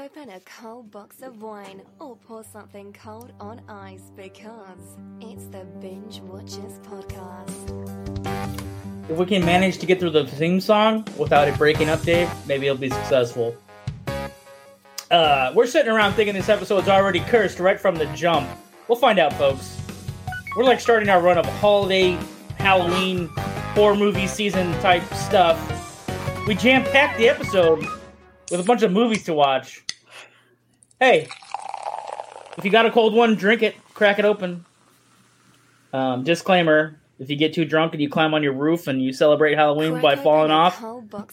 open 0.00 0.30
a 0.30 0.40
cold 0.40 0.90
box 0.90 1.20
of 1.20 1.42
wine 1.42 1.82
or 1.98 2.16
pour 2.16 2.42
something 2.42 2.90
cold 2.94 3.34
on 3.38 3.60
ice 3.68 4.10
because 4.16 4.96
it's 5.20 5.44
the 5.48 5.62
Binge 5.78 6.20
Watchers 6.20 6.80
podcast. 6.84 9.10
If 9.10 9.18
we 9.18 9.26
can 9.26 9.44
manage 9.44 9.76
to 9.76 9.84
get 9.84 10.00
through 10.00 10.10
the 10.10 10.26
theme 10.26 10.58
song 10.58 11.06
without 11.18 11.48
it 11.48 11.58
breaking 11.58 11.90
up, 11.90 12.00
Dave, 12.00 12.30
maybe 12.46 12.66
it'll 12.66 12.78
be 12.78 12.88
successful. 12.88 13.54
Uh, 15.10 15.52
we're 15.54 15.66
sitting 15.66 15.92
around 15.92 16.14
thinking 16.14 16.34
this 16.34 16.48
episode's 16.48 16.88
already 16.88 17.20
cursed 17.20 17.60
right 17.60 17.78
from 17.78 17.96
the 17.96 18.06
jump. 18.14 18.48
We'll 18.88 18.96
find 18.96 19.18
out, 19.18 19.34
folks. 19.34 19.82
We're 20.56 20.64
like 20.64 20.80
starting 20.80 21.10
our 21.10 21.20
run 21.20 21.36
of 21.36 21.44
holiday, 21.44 22.16
Halloween, 22.56 23.28
horror 23.74 23.96
movie 23.96 24.28
season 24.28 24.72
type 24.80 25.04
stuff. 25.12 25.58
We 26.46 26.54
jam 26.54 26.84
packed 26.84 27.18
the 27.18 27.28
episode 27.28 27.84
with 28.50 28.60
a 28.60 28.64
bunch 28.64 28.82
of 28.82 28.92
movies 28.92 29.24
to 29.24 29.34
watch. 29.34 29.84
Hey, 31.00 31.28
if 32.58 32.64
you 32.64 32.70
got 32.70 32.84
a 32.84 32.90
cold 32.90 33.14
one, 33.14 33.34
drink 33.34 33.62
it, 33.62 33.74
crack 33.94 34.18
it 34.18 34.26
open. 34.26 34.66
Um, 35.94 36.24
disclaimer 36.24 37.00
if 37.18 37.30
you 37.30 37.36
get 37.36 37.54
too 37.54 37.64
drunk 37.64 37.94
and 37.94 38.02
you 38.02 38.08
climb 38.10 38.34
on 38.34 38.42
your 38.42 38.52
roof 38.52 38.86
and 38.86 39.02
you 39.02 39.12
celebrate 39.14 39.54
Halloween 39.54 40.00
by 40.00 40.14
falling 40.14 40.50
off, 40.50 40.82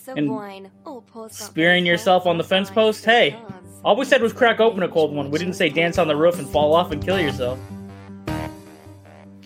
and 0.08 0.30
wine 0.30 0.72
or 0.86 1.02
pour 1.02 1.30
something 1.30 1.48
spearing 1.48 1.86
yourself 1.86 2.26
on 2.26 2.38
the 2.38 2.46
fence 2.46 2.70
post, 2.70 3.04
hey, 3.04 3.38
all 3.84 3.98
we 3.98 4.06
said 4.06 4.22
was 4.22 4.32
crack 4.32 4.62
open 4.62 4.84
a 4.84 4.88
cold 4.90 5.14
one. 5.14 5.32
We 5.32 5.40
didn't 5.40 5.56
say 5.56 5.68
dance 5.68 5.98
on 5.98 6.08
the 6.08 6.16
roof 6.16 6.40
and 6.40 6.48
fall 6.48 6.74
off 6.74 6.92
and 6.92 7.04
kill 7.04 7.20
yourself. 7.20 7.60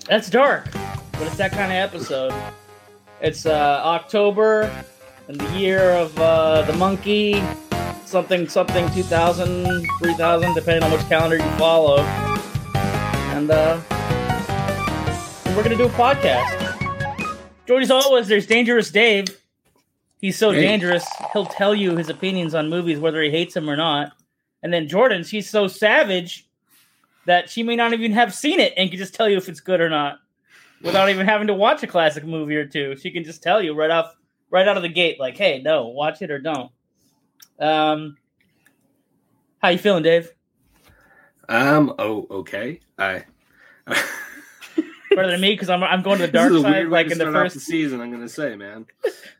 That's 0.05 0.29
dark, 0.29 0.71
but 1.13 1.23
it's 1.23 1.37
that 1.37 1.51
kind 1.51 1.71
of 1.71 1.77
episode. 1.77 2.33
It's 3.21 3.47
uh, 3.47 3.81
October 3.83 4.71
and 5.27 5.39
the 5.39 5.59
year 5.59 5.91
of 5.91 6.15
uh, 6.19 6.61
the 6.63 6.73
monkey, 6.73 7.41
something, 8.11 8.47
something 8.49 8.89
2000, 8.91 9.87
3000, 9.99 10.53
depending 10.53 10.83
on 10.83 10.91
which 10.91 11.01
calendar 11.07 11.37
you 11.37 11.49
follow. 11.57 11.99
And 13.33 13.49
uh, 13.49 13.79
we're 15.55 15.63
going 15.63 15.69
to 15.69 15.77
do 15.77 15.85
a 15.85 15.89
podcast. 15.89 16.67
Us 17.69 17.89
always, 17.89 18.27
there's 18.27 18.45
Dangerous 18.45 18.91
Dave. 18.91 19.27
He's 20.19 20.37
so 20.37 20.51
Hey. 20.51 20.59
dangerous, 20.61 21.07
he'll 21.31 21.45
tell 21.45 21.73
you 21.73 21.95
his 21.95 22.09
opinions 22.09 22.53
on 22.53 22.69
movies, 22.69 22.99
whether 22.99 23.21
he 23.23 23.31
hates 23.31 23.53
them 23.53 23.69
or 23.69 23.77
not. 23.77 24.11
And 24.61 24.73
then 24.73 24.89
Jordan, 24.89 25.23
she's 25.23 25.49
so 25.49 25.67
savage 25.67 26.47
that 27.27 27.49
she 27.49 27.63
may 27.63 27.77
not 27.77 27.93
even 27.93 28.11
have 28.11 28.33
seen 28.33 28.59
it 28.59 28.73
and 28.75 28.89
can 28.89 28.99
just 28.99 29.15
tell 29.15 29.29
you 29.29 29.37
if 29.37 29.47
it's 29.47 29.61
good 29.61 29.79
or 29.79 29.89
not 29.89 30.19
without 30.83 31.09
even 31.09 31.25
having 31.25 31.47
to 31.47 31.53
watch 31.53 31.81
a 31.81 31.87
classic 31.87 32.25
movie 32.25 32.57
or 32.57 32.65
two. 32.65 32.97
She 32.97 33.09
can 33.09 33.23
just 33.23 33.41
tell 33.41 33.61
you 33.63 33.73
right 33.73 33.89
off, 33.89 34.13
right 34.49 34.67
out 34.67 34.75
of 34.75 34.83
the 34.83 34.89
gate, 34.89 35.17
like, 35.19 35.37
"Hey, 35.37 35.61
no, 35.63 35.87
watch 35.87 36.21
it 36.21 36.29
or 36.29 36.39
don't." 36.39 36.71
Um, 37.59 38.17
how 39.59 39.69
you 39.69 39.77
feeling, 39.77 40.03
Dave? 40.03 40.31
Um. 41.49 41.93
Oh, 41.99 42.27
okay. 42.31 42.79
I. 42.97 43.25
Better 45.13 45.31
than 45.31 45.41
me 45.41 45.51
because 45.51 45.69
I'm 45.69 45.83
I'm 45.83 46.01
going 46.03 46.19
to 46.19 46.27
the 46.27 46.31
This 46.31 46.41
dark 46.41 46.51
is 46.53 46.59
a 46.59 46.61
side, 46.61 46.71
weird 46.71 46.87
way 46.89 46.91
like 46.99 47.07
to 47.07 47.11
in 47.11 47.17
the 47.17 47.23
start 47.25 47.35
off 47.35 47.41
first. 47.43 47.55
the 47.55 47.59
season. 47.59 47.99
I'm 47.99 48.11
gonna 48.11 48.29
say, 48.29 48.55
man. 48.55 48.85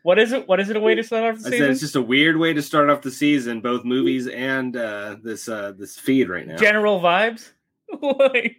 What 0.02 0.18
is 0.18 0.32
it? 0.32 0.46
What 0.46 0.60
is 0.60 0.68
it? 0.68 0.76
A 0.76 0.80
way 0.80 0.94
to 0.94 1.02
start 1.02 1.24
off 1.24 1.40
the 1.40 1.48
I 1.48 1.50
season? 1.50 1.58
said 1.64 1.70
it's 1.70 1.80
just 1.80 1.96
a 1.96 2.02
weird 2.02 2.36
way 2.36 2.52
to 2.52 2.60
start 2.60 2.90
off 2.90 3.00
the 3.00 3.10
season, 3.10 3.62
both 3.62 3.82
movies 3.82 4.26
and 4.28 4.76
uh, 4.76 5.16
this 5.22 5.48
uh, 5.48 5.72
this 5.78 5.96
feed 5.98 6.28
right 6.28 6.46
now. 6.46 6.56
general 6.58 7.00
vibes. 7.00 7.52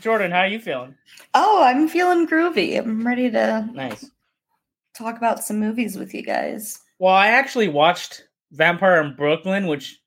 Jordan, 0.00 0.30
how 0.32 0.40
are 0.40 0.46
you 0.48 0.58
feeling? 0.58 0.94
Oh, 1.32 1.62
I'm 1.64 1.88
feeling 1.88 2.26
groovy. 2.28 2.78
I'm 2.78 3.06
ready 3.06 3.30
to 3.30 3.66
Nice. 3.72 4.10
talk 4.94 5.16
about 5.16 5.42
some 5.42 5.58
movies 5.58 5.96
with 5.96 6.12
you 6.12 6.22
guys. 6.22 6.78
Well, 6.98 7.14
I 7.14 7.28
actually 7.28 7.68
watched 7.68 8.24
Vampire 8.54 9.00
in 9.00 9.14
Brooklyn, 9.14 9.66
which 9.66 10.00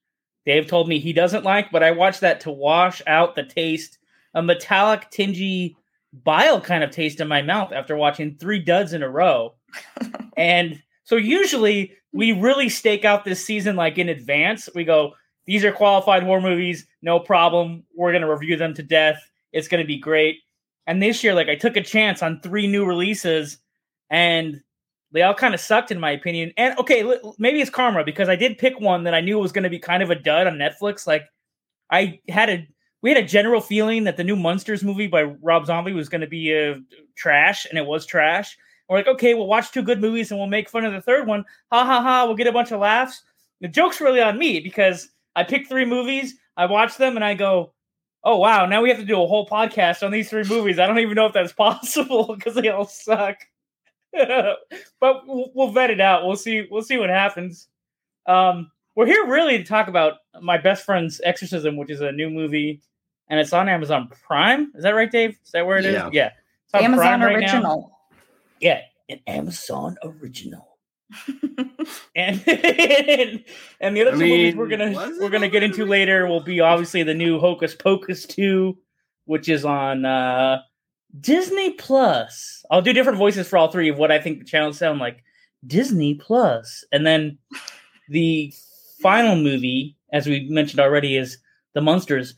Dave 0.46 0.68
told 0.68 0.88
me 0.88 1.00
he 1.00 1.14
doesn't 1.14 1.44
like, 1.44 1.72
but 1.72 1.84
I 1.84 1.92
watched 1.92 2.22
that 2.22 2.40
to 2.42 2.52
wash 2.52 3.02
out 3.06 3.36
the 3.36 3.44
taste, 3.44 3.98
a 4.34 4.42
metallic, 4.42 5.12
tingy, 5.12 5.76
bile 6.24 6.62
kind 6.62 6.84
of 6.84 6.92
taste 6.92 7.20
in 7.20 7.28
my 7.28 7.42
mouth 7.42 7.72
after 7.74 7.96
watching 7.96 8.36
three 8.36 8.60
duds 8.60 8.94
in 8.94 9.04
a 9.04 9.10
row. 9.10 9.56
and 10.38 10.82
so 11.04 11.16
usually 11.16 11.94
we 12.14 12.32
really 12.32 12.70
stake 12.70 13.06
out 13.06 13.26
this 13.26 13.46
season 13.46 13.76
like 13.76 13.98
in 13.98 14.10
advance. 14.10 14.70
We 14.74 14.84
go, 14.84 15.14
these 15.46 15.64
are 15.64 15.72
qualified 15.72 16.24
horror 16.24 16.42
movies, 16.42 16.88
no 17.02 17.20
problem. 17.20 17.84
We're 17.96 18.12
going 18.12 18.22
to 18.22 18.32
review 18.32 18.58
them 18.58 18.74
to 18.76 18.84
death. 18.84 19.20
It's 19.52 19.68
going 19.68 19.84
to 19.84 19.88
be 19.88 20.00
great. 20.00 20.38
And 20.86 21.02
this 21.02 21.24
year, 21.24 21.34
like, 21.34 21.50
I 21.50 21.56
took 21.56 21.76
a 21.76 21.84
chance 21.84 22.24
on 22.24 22.40
three 22.40 22.68
new 22.68 22.86
releases 22.86 23.58
and 24.10 24.62
they 25.12 25.22
all 25.24 25.34
kind 25.34 25.54
of 25.54 25.60
sucked 25.60 25.92
in 25.92 26.00
my 26.00 26.12
opinion. 26.12 26.52
And 26.58 26.78
okay, 26.80 27.04
li- 27.04 27.20
maybe 27.38 27.62
it's 27.62 27.70
karma 27.70 28.04
because 28.04 28.30
I 28.30 28.36
did 28.36 28.58
pick 28.58 28.80
one 28.80 29.04
that 29.04 29.14
I 29.14 29.22
knew 29.22 29.40
was 29.40 29.52
going 29.52 29.64
to 29.64 29.70
be 29.70 29.80
kind 29.80 30.04
of 30.04 30.10
a 30.10 30.16
dud 30.16 30.48
on 30.48 30.56
Netflix. 30.56 31.08
Like 31.08 31.24
I 31.90 32.20
had 32.28 32.50
a 32.50 32.68
we 33.02 33.10
had 33.12 33.24
a 33.24 33.28
general 33.28 33.62
feeling 33.62 34.04
that 34.06 34.18
the 34.18 34.24
new 34.24 34.36
Munsters 34.36 34.84
movie 34.84 35.08
by 35.08 35.24
Rob 35.24 35.66
Zombie 35.66 35.94
was 35.94 36.10
going 36.10 36.22
to 36.22 36.28
be 36.28 36.56
uh, 36.58 36.76
trash, 37.16 37.66
and 37.66 37.78
it 37.78 37.86
was 37.86 38.06
trash. 38.06 38.58
We're 38.90 38.98
like, 38.98 39.08
okay, 39.08 39.34
we'll 39.34 39.48
watch 39.48 39.72
two 39.72 39.84
good 39.84 40.02
movies 40.02 40.32
and 40.32 40.40
we'll 40.40 40.48
make 40.48 40.70
fun 40.70 40.86
of 40.86 40.94
the 40.94 41.02
third 41.02 41.28
one. 41.28 41.44
Ha 41.72 41.86
ha 41.86 42.02
ha! 42.02 42.26
We'll 42.26 42.36
get 42.36 42.48
a 42.48 42.54
bunch 42.54 42.72
of 42.72 42.80
laughs. 42.80 43.24
The 43.62 43.68
joke's 43.68 44.02
really 44.02 44.22
on 44.22 44.38
me 44.38 44.60
because 44.60 45.10
I 45.36 45.44
picked 45.44 45.70
three 45.70 45.86
movies, 45.86 46.36
I 46.56 46.66
watch 46.66 46.98
them, 46.98 47.16
and 47.16 47.24
I 47.24 47.34
go, 47.34 47.74
oh 48.24 48.38
wow! 48.38 48.66
Now 48.66 48.82
we 48.82 48.90
have 48.90 49.00
to 49.00 49.06
do 49.06 49.22
a 49.22 49.28
whole 49.28 49.48
podcast 49.48 50.04
on 50.04 50.12
these 50.12 50.30
three 50.30 50.44
movies. 50.44 50.80
I 50.80 50.88
don't 50.88 51.00
even 51.00 51.16
know 51.16 51.28
if 51.28 51.34
that's 51.34 51.54
possible 51.54 52.36
because 52.36 52.56
they 52.56 52.70
all 52.70 52.86
suck. 52.86 53.38
but 55.00 55.28
we'll, 55.28 55.52
we'll 55.54 55.72
vet 55.72 55.90
it 55.90 56.02
out. 56.02 56.26
We'll 56.26 56.36
see. 56.36 56.68
We'll 56.70 56.82
see 56.82 56.98
what 56.98 57.10
happens. 57.10 57.68
Um, 58.26 58.72
we're 58.96 59.06
here 59.06 59.28
really 59.28 59.58
to 59.58 59.64
talk 59.64 59.88
about 59.88 60.16
my 60.42 60.58
best 60.58 60.84
friend's 60.84 61.22
Exorcism, 61.24 61.78
which 61.78 61.92
is 61.92 62.02
a 62.02 62.12
new 62.12 62.30
movie, 62.30 62.82
and 63.30 63.40
it's 63.40 63.54
on 63.54 63.70
Amazon 63.70 64.10
Prime. 64.10 64.72
Is 64.76 64.84
that 64.84 64.96
right, 64.96 65.12
Dave? 65.12 65.38
Is 65.46 65.52
that 65.52 65.66
where 65.66 65.78
it 65.78 65.86
is? 65.86 65.94
Yeah. 65.94 66.10
Yeah. 66.12 66.32
It's 66.66 66.74
on 66.74 66.84
Amazon 66.84 67.06
Prime 67.06 67.22
right 67.22 67.40
now. 67.40 67.54
original. 67.54 68.00
Yeah, 68.60 68.82
an 69.10 69.20
Amazon 69.28 69.98
original. 70.04 70.78
and 72.16 72.44
and 73.80 73.96
the 73.96 74.02
other 74.02 74.12
I 74.12 74.12
two 74.12 74.20
movies 74.20 74.56
we're 74.56 74.68
gonna 74.68 74.92
we're 75.22 75.30
gonna 75.30 75.48
get 75.48 75.64
into 75.64 75.86
later 75.86 76.28
will 76.28 76.42
be 76.42 76.60
obviously 76.60 77.04
the 77.04 77.14
new 77.14 77.40
Hocus 77.40 77.76
Pocus 77.76 78.26
two, 78.26 78.78
which 79.26 79.48
is 79.48 79.64
on 79.64 80.04
uh, 80.04 80.62
Disney 81.20 81.72
Plus. 81.74 82.66
I'll 82.70 82.82
do 82.82 82.94
different 82.94 83.18
voices 83.18 83.48
for 83.48 83.58
all 83.58 83.72
three 83.72 83.90
of 83.90 83.98
what 83.98 84.12
I 84.12 84.20
think 84.20 84.40
the 84.40 84.46
channels 84.46 84.78
sound 84.78 85.00
like. 85.00 85.24
Disney 85.66 86.14
Plus, 86.16 86.86
and 86.92 87.06
then 87.06 87.38
the 88.10 88.54
final 89.02 89.36
movie, 89.36 89.96
as 90.14 90.28
we 90.28 90.48
mentioned 90.50 90.80
already, 90.80 91.18
is 91.18 91.38
The 91.74 91.82
Munsters 91.82 92.36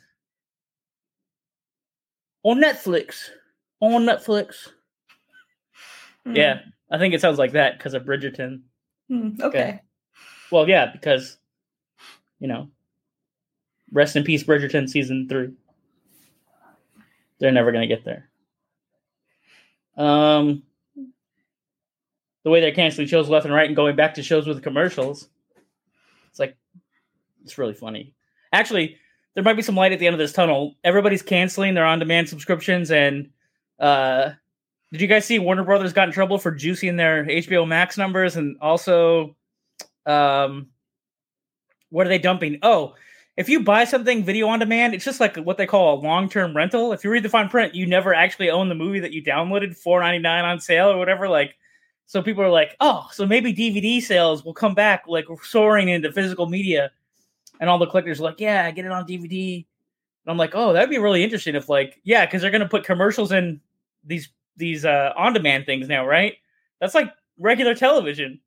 on 2.43 2.61
Netflix. 2.61 3.29
On 3.81 4.03
Netflix. 4.03 4.69
Yeah, 6.25 6.59
I 6.91 6.97
think 6.97 7.13
it 7.13 7.21
sounds 7.21 7.39
like 7.39 7.53
that 7.53 7.77
because 7.77 7.93
of 7.93 8.03
Bridgerton. 8.03 8.61
Hmm, 9.09 9.29
okay. 9.41 9.81
Well, 10.51 10.67
yeah, 10.67 10.91
because 10.91 11.37
you 12.39 12.47
know, 12.47 12.69
rest 13.91 14.15
in 14.15 14.23
peace, 14.23 14.43
Bridgerton 14.43 14.89
season 14.89 15.27
three. 15.27 15.51
They're 17.39 17.51
never 17.51 17.71
gonna 17.71 17.87
get 17.87 18.05
there. 18.05 18.29
Um, 19.99 20.63
the 22.43 22.49
way 22.49 22.61
they're 22.61 22.73
canceling 22.73 23.07
shows 23.07 23.29
left 23.29 23.45
and 23.45 23.53
right 23.53 23.67
and 23.67 23.75
going 23.75 23.95
back 23.95 24.15
to 24.15 24.23
shows 24.23 24.47
with 24.47 24.63
commercials, 24.63 25.27
it's 26.29 26.39
like 26.39 26.57
it's 27.43 27.57
really 27.57 27.73
funny. 27.73 28.15
Actually, 28.53 28.97
there 29.35 29.43
might 29.43 29.57
be 29.57 29.61
some 29.61 29.75
light 29.75 29.91
at 29.91 29.99
the 29.99 30.07
end 30.07 30.13
of 30.13 30.19
this 30.19 30.33
tunnel. 30.33 30.75
Everybody's 30.83 31.21
canceling 31.21 31.73
their 31.73 31.85
on-demand 31.85 32.29
subscriptions, 32.29 32.89
and 32.89 33.29
uh, 33.77 34.31
did 34.91 35.01
you 35.01 35.07
guys 35.07 35.25
see 35.25 35.37
Warner 35.37 35.63
Brothers 35.63 35.93
got 35.93 36.07
in 36.07 36.13
trouble 36.13 36.39
for 36.39 36.51
juicing 36.51 36.97
their 36.97 37.25
HBO 37.25 37.67
Max 37.67 37.97
numbers 37.97 38.37
and 38.37 38.57
also 38.61 39.35
um 40.05 40.69
what 41.89 42.05
are 42.05 42.09
they 42.09 42.19
dumping? 42.19 42.59
Oh, 42.61 42.95
if 43.39 43.47
you 43.47 43.61
buy 43.61 43.85
something 43.85 44.21
video 44.21 44.49
on 44.49 44.59
demand, 44.59 44.93
it's 44.93 45.05
just 45.05 45.21
like 45.21 45.37
what 45.37 45.57
they 45.57 45.65
call 45.65 45.97
a 45.97 46.01
long-term 46.01 46.53
rental. 46.53 46.91
If 46.91 47.05
you 47.05 47.09
read 47.09 47.23
the 47.23 47.29
fine 47.29 47.47
print, 47.47 47.73
you 47.73 47.87
never 47.87 48.13
actually 48.13 48.49
own 48.49 48.67
the 48.67 48.75
movie 48.75 48.99
that 48.99 49.13
you 49.13 49.23
downloaded, 49.23 49.77
four 49.77 50.01
ninety 50.01 50.19
nine 50.19 50.43
on 50.43 50.59
sale 50.59 50.89
or 50.89 50.97
whatever. 50.97 51.29
Like, 51.29 51.55
so 52.05 52.21
people 52.21 52.43
are 52.43 52.49
like, 52.49 52.75
oh, 52.81 53.07
so 53.13 53.25
maybe 53.25 53.53
DVD 53.53 54.01
sales 54.01 54.43
will 54.43 54.53
come 54.53 54.75
back 54.75 55.05
like 55.07 55.25
soaring 55.41 55.87
into 55.87 56.11
physical 56.11 56.47
media, 56.47 56.91
and 57.61 57.69
all 57.69 57.79
the 57.79 57.87
collectors 57.87 58.19
are 58.19 58.23
like, 58.23 58.41
yeah, 58.41 58.69
get 58.71 58.83
it 58.83 58.91
on 58.91 59.07
DVD. 59.07 59.65
And 60.25 60.31
I'm 60.31 60.37
like, 60.37 60.51
oh, 60.53 60.73
that'd 60.73 60.89
be 60.89 60.97
really 60.97 61.23
interesting 61.23 61.55
if 61.55 61.69
like, 61.69 62.01
yeah, 62.03 62.25
because 62.25 62.41
they're 62.41 62.51
gonna 62.51 62.67
put 62.67 62.83
commercials 62.83 63.31
in 63.31 63.61
these 64.03 64.27
these 64.57 64.83
uh 64.83 65.13
on 65.15 65.31
demand 65.31 65.65
things 65.65 65.87
now, 65.87 66.05
right? 66.05 66.35
That's 66.81 66.93
like 66.93 67.13
regular 67.37 67.73
television, 67.73 68.41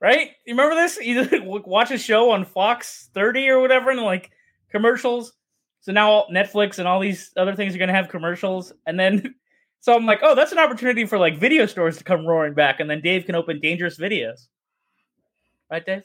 right? 0.00 0.30
You 0.44 0.54
remember 0.54 0.76
this? 0.76 1.00
You 1.02 1.42
watch 1.66 1.90
a 1.90 1.98
show 1.98 2.30
on 2.30 2.44
Fox 2.44 3.10
30 3.12 3.48
or 3.48 3.58
whatever, 3.58 3.90
and 3.90 4.02
like 4.02 4.30
commercials. 4.76 5.32
So 5.80 5.92
now 5.92 6.26
Netflix 6.32 6.78
and 6.78 6.88
all 6.88 7.00
these 7.00 7.30
other 7.36 7.54
things 7.54 7.74
are 7.74 7.78
going 7.78 7.88
to 7.88 7.94
have 7.94 8.08
commercials, 8.08 8.72
and 8.86 8.98
then 8.98 9.34
so 9.80 9.94
I'm 9.94 10.06
like, 10.06 10.20
oh, 10.22 10.34
that's 10.34 10.52
an 10.52 10.58
opportunity 10.58 11.04
for 11.06 11.18
like 11.18 11.38
video 11.38 11.66
stores 11.66 11.96
to 11.98 12.04
come 12.04 12.26
roaring 12.26 12.54
back, 12.54 12.80
and 12.80 12.90
then 12.90 13.00
Dave 13.00 13.26
can 13.26 13.34
open 13.34 13.60
dangerous 13.60 13.98
videos, 13.98 14.48
right, 15.70 15.84
Dave? 15.84 16.02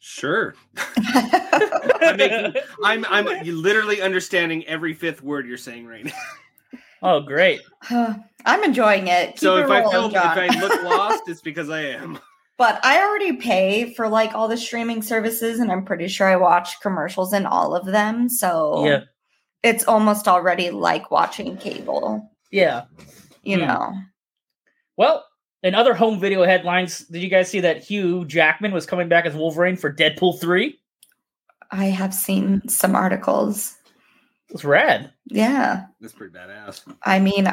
Sure. 0.00 0.54
I'm 0.96 2.16
making. 2.16 2.54
I'm 2.84 3.04
I'm 3.08 3.26
literally 3.44 4.00
understanding 4.00 4.66
every 4.66 4.94
fifth 4.94 5.22
word 5.22 5.46
you're 5.46 5.58
saying 5.58 5.86
right 5.86 6.06
now. 6.06 6.78
oh, 7.02 7.20
great. 7.20 7.60
I'm 7.90 8.64
enjoying 8.64 9.08
it. 9.08 9.32
Keep 9.32 9.38
so 9.40 9.56
it 9.58 9.64
if 9.64 9.70
I 9.70 9.82
feel 9.90 10.06
if 10.06 10.16
I 10.16 10.46
look 10.58 10.82
lost, 10.82 11.28
it's 11.28 11.42
because 11.42 11.68
I 11.68 11.80
am. 11.80 12.18
But 12.60 12.78
I 12.84 13.00
already 13.02 13.36
pay 13.36 13.94
for 13.94 14.06
like 14.06 14.34
all 14.34 14.46
the 14.46 14.58
streaming 14.58 15.00
services, 15.00 15.60
and 15.60 15.72
I'm 15.72 15.82
pretty 15.82 16.08
sure 16.08 16.28
I 16.28 16.36
watch 16.36 16.78
commercials 16.82 17.32
in 17.32 17.46
all 17.46 17.74
of 17.74 17.86
them. 17.86 18.28
So 18.28 18.84
Yeah. 18.84 19.00
it's 19.62 19.84
almost 19.88 20.28
already 20.28 20.68
like 20.68 21.10
watching 21.10 21.56
cable, 21.56 22.30
Yeah. 22.50 22.82
you 23.42 23.56
Hmm. 23.58 23.66
know. 23.66 23.92
Well, 24.98 25.24
in 25.62 25.74
other 25.74 25.94
home 25.94 26.20
video 26.20 26.44
headlines, 26.44 26.98
did 26.98 27.22
you 27.22 27.30
guys 27.30 27.48
see 27.48 27.60
that 27.60 27.82
Hugh 27.82 28.26
Jackman 28.26 28.72
was 28.72 28.84
coming 28.84 29.08
back 29.08 29.24
as 29.24 29.34
Wolverine 29.34 29.76
for 29.76 29.90
Deadpool 29.90 30.38
3? 30.38 30.78
I 31.70 31.86
have 31.86 32.12
seen 32.12 32.60
some 32.68 32.94
articles. 32.94 33.74
It's 34.50 34.66
rad. 34.66 35.10
Yeah. 35.24 35.86
That's 36.02 36.12
pretty 36.12 36.34
badass. 36.36 36.82
I 37.04 37.20
mean, 37.20 37.50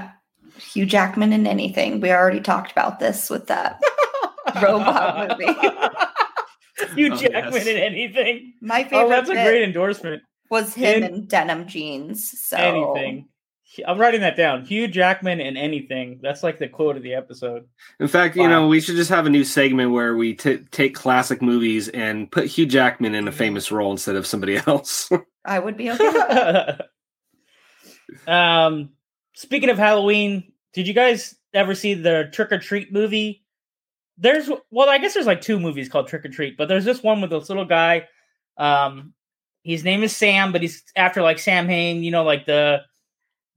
Hugh 0.57 0.85
Jackman 0.85 1.31
in 1.31 1.47
anything. 1.47 2.01
We 2.01 2.11
already 2.11 2.41
talked 2.41 2.73
about 2.73 2.99
this 2.99 3.29
with 3.29 3.47
that. 3.47 3.79
Robot 4.61 5.39
movie. 5.39 5.53
Hugh 6.95 7.13
Oh, 7.13 7.17
Jackman 7.17 7.53
yes. 7.53 7.67
in 7.67 7.77
anything. 7.77 8.53
My 8.61 8.83
favorite 8.83 9.05
Oh, 9.05 9.09
that's 9.09 9.29
a 9.29 9.33
great 9.33 9.63
endorsement. 9.63 10.21
was 10.49 10.73
him 10.73 11.03
In- 11.03 11.13
in 11.13 11.25
denim 11.27 11.67
jeans. 11.67 12.39
So 12.47 12.57
Anything. 12.57 13.27
I'm 13.85 13.99
writing 13.99 14.21
that 14.21 14.37
down. 14.37 14.65
Hugh 14.65 14.87
Jackman 14.87 15.39
in 15.41 15.57
anything. 15.57 16.19
That's 16.23 16.41
like 16.41 16.57
the 16.57 16.67
quote 16.69 16.95
of 16.97 17.03
the 17.03 17.13
episode. 17.13 17.65
In 17.99 18.07
fact, 18.07 18.35
you 18.35 18.47
know, 18.47 18.67
we 18.67 18.79
should 18.79 18.95
just 18.95 19.09
have 19.09 19.25
a 19.25 19.29
new 19.29 19.43
segment 19.43 19.91
where 19.91 20.15
we 20.15 20.33
t- 20.35 20.59
take 20.71 20.95
classic 20.95 21.41
movies 21.41 21.87
and 21.89 22.31
put 22.31 22.45
Hugh 22.47 22.65
Jackman 22.65 23.13
in 23.13 23.27
a 23.27 23.31
famous 23.31 23.71
role 23.71 23.91
instead 23.91 24.15
of 24.15 24.25
somebody 24.25 24.57
else. 24.67 25.09
I 25.45 25.59
would 25.59 25.77
be 25.77 25.91
okay 25.91 26.77
um, 28.27 28.89
speaking 29.33 29.69
of 29.69 29.77
Halloween, 29.77 30.51
did 30.73 30.87
you 30.87 30.93
guys 30.93 31.35
ever 31.53 31.75
see 31.75 31.93
the 31.93 32.29
Trick 32.31 32.51
or 32.51 32.59
Treat 32.59 32.91
movie? 32.93 33.43
There's 34.17 34.49
well, 34.71 34.89
I 34.89 34.97
guess 34.97 35.13
there's 35.13 35.27
like 35.27 35.41
two 35.41 35.59
movies 35.59 35.89
called 35.89 36.07
Trick 36.07 36.25
or 36.25 36.29
Treat, 36.29 36.57
but 36.57 36.67
there's 36.67 36.85
this 36.85 37.03
one 37.03 37.21
with 37.21 37.29
this 37.29 37.49
little 37.49 37.65
guy. 37.65 38.07
Um, 38.57 39.13
his 39.63 39.83
name 39.83 40.01
is 40.03 40.15
Sam, 40.15 40.51
but 40.51 40.61
he's 40.61 40.83
after 40.95 41.21
like 41.21 41.39
Samhain, 41.39 42.03
you 42.03 42.11
know, 42.11 42.23
like 42.23 42.45
the 42.45 42.81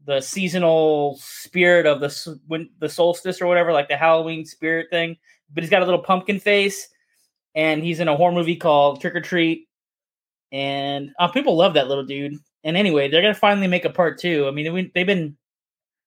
the 0.07 0.21
seasonal 0.21 1.19
spirit 1.21 1.87
of 1.87 2.01
the 2.01 2.41
when 2.47 2.69
the 2.79 2.89
solstice 2.89 3.41
or 3.41 3.47
whatever, 3.47 3.73
like 3.73 3.89
the 3.89 3.97
Halloween 3.97 4.45
spirit 4.45 4.89
thing. 4.91 5.17
But 5.53 5.63
he's 5.63 5.71
got 5.71 5.83
a 5.83 5.85
little 5.85 6.03
pumpkin 6.03 6.41
face, 6.41 6.89
and 7.55 7.83
he's 7.83 8.01
in 8.01 8.09
a 8.09 8.17
horror 8.17 8.33
movie 8.33 8.57
called 8.57 9.01
Trick 9.01 9.15
or 9.15 9.21
Treat. 9.21 9.69
And 10.53 11.11
uh, 11.19 11.29
people 11.29 11.57
love 11.57 11.75
that 11.75 11.89
little 11.89 12.05
dude. 12.05 12.35
And 12.65 12.77
anyway, 12.77 13.09
they're 13.09 13.23
gonna 13.23 13.35
finally 13.35 13.67
make 13.67 13.85
a 13.85 13.91
part 13.91 14.19
two. 14.19 14.47
I 14.47 14.51
mean, 14.51 14.91
they've 14.95 15.07
been 15.07 15.37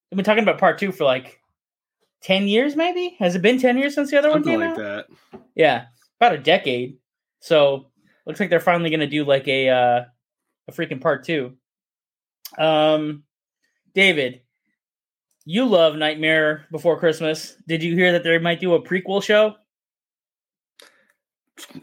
they've 0.09 0.17
been 0.17 0.25
talking 0.25 0.44
about 0.44 0.59
part 0.59 0.77
two 0.77 0.91
for 0.91 1.05
like 1.05 1.39
ten 2.23 2.47
years, 2.47 2.75
maybe. 2.75 3.15
Has 3.19 3.35
it 3.35 3.41
been 3.41 3.59
ten 3.59 3.77
years 3.77 3.93
since 3.93 4.09
the 4.09 4.17
other 4.17 4.31
Something 4.31 4.59
one 4.59 4.61
came 4.61 4.77
like 4.77 4.79
out? 4.87 5.05
that. 5.31 5.41
Yeah, 5.55 5.85
about 6.19 6.33
a 6.33 6.37
decade. 6.39 6.97
So 7.41 7.91
looks 8.25 8.39
like 8.39 8.49
they're 8.49 8.59
finally 8.59 8.89
gonna 8.89 9.07
do 9.07 9.25
like 9.25 9.47
a 9.47 9.69
uh, 9.69 10.01
a 10.67 10.71
freaking 10.71 11.01
part 11.01 11.25
two. 11.25 11.57
Um, 12.57 13.23
David, 13.93 14.41
you 15.45 15.65
love 15.65 15.95
Nightmare 15.95 16.65
Before 16.71 16.97
Christmas. 16.99 17.55
Did 17.67 17.83
you 17.83 17.93
hear 17.95 18.13
that 18.13 18.23
they 18.23 18.37
might 18.37 18.59
do 18.61 18.73
a 18.75 18.81
prequel 18.81 19.21
show? 19.21 19.55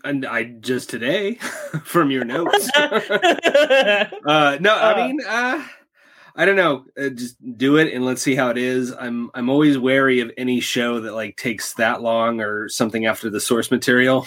And 0.05 0.27
I 0.27 0.45
just 0.45 0.91
today 0.91 1.35
from 1.85 2.11
your 2.11 2.25
notes. 2.25 2.71
uh, 2.77 3.01
uh, 4.27 4.59
no, 4.61 4.75
Uh, 4.75 4.79
I 4.97 5.07
mean, 5.07 5.21
uh, 5.27 5.65
I 6.37 6.45
don't 6.45 6.57
know. 6.57 6.85
Uh, 6.99 7.09
just 7.11 7.37
do 7.59 7.77
it 7.77 7.93
and 7.93 8.05
let's 8.05 8.23
see 8.23 8.35
how 8.35 8.51
it 8.51 8.59
is. 8.59 8.93
I'm 8.93 9.31
I'm 9.35 9.51
always 9.51 9.79
wary 9.79 10.21
of 10.21 10.31
any 10.37 10.61
show 10.61 11.01
that 11.01 11.13
like 11.15 11.37
takes 11.37 11.75
that 11.75 12.03
long 12.03 12.41
or 12.41 12.69
something 12.69 13.07
after 13.07 13.31
the 13.31 13.41
source 13.41 13.71
material 13.71 14.27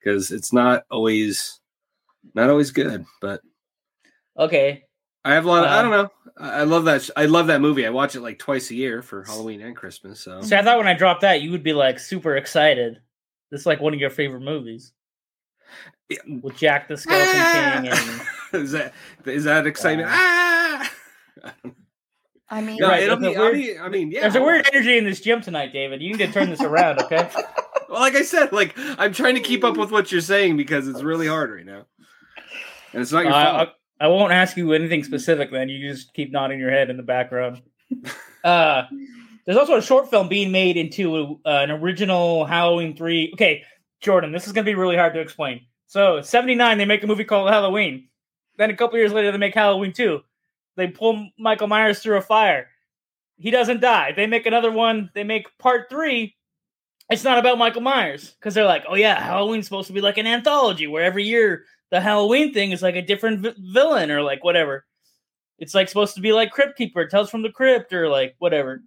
because 0.00 0.30
it's 0.30 0.52
not 0.52 0.84
always 0.90 1.60
not 2.34 2.50
always 2.50 2.70
good. 2.70 3.04
But 3.20 3.40
okay, 4.38 4.84
I 5.24 5.34
have 5.34 5.44
a 5.44 5.48
lot. 5.48 5.64
Of, 5.64 5.70
I 5.70 5.78
Uh, 5.78 5.82
don't 5.82 5.90
know. 5.90 6.10
I 6.36 6.50
I 6.60 6.62
love 6.64 6.84
that. 6.86 7.02
sh- 7.02 7.10
I 7.16 7.26
love 7.26 7.46
that 7.48 7.60
movie. 7.60 7.86
I 7.86 7.90
watch 7.90 8.14
it 8.14 8.20
like 8.20 8.38
twice 8.38 8.70
a 8.70 8.74
year 8.74 9.02
for 9.02 9.24
Halloween 9.24 9.60
and 9.62 9.76
Christmas. 9.76 10.20
So 10.20 10.42
So 10.42 10.56
I 10.56 10.62
thought 10.62 10.78
when 10.78 10.88
I 10.88 10.94
dropped 10.94 11.22
that, 11.22 11.40
you 11.42 11.50
would 11.52 11.62
be 11.62 11.72
like 11.72 11.98
super 11.98 12.36
excited. 12.36 13.00
This 13.50 13.60
is 13.60 13.66
like 13.66 13.80
one 13.80 13.94
of 13.94 14.00
your 14.00 14.10
favorite 14.10 14.40
movies 14.40 14.92
Yeah. 16.08 16.18
with 16.42 16.56
Jack 16.56 16.88
the 16.88 16.96
Skeleton 16.96 17.82
King 17.84 17.92
and 17.92 18.22
is 18.64 18.72
that 18.72 18.92
is 19.26 19.44
that 19.44 19.66
excitement? 19.66 20.08
Uh, 20.08 20.12
ah! 20.14 20.90
I 22.50 22.60
mean, 22.60 22.76
No, 22.78 22.88
Right, 22.88 23.02
it'll 23.02 23.16
be, 23.16 23.28
weird- 23.36 23.54
be. 23.54 23.78
I 23.78 23.88
mean, 23.88 24.10
yeah. 24.10 24.20
there's 24.22 24.34
a 24.36 24.38
I'll 24.38 24.44
weird 24.46 24.68
energy 24.72 24.98
in 24.98 25.04
this 25.04 25.20
gym 25.20 25.40
tonight, 25.40 25.72
David. 25.72 26.02
You 26.02 26.12
need 26.12 26.18
to 26.26 26.32
turn 26.32 26.50
this 26.50 26.60
around, 26.60 27.00
okay? 27.02 27.28
Well, 27.86 28.00
like 28.00 28.14
I 28.16 28.22
said, 28.22 28.50
like 28.50 28.74
I'm 28.98 29.12
trying 29.12 29.34
to 29.34 29.40
keep 29.42 29.62
up 29.62 29.76
with 29.76 29.92
what 29.92 30.10
you're 30.10 30.20
saying 30.22 30.56
because 30.56 30.88
it's 30.88 31.02
really 31.02 31.26
hard 31.28 31.50
right 31.52 31.66
now, 31.66 31.84
and 32.92 33.02
it's 33.02 33.12
not 33.12 33.24
your 33.24 33.32
Uh, 33.32 33.44
fault. 33.58 33.68
I, 34.00 34.04
I 34.06 34.08
won't 34.08 34.32
ask 34.32 34.56
you 34.56 34.72
anything 34.72 35.04
specific. 35.04 35.52
Then 35.52 35.68
you 35.68 35.90
just 35.92 36.12
keep 36.14 36.32
nodding 36.32 36.58
your 36.58 36.70
head 36.70 36.90
in 36.90 36.96
the 36.96 37.02
background. 37.04 37.62
Uh, 38.42 38.82
there's 39.46 39.56
also 39.56 39.76
a 39.76 39.82
short 39.82 40.10
film 40.10 40.28
being 40.28 40.50
made 40.52 40.76
into 40.76 41.38
uh, 41.46 41.48
an 41.50 41.70
original 41.70 42.44
Halloween 42.44 42.94
three. 42.96 43.30
Okay, 43.34 43.62
Jordan, 44.02 44.32
this 44.32 44.46
is 44.46 44.52
gonna 44.52 44.64
be 44.66 44.74
really 44.74 44.96
hard 44.96 45.14
to 45.14 45.20
explain. 45.20 45.60
So, 45.86 46.20
'79, 46.20 46.76
they 46.78 46.84
make 46.84 47.02
a 47.04 47.06
movie 47.06 47.24
called 47.24 47.48
Halloween. 47.50 48.08
Then 48.58 48.70
a 48.70 48.76
couple 48.76 48.98
years 48.98 49.12
later, 49.12 49.30
they 49.32 49.38
make 49.38 49.54
Halloween 49.54 49.92
two. 49.92 50.22
They 50.76 50.88
pull 50.88 51.28
Michael 51.38 51.68
Myers 51.68 52.00
through 52.00 52.16
a 52.16 52.22
fire. 52.22 52.68
He 53.36 53.50
doesn't 53.50 53.80
die. 53.80 54.12
They 54.12 54.26
make 54.26 54.46
another 54.46 54.70
one. 54.70 55.10
They 55.14 55.24
make 55.24 55.46
part 55.58 55.88
three. 55.90 56.36
It's 57.10 57.24
not 57.24 57.38
about 57.38 57.58
Michael 57.58 57.82
Myers 57.82 58.34
because 58.38 58.54
they're 58.54 58.64
like, 58.64 58.84
oh 58.88 58.94
yeah, 58.94 59.20
Halloween's 59.20 59.66
supposed 59.66 59.88
to 59.88 59.92
be 59.92 60.00
like 60.00 60.18
an 60.18 60.26
anthology 60.26 60.86
where 60.86 61.04
every 61.04 61.24
year 61.24 61.64
the 61.90 62.00
Halloween 62.00 62.52
thing 62.52 62.72
is 62.72 62.82
like 62.82 62.96
a 62.96 63.02
different 63.02 63.40
vi- 63.40 63.54
villain 63.58 64.10
or 64.10 64.22
like 64.22 64.42
whatever. 64.42 64.86
It's 65.58 65.74
like 65.74 65.88
supposed 65.88 66.14
to 66.14 66.20
be 66.20 66.32
like 66.32 66.50
Crypt 66.50 66.76
Keeper, 66.76 67.06
Tales 67.06 67.30
from 67.30 67.42
the 67.42 67.52
Crypt, 67.52 67.92
or 67.92 68.08
like 68.08 68.34
whatever. 68.38 68.82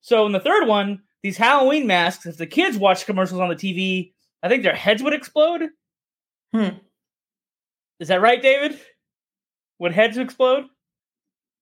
So 0.00 0.24
in 0.26 0.32
the 0.32 0.40
third 0.40 0.66
one, 0.66 1.02
these 1.22 1.36
Halloween 1.36 1.86
masks, 1.86 2.26
if 2.26 2.36
the 2.36 2.46
kids 2.46 2.78
watch 2.78 3.04
commercials 3.04 3.40
on 3.40 3.48
the 3.48 3.56
TV, 3.56 4.12
I 4.42 4.48
think 4.48 4.62
their 4.62 4.74
heads 4.74 5.02
would 5.02 5.12
explode. 5.12 5.68
Hmm. 6.54 6.78
Is 7.98 8.08
that 8.08 8.20
right, 8.20 8.40
David? 8.40 8.78
Would 9.78 9.92
heads 9.92 10.16
explode? 10.16 10.66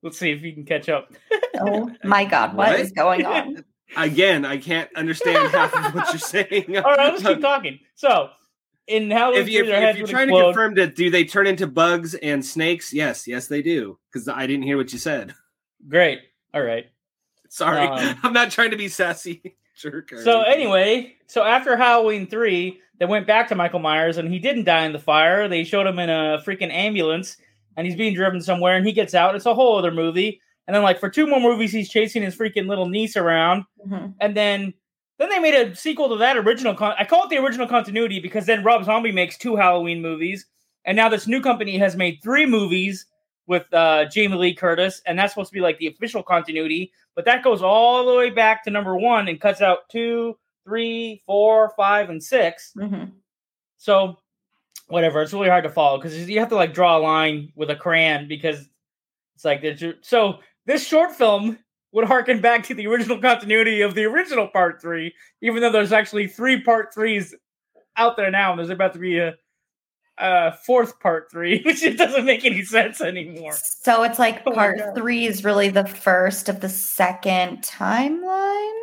Let's 0.05 0.19
see 0.19 0.31
if 0.31 0.43
you 0.43 0.53
can 0.53 0.67
catch 0.67 0.91
up. 0.91 1.13
oh 1.59 1.91
my 2.05 2.27
God, 2.27 2.55
what 2.55 2.79
is 2.79 2.93
going 2.93 3.25
on? 3.25 3.65
Again, 3.97 4.45
I 4.45 4.59
can't 4.59 4.91
understand 4.97 5.51
half 5.51 5.75
of 5.75 5.95
what 5.95 6.09
you're 6.13 6.19
saying. 6.19 6.77
All 6.85 6.95
right, 6.95 7.13
just 7.13 7.25
keep 7.25 7.41
talking. 7.41 7.79
So 7.95 8.29
in 8.87 9.11
Halloween, 9.11 9.41
if, 9.41 9.49
you, 9.49 9.65
if, 9.65 9.97
you're 9.97 10.07
trying 10.07 10.29
to 10.29 10.43
confirm 10.43 10.75
that, 10.75 10.95
do 10.95 11.11
they 11.11 11.25
turn 11.25 11.47
into 11.47 11.67
bugs 11.67 12.15
and 12.15 12.45
snakes? 12.45 12.93
Yes, 12.93 13.27
yes, 13.27 13.47
they 13.47 13.63
do. 13.63 13.99
Because 14.13 14.29
I 14.29 14.47
didn't 14.47 14.65
hear 14.65 14.77
what 14.77 14.93
you 14.93 14.99
said. 14.99 15.35
Great. 15.89 16.21
All 16.53 16.63
right. 16.63 16.87
Sorry, 17.49 17.87
Um, 17.87 18.19
I'm 18.23 18.33
not 18.33 18.51
trying 18.51 18.73
to 18.73 18.77
be 18.77 18.89
sassy. 18.89 19.57
Jerk. 19.77 20.11
So 20.23 20.43
anyway, 20.43 21.17
so 21.27 21.43
after 21.45 21.77
Halloween 21.77 22.27
three, 22.27 22.81
they 22.99 23.07
went 23.07 23.27
back 23.27 23.49
to 23.49 23.55
Michael 23.55 23.81
Myers, 23.81 24.19
and 24.19 24.31
he 24.31 24.39
didn't 24.39 24.65
die 24.65 24.85
in 24.85 24.93
the 24.93 24.99
fire. 24.99 25.49
They 25.49 25.65
showed 25.65 25.87
him 25.87 25.99
in 25.99 26.11
a 26.11 26.43
freaking 26.45 26.73
ambulance, 26.73 27.37
and 27.77 27.87
he's 27.87 27.97
being 27.97 28.15
driven 28.15 28.41
somewhere, 28.41 28.77
and 28.77 28.87
he 28.87 28.93
gets 28.93 29.15
out. 29.15 29.35
It's 29.35 29.47
a 29.47 29.55
whole 29.55 29.77
other 29.79 29.91
movie. 29.91 30.41
And 30.67 30.75
then, 30.75 30.83
like 30.83 30.99
for 31.01 31.11
two 31.11 31.27
more 31.27 31.41
movies, 31.41 31.73
he's 31.73 31.91
chasing 31.91 32.23
his 32.23 32.37
freaking 32.37 32.69
little 32.69 32.89
niece 32.89 33.17
around, 33.17 33.65
Mhm. 33.87 34.15
and 34.21 34.37
then 34.37 34.75
then 35.19 35.29
they 35.29 35.39
made 35.39 35.55
a 35.55 35.77
sequel 35.77 36.09
to 36.09 36.17
that 36.17 36.37
original. 36.37 36.75
Con- 36.75 36.97
I 36.99 37.05
call 37.05 37.25
it 37.25 37.31
the 37.31 37.37
original 37.39 37.69
continuity 37.69 38.19
because 38.19 38.47
then 38.47 38.65
Rob 38.65 38.85
Zombie 38.85 39.13
makes 39.13 39.39
two 39.39 39.55
Halloween 39.55 40.03
movies, 40.03 40.47
and 40.85 40.97
now 40.97 41.09
this 41.09 41.29
new 41.29 41.41
company 41.41 41.79
has 41.79 41.95
made 41.97 42.19
three 42.23 42.47
movies 42.47 43.07
with 43.47 43.73
uh, 43.73 44.07
Jamie 44.07 44.37
Lee 44.37 44.55
Curtis, 44.55 45.03
and 45.07 45.17
that's 45.19 45.33
supposed 45.35 45.51
to 45.51 45.55
be 45.55 45.61
like 45.61 45.79
the 45.79 45.87
official 45.87 46.23
continuity. 46.23 46.91
But 47.15 47.27
that 47.27 47.45
goes 47.45 47.63
all 47.63 48.05
the 48.07 48.15
way 48.17 48.31
back 48.31 48.65
to 48.65 48.71
number 48.71 48.97
one 48.97 49.29
and 49.29 49.41
cuts 49.41 49.61
out 49.63 49.89
two, 49.89 50.37
three, 50.67 51.23
four, 51.27 51.73
five, 51.77 52.09
and 52.11 52.21
six. 52.23 52.73
Mhm. 52.77 53.13
So 53.77 54.19
whatever, 54.89 55.23
it's 55.23 55.33
really 55.33 55.49
hard 55.49 55.65
to 55.65 55.71
follow 55.71 55.99
because 55.99 56.29
you 56.29 56.39
have 56.39 56.49
to 56.51 56.57
like 56.57 56.75
draw 56.75 56.99
a 56.99 57.01
line 57.01 57.53
with 57.55 57.71
a 57.71 57.77
crayon 57.77 58.29
because 58.29 58.69
it's 59.35 59.45
like 59.45 59.63
there's 59.63 59.83
so 60.03 60.39
this 60.67 60.87
short 60.87 61.13
film 61.13 61.59
would 61.93 62.05
harken 62.05 62.41
back 62.41 62.65
to 62.65 62.75
the 62.75 62.87
original 62.87 63.21
continuity 63.21 63.81
of 63.81 63.95
the 63.95 64.05
original 64.05 64.49
part 64.49 64.83
three, 64.83 65.15
even 65.41 65.63
though 65.63 65.71
there's 65.71 65.93
actually 65.93 66.27
three 66.27 66.61
part 66.61 66.93
threes 66.93 67.35
out 67.97 68.17
there 68.17 68.31
now, 68.31 68.51
and 68.51 68.59
there's 68.59 68.71
about 68.71 68.93
to 68.93 68.99
be 68.99 69.19
a, 69.19 69.33
a 70.19 70.53
fourth 70.67 70.99
part 70.99 71.31
three, 71.31 71.63
which 71.65 71.83
it 71.83 71.97
doesn't 71.97 72.25
make 72.25 72.45
any 72.45 72.65
sense 72.65 73.01
anymore. 73.01 73.53
So 73.53 74.03
it's 74.03 74.19
like 74.19 74.43
Oh 74.45 74.53
part 74.53 74.81
three 74.97 75.27
is 75.27 75.45
really 75.45 75.69
the 75.69 75.87
first 75.87 76.49
of 76.49 76.61
the 76.61 76.69
second 76.69 77.63
timeline. 77.63 78.81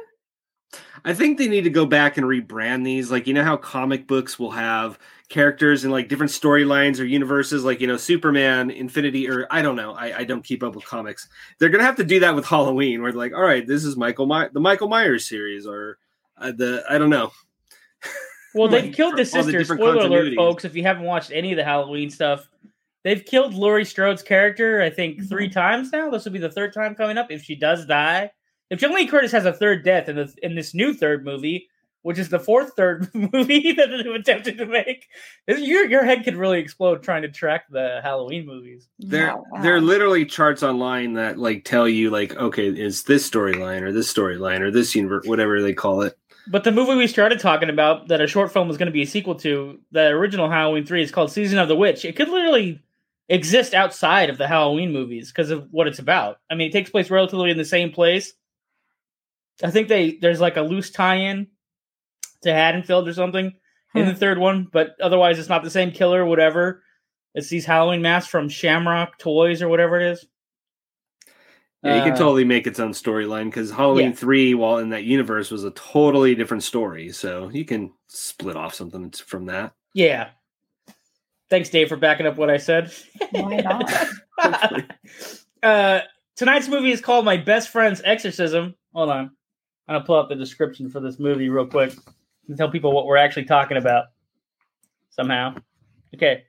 I 1.03 1.13
think 1.13 1.37
they 1.37 1.47
need 1.47 1.63
to 1.63 1.69
go 1.69 1.85
back 1.85 2.17
and 2.17 2.25
rebrand 2.25 2.85
these. 2.85 3.11
Like, 3.11 3.27
you 3.27 3.33
know 3.33 3.43
how 3.43 3.57
comic 3.57 4.07
books 4.07 4.37
will 4.37 4.51
have 4.51 4.99
characters 5.31 5.83
in 5.83 5.89
like 5.89 6.07
different 6.09 6.31
storylines 6.31 6.99
or 6.99 7.05
universes, 7.05 7.63
like, 7.63 7.81
you 7.81 7.87
know, 7.87 7.97
Superman, 7.97 8.69
Infinity, 8.69 9.27
or 9.27 9.47
I 9.49 9.63
don't 9.63 9.75
know. 9.75 9.93
I, 9.93 10.19
I 10.19 10.23
don't 10.25 10.43
keep 10.43 10.61
up 10.61 10.75
with 10.75 10.85
comics. 10.85 11.27
They're 11.57 11.69
to 11.69 11.81
have 11.81 11.95
to 11.95 12.03
do 12.03 12.19
that 12.19 12.35
with 12.35 12.45
Halloween, 12.53 13.01
where 13.01 13.11
they're 13.11 13.17
like, 13.19 13.33
all 13.33 13.41
right, 13.41 13.65
this 13.65 13.83
is 13.83 13.97
Michael, 13.97 14.27
My- 14.27 14.49
the 14.53 14.59
Michael 14.59 14.89
Myers 14.89 15.27
series, 15.27 15.65
or 15.65 15.97
uh, 16.37 16.51
the, 16.51 16.83
I 16.87 16.99
don't 16.99 17.09
know. 17.09 17.31
Well, 18.53 18.67
they've 18.67 18.93
killed 18.93 19.13
the 19.13 19.19
all 19.19 19.43
the 19.45 19.53
sister. 19.53 19.63
Spoiler 19.63 20.05
alert, 20.07 20.35
folks! 20.35 20.65
If 20.65 20.75
you 20.75 20.83
haven't 20.83 21.03
watched 21.03 21.31
any 21.31 21.53
of 21.53 21.55
the 21.55 21.63
Halloween 21.63 22.09
stuff, 22.09 22.49
they've 23.05 23.23
killed 23.23 23.53
Laurie 23.53 23.85
Strode's 23.85 24.21
character. 24.21 24.81
I 24.81 24.89
think 24.89 25.19
Mhm. 25.21 25.29
three 25.29 25.47
times 25.47 25.89
now. 25.93 26.09
This 26.09 26.25
will 26.25 26.33
be 26.33 26.39
the 26.39 26.51
third 26.51 26.73
time 26.73 26.93
coming 26.93 27.17
up. 27.17 27.31
If 27.31 27.43
she 27.43 27.55
does 27.55 27.85
die, 27.85 28.29
if 28.69 28.77
Jamie 28.77 29.07
Curtis 29.07 29.31
has 29.31 29.45
a 29.45 29.53
third 29.53 29.85
death 29.85 30.09
in 30.09 30.17
the 30.17 30.33
in 30.43 30.53
this 30.55 30.73
new 30.73 30.93
third 30.93 31.23
movie, 31.23 31.69
which 32.03 32.17
is 32.17 32.29
the 32.29 32.39
fourth 32.39 32.73
third 32.75 33.09
movie 33.13 33.71
that 33.77 33.87
they've 33.87 34.13
attempted 34.13 34.57
to 34.57 34.65
make, 34.65 35.07
your 35.47 35.85
your 35.89 36.03
head 36.03 36.23
could 36.23 36.35
really 36.35 36.59
explode 36.59 37.03
trying 37.03 37.21
to 37.21 37.29
track 37.29 37.65
the 37.69 37.99
Halloween 38.03 38.45
movies. 38.45 38.87
There, 38.99 39.27
Yeah, 39.27 39.35
wow. 39.35 39.61
there 39.61 39.75
are 39.75 39.81
literally 39.81 40.25
charts 40.25 40.63
online 40.63 41.13
that 41.13 41.37
like 41.37 41.63
tell 41.63 41.87
you 41.87 42.09
like, 42.09 42.35
okay, 42.35 42.67
is 42.67 43.03
this 43.03 43.29
storyline 43.29 43.81
or 43.81 43.91
this 43.91 44.11
storyline 44.11 44.61
or 44.61 44.71
this 44.71 44.95
universe, 44.95 45.25
whatever 45.25 45.61
they 45.61 45.73
call 45.73 46.01
it. 46.01 46.17
But 46.47 46.63
the 46.63 46.71
movie 46.71 46.95
we 46.95 47.07
started 47.07 47.39
talking 47.39 47.69
about 47.69 48.07
that 48.07 48.19
a 48.19 48.27
short 48.27 48.51
film 48.51 48.67
was 48.67 48.77
going 48.77 48.87
to 48.87 48.91
be 48.91 49.03
a 49.03 49.07
sequel 49.07 49.35
to, 49.35 49.79
the 49.91 50.07
original 50.07 50.49
Halloween 50.49 50.85
3 50.85 51.03
is 51.03 51.11
called 51.11 51.31
Season 51.31 51.59
of 51.59 51.67
the 51.67 51.75
Witch. 51.75 52.03
It 52.03 52.15
could 52.15 52.29
literally 52.29 52.81
exist 53.29 53.73
outside 53.73 54.29
of 54.29 54.37
the 54.37 54.47
Halloween 54.47 54.91
movies 54.91 55.29
because 55.29 55.51
of 55.51 55.67
what 55.71 55.87
it's 55.87 55.99
about. 55.99 56.39
I 56.49 56.55
mean, 56.55 56.69
it 56.69 56.73
takes 56.73 56.89
place 56.89 57.09
relatively 57.11 57.51
in 57.51 57.57
the 57.57 57.65
same 57.65 57.91
place. 57.91 58.33
I 59.63 59.69
think 59.69 59.87
they 59.87 60.17
there's 60.19 60.41
like 60.41 60.57
a 60.57 60.61
loose 60.61 60.89
tie-in 60.89 61.47
to 62.41 62.53
Haddonfield 62.53 63.07
or 63.07 63.13
something 63.13 63.53
in 63.93 64.05
the 64.05 64.15
third 64.15 64.37
one, 64.37 64.67
but 64.71 64.95
otherwise 65.01 65.37
it's 65.37 65.49
not 65.49 65.63
the 65.63 65.69
same 65.69 65.91
killer 65.91 66.25
whatever. 66.25 66.83
It's 67.33 67.49
these 67.49 67.65
Halloween 67.65 68.01
masks 68.01 68.29
from 68.29 68.49
Shamrock 68.49 69.17
Toys 69.17 69.61
or 69.61 69.67
whatever 69.69 69.99
it 69.99 70.11
is. 70.11 70.25
Yeah, 71.83 71.95
you 71.95 72.03
can 72.03 72.13
Uh, 72.13 72.17
totally 72.17 72.43
make 72.43 72.67
its 72.67 72.79
own 72.79 72.91
storyline 72.91 73.45
because 73.45 73.71
Halloween 73.71 74.09
Yeah. 74.09 74.15
three, 74.15 74.53
while 74.53 74.77
in 74.77 74.89
that 74.89 75.03
universe, 75.03 75.49
was 75.49 75.63
a 75.63 75.71
totally 75.71 76.35
different 76.35 76.63
story. 76.63 77.09
So 77.09 77.49
you 77.49 77.65
can 77.65 77.91
split 78.07 78.55
off 78.55 78.75
something 78.75 79.09
from 79.11 79.45
that. 79.47 79.73
Yeah. 79.93 80.29
Thanks, 81.49 81.69
Dave, 81.69 81.89
for 81.89 81.97
backing 81.97 82.27
up 82.27 82.37
what 82.37 82.49
I 82.49 82.57
said. 82.57 82.93
Why 83.31 83.57
not? 83.57 83.93
uh, 85.63 85.99
tonight's 86.35 86.67
movie 86.69 86.91
is 86.91 87.01
called 87.01 87.25
My 87.25 87.37
Best 87.37 87.69
Friend's 87.69 88.01
Exorcism. 88.05 88.75
Hold 88.93 89.09
on. 89.09 89.31
I'm 89.87 89.95
going 89.95 90.01
to 90.01 90.05
pull 90.05 90.15
up 90.19 90.29
the 90.29 90.35
description 90.35 90.89
for 90.89 90.99
this 90.99 91.19
movie 91.19 91.49
real 91.49 91.65
quick 91.67 91.93
and 92.47 92.57
tell 92.57 92.69
people 92.69 92.91
what 92.91 93.05
we're 93.05 93.17
actually 93.17 93.45
talking 93.45 93.77
about 93.77 94.05
somehow. 95.09 95.55
Okay. 96.15 96.43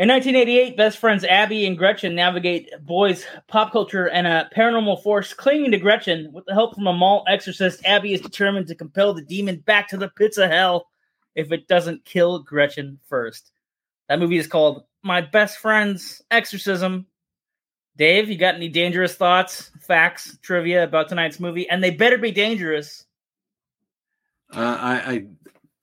In 0.00 0.08
1988, 0.08 0.76
best 0.76 0.98
friends 0.98 1.24
Abby 1.24 1.66
and 1.66 1.76
Gretchen 1.76 2.14
navigate 2.14 2.70
boys' 2.82 3.26
pop 3.48 3.72
culture 3.72 4.08
and 4.08 4.28
a 4.28 4.48
paranormal 4.56 5.02
force 5.02 5.34
clinging 5.34 5.72
to 5.72 5.78
Gretchen. 5.78 6.32
With 6.32 6.44
the 6.44 6.54
help 6.54 6.76
from 6.76 6.86
a 6.86 6.92
mall 6.92 7.24
exorcist, 7.26 7.84
Abby 7.84 8.12
is 8.14 8.20
determined 8.20 8.68
to 8.68 8.76
compel 8.76 9.12
the 9.12 9.22
demon 9.22 9.56
back 9.56 9.88
to 9.88 9.96
the 9.96 10.08
pits 10.08 10.38
of 10.38 10.50
hell 10.50 10.86
if 11.34 11.50
it 11.50 11.66
doesn't 11.66 12.04
kill 12.04 12.38
Gretchen 12.38 13.00
first. 13.08 13.50
That 14.08 14.20
movie 14.20 14.38
is 14.38 14.46
called 14.46 14.84
My 15.02 15.20
Best 15.20 15.58
Friend's 15.58 16.22
Exorcism. 16.30 17.06
Dave, 17.96 18.30
you 18.30 18.38
got 18.38 18.54
any 18.54 18.68
dangerous 18.68 19.16
thoughts, 19.16 19.72
facts, 19.80 20.38
trivia 20.42 20.84
about 20.84 21.08
tonight's 21.08 21.40
movie? 21.40 21.68
And 21.68 21.82
they 21.82 21.90
better 21.90 22.18
be 22.18 22.30
dangerous. 22.30 23.04
Uh, 24.54 24.78
I, 24.80 25.12
I 25.12 25.26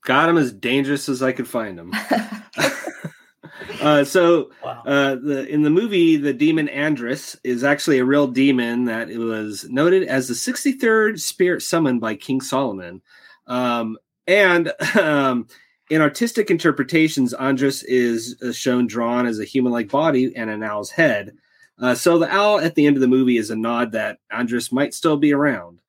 got 0.04 0.30
him 0.30 0.38
as 0.38 0.52
dangerous 0.54 1.10
as 1.10 1.22
I 1.22 1.32
could 1.32 1.48
find 1.48 1.80
him. 1.80 1.94
uh, 3.82 4.04
so 4.04 4.52
Wow. 4.64 4.84
uh, 4.86 5.16
the 5.16 5.48
in 5.48 5.64
the 5.64 5.70
movie, 5.70 6.18
the 6.18 6.34
demon 6.34 6.70
Andras 6.70 7.36
is 7.44 7.64
actually 7.64 8.00
a 8.00 8.06
real 8.06 8.28
demon 8.28 8.86
that 8.86 9.10
it 9.10 9.18
was 9.18 9.66
noted 9.70 10.04
as 10.04 10.28
the 10.28 10.34
63rd 10.34 11.20
spirit 11.20 11.62
summoned 11.62 12.02
by 12.02 12.16
King 12.16 12.42
Solomon. 12.42 13.02
Um, 13.48 13.98
and 14.28 14.72
um, 15.00 15.48
in 15.92 16.02
artistic 16.02 16.50
interpretations, 16.50 17.34
Andras 17.34 17.84
is 17.84 18.36
uh, 18.42 18.52
shown 18.52 18.88
drawn 18.88 19.28
as 19.28 19.40
a 19.40 19.46
human-like 19.46 19.90
body 19.90 20.36
and 20.36 20.50
an 20.50 20.64
owl's 20.64 20.90
head. 20.90 21.36
Uh, 21.80 21.94
so 21.94 22.18
the 22.18 22.34
owl 22.34 22.60
at 22.60 22.74
the 22.76 22.88
end 22.88 22.98
of 22.98 23.02
the 23.02 23.08
movie 23.08 23.38
is 23.38 23.52
a 23.52 23.56
nod 23.56 23.92
that 23.92 24.18
Andras 24.32 24.72
might 24.72 24.94
still 24.94 25.18
be 25.18 25.34
around. 25.34 25.80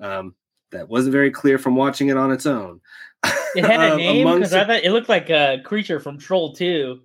Um, 0.00 0.34
that 0.72 0.88
wasn't 0.88 1.12
very 1.12 1.30
clear 1.30 1.58
from 1.58 1.76
watching 1.76 2.08
it 2.08 2.16
on 2.16 2.30
its 2.32 2.46
own. 2.46 2.80
It 3.54 3.64
had 3.64 3.80
a 3.80 3.92
Uh, 3.94 3.96
name 3.98 4.26
because 4.34 4.52
I 4.54 4.64
thought 4.64 4.84
it 4.84 4.92
looked 4.92 5.08
like 5.08 5.30
a 5.30 5.60
creature 5.64 6.00
from 6.00 6.18
Troll 6.18 6.52
2. 6.54 7.00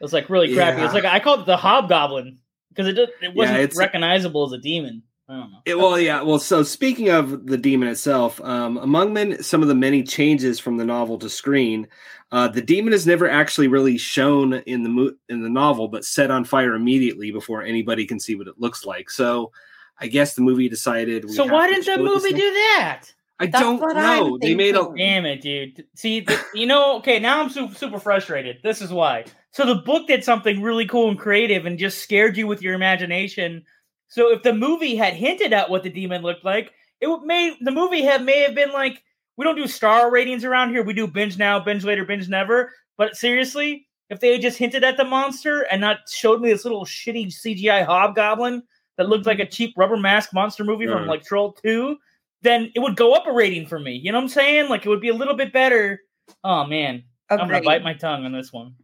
It 0.00 0.04
was 0.04 0.12
like 0.12 0.28
really 0.30 0.54
crappy. 0.54 0.82
It's 0.82 0.92
Yeah. 0.94 1.00
like 1.02 1.04
I 1.04 1.20
called 1.20 1.40
it 1.40 1.46
the 1.46 1.56
Hobgoblin 1.56 2.38
because 2.70 2.88
it 2.88 2.96
just, 2.96 3.12
it 3.22 3.34
wasn't 3.34 3.58
it's- 3.58 3.76
recognizable 3.78 4.44
as 4.46 4.52
a 4.52 4.58
demon. 4.58 5.02
I 5.28 5.34
don't 5.34 5.52
know. 5.52 5.58
It, 5.64 5.78
well, 5.78 5.98
yeah. 6.00 6.20
Well, 6.22 6.40
so 6.40 6.62
speaking 6.64 7.08
of 7.08 7.46
the 7.46 7.56
demon 7.56 7.88
itself, 7.88 8.40
um, 8.42 8.76
among 8.78 9.12
men, 9.12 9.40
some 9.42 9.62
of 9.62 9.68
the 9.68 9.74
many 9.74 10.02
changes 10.02 10.58
from 10.58 10.76
the 10.76 10.84
novel 10.84 11.16
to 11.20 11.30
screen, 11.30 11.86
uh, 12.32 12.48
the 12.48 12.60
demon 12.60 12.92
is 12.92 13.06
never 13.06 13.30
actually 13.30 13.68
really 13.68 13.96
shown 13.96 14.54
in 14.66 14.82
the 14.82 14.88
mo- 14.88 15.14
in 15.28 15.40
the 15.42 15.48
novel, 15.48 15.86
but 15.86 16.04
set 16.04 16.30
on 16.32 16.44
fire 16.44 16.74
immediately 16.74 17.30
before 17.30 17.62
anybody 17.62 18.04
can 18.04 18.18
see 18.18 18.34
what 18.34 18.48
it 18.48 18.58
looks 18.58 18.84
like. 18.84 19.08
So, 19.10 19.52
I 19.98 20.06
guess 20.08 20.34
the 20.34 20.42
movie 20.42 20.68
decided. 20.68 21.24
we 21.24 21.32
So 21.32 21.46
why 21.46 21.68
didn't 21.68 21.86
the 21.86 22.02
movie 22.02 22.32
do 22.32 22.50
that? 22.50 23.04
I 23.38 23.46
That's 23.46 23.60
don't 23.60 23.80
know. 23.80 24.38
They 24.40 24.54
made 24.54 24.76
a. 24.76 24.88
Damn 24.96 25.26
it, 25.26 25.40
dude. 25.40 25.84
See, 25.96 26.20
th- 26.20 26.38
you 26.54 26.66
know, 26.66 26.98
okay, 26.98 27.18
now 27.18 27.40
I'm 27.40 27.50
super, 27.50 27.74
super 27.74 27.98
frustrated. 27.98 28.58
This 28.62 28.80
is 28.80 28.92
why. 28.92 29.24
So 29.50 29.66
the 29.66 29.82
book 29.82 30.06
did 30.06 30.22
something 30.22 30.62
really 30.62 30.86
cool 30.86 31.08
and 31.08 31.18
creative 31.18 31.66
and 31.66 31.78
just 31.78 31.98
scared 31.98 32.36
you 32.36 32.46
with 32.46 32.62
your 32.62 32.74
imagination. 32.74 33.64
So 34.08 34.30
if 34.30 34.42
the 34.42 34.54
movie 34.54 34.94
had 34.94 35.14
hinted 35.14 35.52
at 35.52 35.70
what 35.70 35.82
the 35.82 35.90
demon 35.90 36.22
looked 36.22 36.44
like, 36.44 36.72
it 37.00 37.08
would 37.08 37.22
may 37.22 37.56
the 37.60 37.72
movie 37.72 38.02
have 38.02 38.22
may 38.22 38.42
have 38.42 38.54
been 38.54 38.72
like, 38.72 39.02
we 39.36 39.44
don't 39.44 39.56
do 39.56 39.66
star 39.66 40.10
ratings 40.10 40.44
around 40.44 40.70
here. 40.70 40.84
We 40.84 40.94
do 40.94 41.06
binge 41.06 41.36
now, 41.36 41.58
binge 41.58 41.84
later, 41.84 42.04
binge 42.04 42.28
never. 42.28 42.72
But 42.96 43.16
seriously, 43.16 43.86
if 44.08 44.20
they 44.20 44.32
had 44.32 44.42
just 44.42 44.58
hinted 44.58 44.84
at 44.84 44.96
the 44.96 45.04
monster 45.04 45.62
and 45.62 45.80
not 45.80 46.08
showed 46.08 46.40
me 46.40 46.50
this 46.50 46.64
little 46.64 46.84
shitty 46.84 47.26
CGI 47.26 47.84
hobgoblin 47.84 48.62
that 48.96 49.08
looked 49.08 49.26
like 49.26 49.38
a 49.38 49.46
cheap 49.46 49.74
rubber 49.76 49.96
mask 49.96 50.32
monster 50.34 50.64
movie 50.64 50.86
from 50.86 51.06
like 51.06 51.24
Troll 51.24 51.52
2, 51.52 51.96
then 52.42 52.70
it 52.74 52.80
would 52.80 52.96
go 52.96 53.14
up 53.14 53.26
a 53.26 53.32
rating 53.32 53.66
for 53.66 53.78
me. 53.78 53.92
You 53.94 54.12
know 54.12 54.18
what 54.18 54.24
I'm 54.24 54.28
saying? 54.28 54.68
Like 54.68 54.84
it 54.84 54.88
would 54.88 55.00
be 55.00 55.08
a 55.08 55.14
little 55.14 55.34
bit 55.34 55.52
better. 55.52 56.00
Oh 56.44 56.64
man, 56.64 57.04
I'm 57.30 57.38
gonna 57.38 57.62
bite 57.62 57.82
my 57.82 57.94
tongue 57.94 58.24
on 58.24 58.32
this 58.32 58.52
one. 58.52 58.74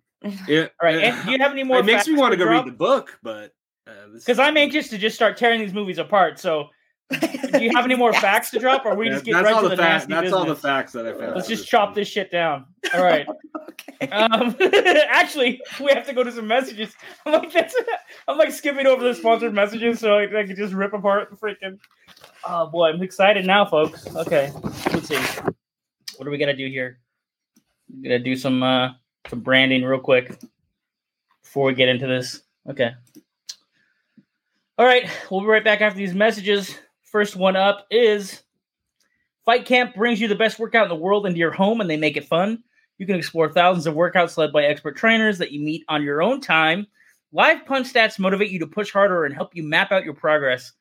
Yeah, 0.46 0.68
All 0.82 0.88
right, 0.88 1.02
and 1.02 1.24
do 1.24 1.32
you 1.32 1.38
have 1.38 1.52
any 1.52 1.64
more? 1.64 1.78
it 1.78 1.84
makes 1.84 2.06
me 2.08 2.16
want 2.16 2.32
to 2.32 2.36
go 2.36 2.44
drop? 2.44 2.64
read 2.64 2.72
the 2.72 2.76
book, 2.76 3.18
but 3.22 3.52
uh, 3.86 4.08
because 4.14 4.38
I'm 4.38 4.56
anxious 4.56 4.88
to 4.90 4.98
just 4.98 5.16
start 5.16 5.36
tearing 5.36 5.60
these 5.60 5.74
movies 5.74 5.98
apart. 5.98 6.38
So, 6.38 6.68
do 7.10 7.62
you 7.64 7.70
have 7.74 7.84
any 7.84 7.94
more 7.96 8.12
Yes. 8.12 8.20
facts 8.22 8.50
to 8.50 8.58
drop, 8.58 8.84
or 8.84 8.90
are 8.90 8.94
we 8.96 9.06
Yeah, 9.06 9.12
just 9.14 9.24
get 9.24 9.32
that's 9.32 9.44
right 9.44 9.54
all 9.54 9.62
to 9.62 9.68
the 9.68 9.76
the 9.76 9.82
facts. 9.82 10.08
nasty 10.08 10.26
That's 10.26 10.32
all 10.34 10.44
the 10.44 10.54
facts 10.56 10.92
that 10.92 11.06
I 11.06 11.12
found. 11.14 11.34
Let's 11.34 11.48
just 11.48 11.66
chop 11.66 11.94
this 11.94 12.06
shit 12.08 12.30
down. 12.30 12.66
All 12.94 13.02
right. 13.02 13.26
okay. 13.70 14.08
Um, 14.10 14.54
actually, 15.08 15.60
we 15.80 15.90
have 15.92 16.06
to 16.06 16.12
go 16.12 16.22
to 16.22 16.30
some 16.30 16.46
messages. 16.46 16.94
I'm 17.24 17.32
like, 17.32 17.52
that's, 17.52 17.74
I'm 18.28 18.36
like 18.36 18.52
skipping 18.52 18.86
over 18.86 19.02
the 19.02 19.14
sponsored 19.14 19.54
messages 19.54 20.00
so 20.00 20.16
I, 20.18 20.24
I 20.24 20.46
can 20.46 20.54
just 20.56 20.74
rip 20.74 20.92
apart 20.92 21.30
the 21.30 21.36
freaking. 21.36 21.78
Oh 22.46 22.66
boy, 22.66 22.90
I'm 22.90 23.02
excited 23.02 23.46
now, 23.46 23.64
folks. 23.64 24.06
Okay, 24.14 24.52
let's 24.92 25.08
see. 25.08 25.18
What 26.16 26.26
are 26.26 26.30
we 26.30 26.38
gonna 26.38 26.56
do 26.56 26.68
here? 26.68 26.98
We 27.96 28.02
gotta 28.02 28.18
do 28.18 28.36
some 28.36 28.62
uh 28.62 28.90
some 29.28 29.40
branding 29.40 29.82
real 29.82 29.98
quick 30.00 30.38
before 31.42 31.66
we 31.66 31.74
get 31.74 31.88
into 31.88 32.06
this. 32.06 32.42
Okay. 32.68 32.90
All 34.76 34.86
right, 34.86 35.08
we'll 35.30 35.40
be 35.40 35.46
right 35.46 35.64
back 35.64 35.80
after 35.80 35.96
these 35.98 36.14
messages. 36.14 36.76
First 37.10 37.36
one 37.36 37.56
up 37.56 37.86
is 37.90 38.42
Fight 39.46 39.64
Camp 39.64 39.94
brings 39.94 40.20
you 40.20 40.28
the 40.28 40.34
best 40.34 40.58
workout 40.58 40.84
in 40.84 40.88
the 40.90 40.94
world 40.94 41.26
into 41.26 41.38
your 41.38 41.52
home 41.52 41.80
and 41.80 41.88
they 41.88 41.96
make 41.96 42.18
it 42.18 42.26
fun. 42.26 42.62
You 42.98 43.06
can 43.06 43.16
explore 43.16 43.48
thousands 43.48 43.86
of 43.86 43.94
workouts 43.94 44.36
led 44.36 44.52
by 44.52 44.64
expert 44.64 44.96
trainers 44.96 45.38
that 45.38 45.52
you 45.52 45.60
meet 45.60 45.84
on 45.88 46.02
your 46.02 46.20
own 46.20 46.40
time. 46.40 46.86
Live 47.32 47.64
punch 47.64 47.92
stats 47.92 48.18
motivate 48.18 48.50
you 48.50 48.58
to 48.58 48.66
push 48.66 48.92
harder 48.92 49.24
and 49.24 49.34
help 49.34 49.54
you 49.54 49.62
map 49.62 49.90
out 49.90 50.04
your 50.04 50.14
progress. 50.14 50.72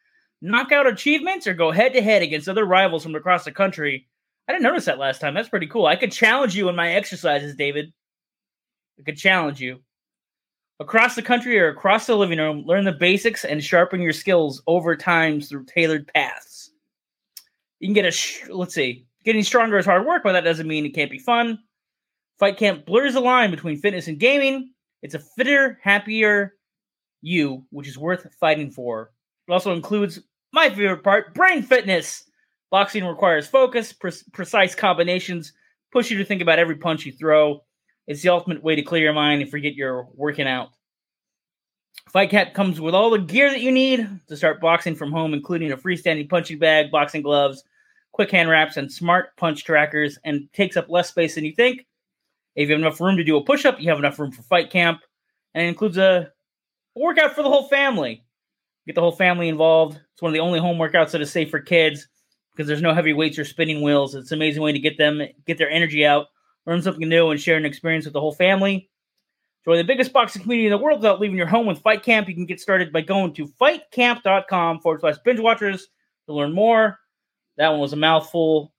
Knock 0.41 0.73
out 0.73 0.85
achievements 0.85 1.47
or 1.47 1.53
go 1.53 1.71
head 1.71 1.93
to 1.93 2.01
head 2.01 2.21
against 2.21 2.49
other 2.49 2.65
rivals 2.65 3.03
from 3.03 3.15
across 3.15 3.45
the 3.45 3.51
country. 3.51 4.05
I 4.49 4.51
didn't 4.51 4.63
notice 4.63 4.85
that 4.85 4.99
last 4.99 5.21
time. 5.21 5.33
That's 5.33 5.49
pretty 5.49 5.67
cool. 5.67 5.85
I 5.85 5.95
could 5.95 6.11
challenge 6.11 6.55
you 6.55 6.67
in 6.67 6.75
my 6.75 6.91
exercises, 6.91 7.55
David. 7.55 7.93
I 8.99 9.03
could 9.03 9.17
challenge 9.17 9.61
you. 9.61 9.79
Across 10.79 11.15
the 11.15 11.23
country 11.23 11.59
or 11.59 11.69
across 11.69 12.05
the 12.05 12.15
living 12.15 12.37
room, 12.37 12.63
learn 12.65 12.85
the 12.85 12.91
basics 12.91 13.43
and 13.43 13.63
sharpen 13.63 13.99
your 13.99 14.13
skills 14.13 14.61
over 14.67 14.95
time 14.95 15.41
through 15.41 15.65
tailored 15.65 16.07
paths. 16.13 16.71
You 17.79 17.87
can 17.87 17.95
get 17.95 18.05
a, 18.05 18.11
sh- 18.11 18.47
let's 18.49 18.75
see, 18.75 19.07
getting 19.25 19.43
stronger 19.43 19.77
is 19.77 19.85
hard 19.85 20.05
work, 20.05 20.21
but 20.23 20.33
that 20.33 20.43
doesn't 20.43 20.67
mean 20.67 20.85
it 20.85 20.93
can't 20.93 21.09
be 21.09 21.17
fun. 21.19 21.59
Fight 22.37 22.57
Camp 22.57 22.85
blurs 22.85 23.15
the 23.15 23.21
line 23.21 23.49
between 23.49 23.79
fitness 23.79 24.07
and 24.07 24.19
gaming. 24.19 24.71
It's 25.01 25.15
a 25.15 25.19
fitter, 25.19 25.79
happier 25.81 26.53
you, 27.21 27.65
which 27.71 27.87
is 27.87 27.97
worth 27.97 28.27
fighting 28.39 28.69
for. 28.69 29.11
It 29.47 29.51
also 29.51 29.73
includes 29.73 30.19
my 30.53 30.69
favorite 30.69 31.03
part 31.03 31.33
brain 31.33 31.63
fitness. 31.63 32.23
Boxing 32.69 33.05
requires 33.05 33.47
focus, 33.47 33.93
pre- 33.93 34.11
precise 34.33 34.75
combinations, 34.75 35.53
push 35.91 36.11
you 36.11 36.17
to 36.17 36.25
think 36.25 36.41
about 36.41 36.59
every 36.59 36.75
punch 36.75 37.05
you 37.05 37.11
throw. 37.11 37.63
It's 38.07 38.21
the 38.21 38.29
ultimate 38.29 38.63
way 38.63 38.75
to 38.75 38.81
clear 38.81 39.03
your 39.03 39.13
mind 39.13 39.41
and 39.41 39.51
forget 39.51 39.75
you're 39.75 40.07
working 40.13 40.47
out. 40.47 40.69
Fight 42.09 42.29
Camp 42.29 42.53
comes 42.53 42.79
with 42.79 42.95
all 42.95 43.09
the 43.09 43.19
gear 43.19 43.49
that 43.49 43.59
you 43.59 43.71
need 43.71 44.07
to 44.27 44.37
start 44.37 44.61
boxing 44.61 44.95
from 44.95 45.11
home, 45.11 45.33
including 45.33 45.71
a 45.71 45.77
freestanding 45.77 46.29
punching 46.29 46.57
bag, 46.57 46.89
boxing 46.89 47.21
gloves, 47.21 47.63
quick 48.13 48.31
hand 48.31 48.49
wraps, 48.49 48.77
and 48.77 48.91
smart 48.91 49.35
punch 49.35 49.65
trackers, 49.65 50.17
and 50.23 50.51
takes 50.53 50.77
up 50.77 50.89
less 50.89 51.09
space 51.09 51.35
than 51.35 51.43
you 51.43 51.53
think. 51.53 51.85
If 52.55 52.69
you 52.69 52.75
have 52.75 52.81
enough 52.81 53.01
room 53.01 53.17
to 53.17 53.23
do 53.23 53.37
a 53.37 53.43
push 53.43 53.65
up, 53.65 53.79
you 53.79 53.89
have 53.89 53.99
enough 53.99 54.17
room 54.17 54.31
for 54.31 54.41
Fight 54.41 54.71
Camp, 54.71 55.01
and 55.53 55.65
it 55.65 55.67
includes 55.67 55.97
a 55.97 56.31
workout 56.95 57.35
for 57.35 57.43
the 57.43 57.49
whole 57.49 57.67
family. 57.67 58.23
Get 58.85 58.95
the 58.95 59.01
whole 59.01 59.11
family 59.11 59.49
involved. 59.49 59.99
It's 60.13 60.21
one 60.21 60.29
of 60.29 60.33
the 60.33 60.39
only 60.39 60.59
home 60.59 60.77
workouts 60.77 61.11
that 61.11 61.21
is 61.21 61.29
safe 61.29 61.51
for 61.51 61.59
kids 61.59 62.07
because 62.51 62.67
there's 62.67 62.81
no 62.81 62.93
heavy 62.93 63.11
weights 63.11 63.37
or 63.37 63.43
spinning 63.43 63.81
wheels. 63.81 64.15
It's 64.15 64.31
an 64.31 64.37
amazing 64.37 64.63
way 64.63 64.71
to 64.71 64.79
get 64.79 64.97
them 64.97 65.21
get 65.45 65.57
their 65.57 65.69
energy 65.69 66.05
out, 66.05 66.27
learn 66.67 66.81
something 66.81 67.07
new, 67.07 67.31
and 67.31 67.39
share 67.39 67.57
an 67.57 67.65
experience 67.65 68.05
with 68.05 68.13
the 68.13 68.19
whole 68.19 68.33
family. 68.33 68.89
Join 69.65 69.77
the 69.77 69.83
biggest 69.83 70.13
boxing 70.13 70.43
community 70.43 70.67
in 70.67 70.71
the 70.71 70.77
world 70.77 70.99
without 70.99 71.19
leaving 71.19 71.37
your 71.37 71.47
home 71.47 71.65
with 71.65 71.79
Fight 71.79 72.03
Camp. 72.03 72.27
You 72.27 72.35
can 72.35 72.45
get 72.45 72.59
started 72.59 72.93
by 72.93 73.01
going 73.01 73.33
to 73.33 73.47
fightcamp.com 73.47 74.81
forward 74.81 75.01
slash 75.01 75.17
binge 75.25 75.39
watchers 75.39 75.87
to 76.25 76.33
learn 76.33 76.53
more. 76.53 76.99
That 77.55 77.69
one 77.69 77.79
was 77.79 77.93
a 77.93 77.97
mouthful. 77.97 78.73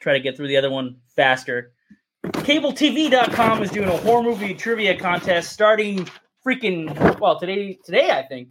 Try 0.00 0.14
to 0.14 0.20
get 0.20 0.36
through 0.36 0.48
the 0.48 0.56
other 0.56 0.70
one 0.70 0.96
faster. 1.14 1.72
CableTV.com 2.24 3.62
is 3.62 3.70
doing 3.70 3.88
a 3.88 3.96
horror 3.98 4.22
movie 4.22 4.54
trivia 4.54 4.98
contest 4.98 5.52
starting 5.52 6.08
freaking 6.44 7.20
well 7.20 7.38
today 7.38 7.78
today 7.84 8.10
I 8.10 8.22
think, 8.22 8.48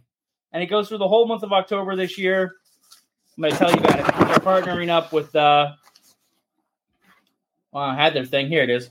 and 0.52 0.62
it 0.62 0.66
goes 0.66 0.88
through 0.88 0.98
the 0.98 1.08
whole 1.08 1.26
month 1.26 1.42
of 1.42 1.52
October 1.52 1.96
this 1.96 2.16
year. 2.16 2.54
I'm 3.36 3.42
going 3.42 3.52
to 3.52 3.58
tell 3.58 3.70
you 3.70 3.78
about 3.78 3.98
it. 3.98 4.06
They're 4.06 4.38
partnering 4.38 4.90
up 4.90 5.12
with. 5.12 5.34
uh 5.34 5.72
Well, 7.74 7.82
I 7.82 7.96
had 7.96 8.14
their 8.14 8.24
thing. 8.24 8.46
Here 8.46 8.62
it 8.62 8.70
is. 8.70 8.88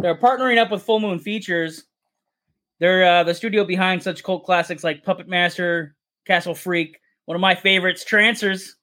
They're 0.00 0.16
partnering 0.16 0.56
up 0.56 0.70
with 0.70 0.82
Full 0.82 1.00
Moon 1.00 1.18
Features. 1.18 1.84
They're 2.78 3.04
uh, 3.04 3.24
the 3.24 3.34
studio 3.34 3.62
behind 3.62 4.02
such 4.02 4.24
cult 4.24 4.44
classics 4.44 4.82
like 4.82 5.04
Puppet 5.04 5.28
Master, 5.28 5.94
Castle 6.26 6.54
Freak, 6.54 6.98
one 7.26 7.34
of 7.34 7.42
my 7.42 7.54
favorites, 7.54 8.06
Trancers, 8.06 8.76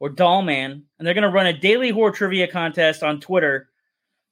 or 0.00 0.10
Dollman, 0.10 0.82
and 0.98 1.06
they're 1.06 1.14
going 1.14 1.22
to 1.22 1.30
run 1.30 1.46
a 1.46 1.58
daily 1.58 1.88
horror 1.88 2.10
trivia 2.10 2.46
contest 2.46 3.02
on 3.02 3.20
Twitter. 3.20 3.70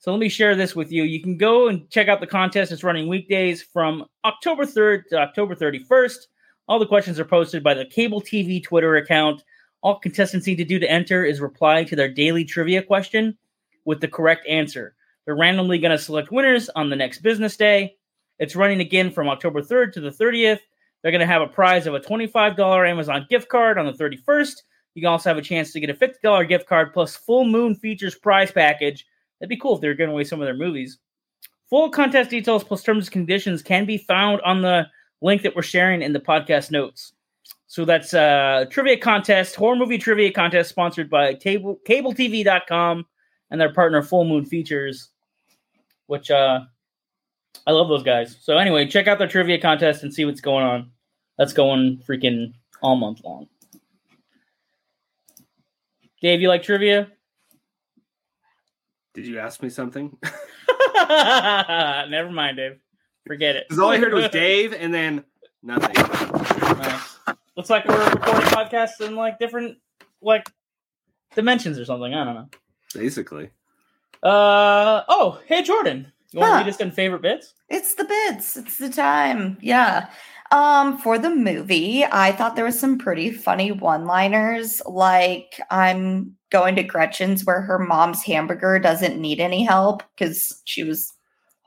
So 0.00 0.11
let 0.11 0.21
me 0.21 0.29
share 0.29 0.55
this 0.55 0.76
with 0.76 0.93
you. 0.93 1.05
You 1.05 1.23
can 1.23 1.38
go 1.38 1.69
and 1.69 1.88
check 1.88 2.09
out 2.09 2.21
the 2.21 2.26
contest. 2.26 2.73
It's 2.73 2.85
running 2.85 3.09
weekdays 3.09 3.62
from 3.62 4.05
October 4.26 4.67
3rd 4.67 5.07
to 5.11 5.19
October 5.19 5.55
31st. 5.55 6.26
All 6.69 6.79
the 6.79 6.87
questions 6.87 7.19
are 7.19 7.25
posted 7.25 7.62
by 7.64 7.73
the 7.73 7.87
Cable 7.87 8.21
TV 8.21 8.62
Twitter 8.62 8.97
account. 8.97 9.45
All 9.81 9.99
contestants 9.99 10.47
need 10.47 10.57
to 10.57 10.64
do 10.64 10.79
to 10.79 10.91
enter 10.91 11.25
is 11.25 11.41
reply 11.41 11.85
to 11.85 11.97
their 11.97 12.11
daily 12.11 12.45
trivia 12.45 12.83
question 12.83 13.38
with 13.84 14.00
the 14.00 14.08
correct 14.08 14.46
answer. 14.48 14.94
They're 15.24 15.36
randomly 15.36 15.78
going 15.78 15.96
to 15.96 16.02
select 16.02 16.32
winners 16.32 16.68
on 16.70 16.90
the 16.90 16.96
next 16.96 17.20
business 17.20 17.56
day. 17.56 17.96
It's 18.38 18.56
running 18.56 18.80
again 18.80 19.10
from 19.10 19.28
October 19.28 19.62
3rd 19.62 19.92
to 19.94 20.00
the 20.00 20.10
30th. 20.10 20.60
They're 21.02 21.12
going 21.12 21.20
to 21.20 21.26
have 21.26 21.42
a 21.42 21.46
prize 21.46 21.86
of 21.86 21.94
a 21.94 22.00
$25 22.00 22.88
Amazon 22.88 23.26
gift 23.28 23.48
card 23.48 23.78
on 23.78 23.86
the 23.86 23.92
31st. 23.92 24.54
You 24.94 25.02
can 25.02 25.08
also 25.08 25.30
have 25.30 25.38
a 25.38 25.42
chance 25.42 25.72
to 25.72 25.80
get 25.80 25.90
a 25.90 25.94
$50 25.94 26.48
gift 26.48 26.66
card 26.68 26.92
plus 26.92 27.16
full 27.16 27.44
moon 27.44 27.74
features 27.74 28.14
prize 28.14 28.50
package. 28.50 29.06
That'd 29.40 29.48
be 29.48 29.56
cool 29.56 29.76
if 29.76 29.80
they 29.80 29.88
were 29.88 29.94
giving 29.94 30.12
away 30.12 30.24
some 30.24 30.40
of 30.40 30.46
their 30.46 30.54
movies. 30.54 30.98
Full 31.70 31.90
contest 31.90 32.30
details 32.30 32.62
plus 32.62 32.82
terms 32.82 33.06
and 33.06 33.12
conditions 33.12 33.62
can 33.62 33.86
be 33.86 33.96
found 33.96 34.40
on 34.42 34.62
the 34.62 34.86
link 35.22 35.42
that 35.42 35.56
we're 35.56 35.62
sharing 35.62 36.02
in 36.02 36.12
the 36.12 36.20
podcast 36.20 36.70
notes. 36.70 37.14
So 37.66 37.86
that's 37.86 38.12
uh 38.12 38.66
trivia 38.70 38.98
contest, 38.98 39.54
horror 39.54 39.76
movie 39.76 39.96
trivia 39.96 40.30
contest 40.30 40.68
sponsored 40.68 41.08
by 41.08 41.32
table 41.34 41.78
cabletv.com 41.88 43.06
and 43.52 43.61
their 43.61 43.73
partner 43.73 44.02
Full 44.02 44.25
Moon 44.25 44.44
Features, 44.44 45.11
which 46.06 46.32
uh 46.32 46.61
I 47.66 47.71
love 47.71 47.88
those 47.88 48.02
guys. 48.02 48.37
So 48.40 48.56
anyway, 48.56 48.87
check 48.87 49.06
out 49.06 49.18
their 49.18 49.28
trivia 49.28 49.61
contest 49.61 50.02
and 50.02 50.12
see 50.12 50.25
what's 50.25 50.40
going 50.40 50.64
on. 50.64 50.90
That's 51.38 51.52
going 51.52 52.02
freaking 52.09 52.54
all 52.80 52.97
month 52.97 53.23
long. 53.23 53.47
Dave, 56.21 56.41
you 56.41 56.49
like 56.49 56.62
trivia? 56.62 57.08
Did 59.15 59.26
you 59.26 59.38
ask 59.38 59.62
me 59.62 59.69
something? 59.69 60.17
Never 61.08 62.30
mind, 62.30 62.56
Dave. 62.56 62.80
Forget 63.26 63.56
it. 63.56 63.67
Because 63.69 63.78
all 63.78 63.91
I 63.91 63.99
heard 63.99 64.15
was 64.15 64.30
Dave 64.30 64.73
and 64.73 64.93
then 64.95 65.25
nothing. 65.62 65.95
Looks 67.56 67.69
like 67.69 67.86
we're 67.86 68.10
recording 68.10 68.49
podcasts 68.49 69.00
in 69.00 69.15
like 69.15 69.38
different 69.38 69.76
like 70.23 70.50
dimensions 71.34 71.78
or 71.78 71.84
something. 71.84 72.15
I 72.15 72.25
don't 72.25 72.34
know. 72.34 72.49
Basically. 72.93 73.50
Uh 74.23 75.02
oh, 75.09 75.41
hey 75.47 75.63
Jordan. 75.63 76.13
You 76.31 76.41
want 76.41 76.50
to 76.50 76.52
Huh. 76.59 76.65
read 76.65 76.69
us 76.75 76.81
in 76.81 76.91
favorite 76.93 77.23
bits? 77.23 77.55
It's 77.69 77.95
the 77.95 78.05
bits. 78.05 78.57
It's 78.57 78.78
the 78.78 78.89
time. 78.89 79.59
Yeah. 79.61 80.09
Um, 80.50 80.99
for 80.99 81.19
the 81.19 81.31
movie, 81.31 82.05
I 82.05 82.33
thought 82.33 82.57
there 82.57 82.65
was 82.65 82.78
some 82.78 82.99
pretty 82.99 83.31
funny 83.31 83.73
one-liners, 83.73 84.83
like 84.87 85.59
I'm 85.71 86.37
going 86.50 86.76
to 86.76 86.83
Gretchen's 86.83 87.45
where 87.45 87.63
her 87.63 87.78
mom's 87.78 88.23
hamburger 88.23 88.78
doesn't 88.78 89.19
need 89.21 89.41
any 89.41 89.65
help 89.65 90.02
because 90.15 90.61
she 90.67 90.85
was 90.85 91.11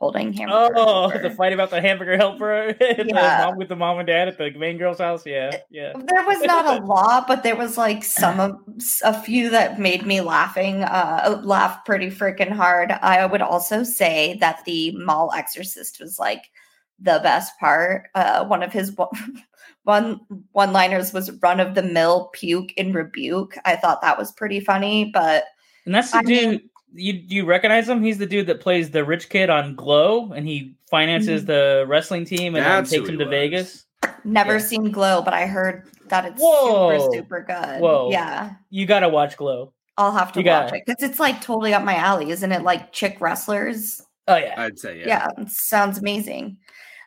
holding 0.06 0.34
hamburger. 0.34 0.74
Oh, 0.78 1.10
helper. 1.10 1.28
the 1.30 1.36
fight 1.36 1.52
about 1.54 1.72
the 1.72 1.82
hamburger 1.82 2.16
helper 2.18 2.74
the 2.80 3.06
Yeah. 3.08 3.46
mom 3.48 3.58
with 3.58 3.70
the 3.70 3.76
mom 3.76 3.98
and 3.98 4.06
dad 4.08 4.28
at 4.28 4.38
the 4.38 4.52
main 4.52 4.78
girl's 4.78 5.00
house. 5.00 5.26
Yeah, 5.26 5.52
yeah. 5.72 5.94
There 5.96 6.24
was 6.26 6.42
not 6.44 6.80
a 6.82 6.86
lot, 6.86 7.28
but 7.28 7.42
there 7.44 7.56
was 7.56 7.78
like 7.78 8.04
some 8.04 8.40
of 8.40 8.60
a 9.04 9.20
few 9.20 9.50
that 9.50 9.80
made 9.80 10.06
me 10.06 10.22
laughing, 10.22 10.84
uh, 10.84 11.42
laugh 11.44 11.84
pretty 11.86 12.12
freaking 12.12 12.52
hard. 12.52 12.92
I 12.92 13.26
would 13.26 13.42
also 13.42 13.84
say 13.84 14.38
that 14.42 14.64
the 14.66 14.92
mall 14.98 15.32
exorcist 15.36 16.00
was 16.00 16.20
like 16.20 16.44
the 17.00 17.20
best 17.24 17.58
part. 17.60 18.10
Uh, 18.14 18.46
one 18.46 18.62
of 18.64 18.72
his 18.72 18.92
one 18.96 19.10
one 19.84 20.20
one 20.52 20.72
liners 20.74 21.14
was 21.14 21.32
run 21.42 21.60
of 21.60 21.74
the 21.76 21.84
mill 21.84 22.30
puke 22.34 22.72
in 22.78 22.94
rebuke. 22.94 23.56
I 23.66 23.76
thought 23.76 24.02
that 24.04 24.18
was 24.18 24.32
pretty 24.32 24.60
funny, 24.60 25.10
but 25.14 25.46
And 25.86 25.96
that's 25.96 26.12
the 26.12 26.18
I 26.20 26.22
dude. 26.24 26.50
mean- 26.50 26.70
you 26.96 27.14
do 27.14 27.36
you 27.36 27.46
recognize 27.46 27.88
him? 27.88 28.02
He's 28.04 28.18
the 28.18 28.26
dude 28.26 28.48
that 28.48 28.62
plays 28.62 28.90
the 28.92 29.04
rich 29.04 29.30
kid 29.30 29.50
on 29.50 29.76
Glow, 29.76 30.32
and 30.34 30.48
he 30.48 30.76
finances 30.90 31.44
Mhm. 31.44 31.48
the 31.48 31.86
wrestling 31.88 32.26
team 32.26 32.56
and 32.56 32.66
then 32.66 32.72
That's 32.72 32.92
who 32.92 32.98
takes 33.00 33.10
him 33.10 33.20
to 33.20 33.26
was. 33.26 33.32
Vegas. 33.32 33.86
never 34.24 34.54
Yeah. 34.54 34.60
seen 34.60 34.92
Glow. 34.92 35.22
But 35.22 35.34
I 35.34 35.46
heard 35.46 35.84
that 36.10 36.26
it's 36.26 36.42
Whoa. 36.42 36.98
super 37.00 37.14
super 37.14 37.42
good. 37.42 37.82
Whoa. 37.82 38.10
Yeah. 38.12 38.52
You 38.70 38.86
gotta 38.86 39.10
watch 39.10 39.38
Glow. 39.38 39.72
I'll 39.98 40.12
have 40.12 40.32
to 40.34 40.40
You 40.40 40.46
got 40.46 40.66
watch 40.66 40.74
it. 40.74 40.78
it 40.78 40.84
because 40.86 41.10
it's 41.10 41.20
like 41.20 41.42
totally 41.42 41.74
up 41.74 41.84
my 41.84 41.96
alley, 41.96 42.30
isn't 42.32 42.52
it? 42.52 42.64
Like 42.64 42.92
chick 42.92 43.18
wrestlers. 43.22 44.02
Oh 44.28 44.36
yeah. 44.36 44.54
I'd 44.58 44.78
say 44.80 45.00
yeah. 45.00 45.08
yeah, 45.08 45.28
it 45.44 45.50
sounds 45.50 45.98
amazing 45.98 46.58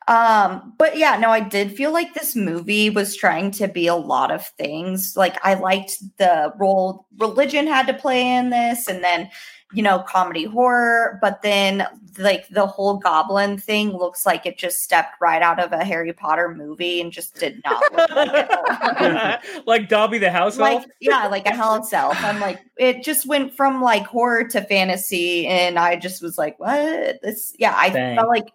um 0.06 0.72
but 0.78 0.96
yeah 0.96 1.18
no 1.18 1.28
i 1.28 1.38
did 1.38 1.76
feel 1.76 1.92
like 1.92 2.14
this 2.14 2.34
movie 2.34 2.88
was 2.88 3.14
trying 3.14 3.50
to 3.50 3.68
be 3.68 3.86
a 3.86 3.94
lot 3.94 4.30
of 4.30 4.46
things 4.56 5.14
like 5.18 5.36
i 5.44 5.52
liked 5.52 5.92
the 6.16 6.50
role 6.58 7.04
religion 7.18 7.66
had 7.66 7.86
to 7.86 7.92
play 7.92 8.26
in 8.36 8.48
this 8.48 8.88
and 8.88 9.04
then 9.04 9.28
you 9.72 9.82
know 9.82 9.98
comedy 10.00 10.44
horror 10.44 11.18
but 11.20 11.42
then 11.42 11.86
like 12.16 12.48
the 12.48 12.66
whole 12.66 12.96
goblin 12.96 13.58
thing 13.58 13.90
looks 13.90 14.24
like 14.24 14.46
it 14.46 14.56
just 14.56 14.82
stepped 14.82 15.14
right 15.20 15.42
out 15.42 15.58
of 15.62 15.72
a 15.72 15.84
harry 15.84 16.12
potter 16.12 16.54
movie 16.54 17.00
and 17.02 17.12
just 17.12 17.34
did 17.34 17.60
not 17.64 17.82
look 17.92 18.10
like 18.10 18.30
it 18.32 19.66
like 19.66 19.88
Dobby 19.88 20.18
the 20.18 20.30
house 20.30 20.56
like 20.56 20.78
elf. 20.78 20.86
yeah 21.00 21.26
like 21.26 21.46
a 21.46 21.50
hell 21.54 21.74
itself 21.74 22.16
i'm 22.20 22.40
like 22.40 22.60
it 22.78 23.02
just 23.04 23.26
went 23.26 23.54
from 23.54 23.82
like 23.82 24.06
horror 24.06 24.44
to 24.44 24.62
fantasy 24.62 25.46
and 25.46 25.78
i 25.78 25.96
just 25.96 26.22
was 26.22 26.38
like 26.38 26.58
what 26.58 27.20
this 27.22 27.54
yeah 27.58 27.74
i 27.76 27.90
Dang. 27.90 28.16
felt 28.16 28.28
like 28.28 28.48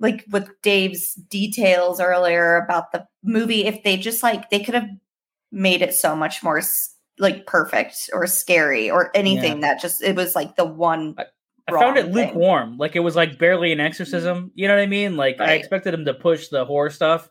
like 0.00 0.24
with 0.30 0.50
dave's 0.60 1.14
details 1.14 1.98
earlier 1.98 2.56
about 2.56 2.92
the 2.92 3.06
movie 3.22 3.64
if 3.64 3.82
they 3.84 3.96
just 3.96 4.22
like 4.22 4.50
they 4.50 4.60
could 4.60 4.74
have 4.74 4.88
made 5.50 5.80
it 5.80 5.94
so 5.94 6.14
much 6.14 6.42
more 6.42 6.58
s- 6.58 6.94
like 7.18 7.46
perfect 7.46 8.10
or 8.12 8.26
scary 8.26 8.90
or 8.90 9.10
anything 9.14 9.60
that 9.60 9.80
just 9.80 10.02
it 10.02 10.16
was 10.16 10.34
like 10.34 10.56
the 10.56 10.64
one 10.64 11.14
I 11.68 11.72
found 11.72 11.96
it 11.96 12.04
thing. 12.04 12.14
lukewarm. 12.14 12.78
Like 12.78 12.96
it 12.96 13.00
was 13.00 13.16
like 13.16 13.38
barely 13.38 13.72
an 13.72 13.80
exorcism. 13.80 14.38
Mm-hmm. 14.38 14.48
You 14.54 14.68
know 14.68 14.74
what 14.74 14.82
I 14.82 14.86
mean? 14.86 15.16
Like 15.16 15.40
I 15.40 15.52
expected 15.52 15.94
him 15.94 16.04
to 16.06 16.14
push 16.14 16.48
the 16.48 16.64
horror 16.64 16.90
stuff, 16.90 17.30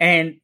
and 0.00 0.36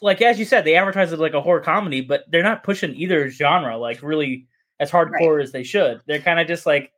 like 0.00 0.20
as 0.20 0.38
you 0.38 0.44
said, 0.44 0.64
they 0.64 0.74
advertise 0.74 1.12
it 1.12 1.18
like 1.18 1.34
a 1.34 1.40
horror 1.40 1.60
comedy, 1.60 2.00
but 2.00 2.24
they're 2.30 2.42
not 2.42 2.64
pushing 2.64 2.94
either 2.96 3.28
genre 3.30 3.78
like 3.78 4.02
really 4.02 4.46
as 4.80 4.90
hardcore 4.90 5.42
as 5.42 5.52
they 5.52 5.62
should. 5.62 6.00
They're 6.06 6.18
kind 6.18 6.40
of 6.40 6.48
just 6.48 6.66
like 6.66 6.92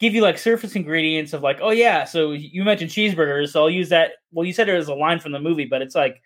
give 0.00 0.14
you 0.14 0.22
like 0.22 0.38
surface 0.38 0.76
ingredients 0.76 1.32
of 1.32 1.42
like, 1.42 1.58
oh 1.62 1.70
yeah, 1.70 2.04
so 2.04 2.32
you 2.32 2.64
mentioned 2.64 2.90
cheeseburgers, 2.90 3.50
so 3.50 3.62
I'll 3.62 3.70
use 3.70 3.90
that. 3.90 4.12
Well, 4.32 4.46
you 4.46 4.52
said 4.52 4.68
it 4.68 4.74
was 4.74 4.88
a 4.88 4.94
line 4.94 5.20
from 5.20 5.32
the 5.32 5.40
movie, 5.40 5.66
but 5.66 5.82
it's 5.82 5.94
like 5.94 6.20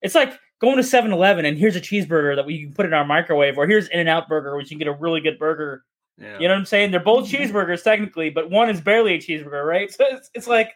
it's 0.00 0.14
like 0.14 0.38
going 0.62 0.76
to 0.76 0.82
7-Eleven 0.82 1.44
and 1.44 1.58
here's 1.58 1.76
a 1.76 1.80
cheeseburger 1.80 2.34
that 2.36 2.46
we 2.46 2.62
can 2.64 2.72
put 2.72 2.86
in 2.86 2.94
our 2.94 3.04
microwave, 3.04 3.58
or 3.58 3.66
here's 3.66 3.88
In 3.88 4.00
and 4.00 4.08
Out 4.08 4.28
Burger, 4.28 4.56
which 4.56 4.70
you 4.70 4.78
can 4.78 4.86
get 4.86 4.88
a 4.88 4.96
really 4.98 5.20
good 5.20 5.38
burger 5.38 5.84
Yeah. 6.18 6.38
you 6.38 6.48
know 6.48 6.54
what 6.54 6.60
I'm 6.60 6.66
saying? 6.66 6.90
They're 6.92 7.00
both 7.00 7.28
Mhm. 7.28 7.50
cheeseburgers 7.50 7.82
technically, 7.82 8.30
but 8.30 8.48
one 8.50 8.70
is 8.70 8.80
barely 8.80 9.14
a 9.14 9.18
cheeseburger, 9.18 9.66
right? 9.66 9.90
So 9.92 10.04
it's, 10.08 10.30
it's 10.34 10.46
like, 10.46 10.72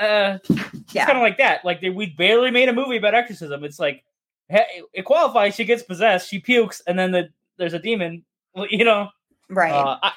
uh, 0.00 0.38
it's 0.48 0.94
yeah 0.94 1.06
kind 1.06 1.16
of 1.18 1.22
like 1.22 1.38
that. 1.38 1.64
Like 1.64 1.80
they, 1.80 1.90
we 1.90 2.06
barely 2.06 2.50
made 2.50 2.68
a 2.68 2.72
movie 2.72 2.96
about 2.96 3.14
exorcism. 3.14 3.62
It's 3.64 3.78
like 3.78 4.02
hey, 4.48 4.82
it 4.92 5.04
qualifies. 5.04 5.54
She 5.54 5.64
gets 5.64 5.82
possessed, 5.82 6.28
she 6.30 6.38
pukes, 6.38 6.80
and 6.86 6.98
then 6.98 7.10
the 7.12 7.28
there's 7.58 7.74
a 7.74 7.78
demon. 7.78 8.24
Well, 8.54 8.66
you 8.70 8.84
know, 8.84 9.08
right. 9.50 9.72
uh, 9.72 9.98
I, 10.02 10.12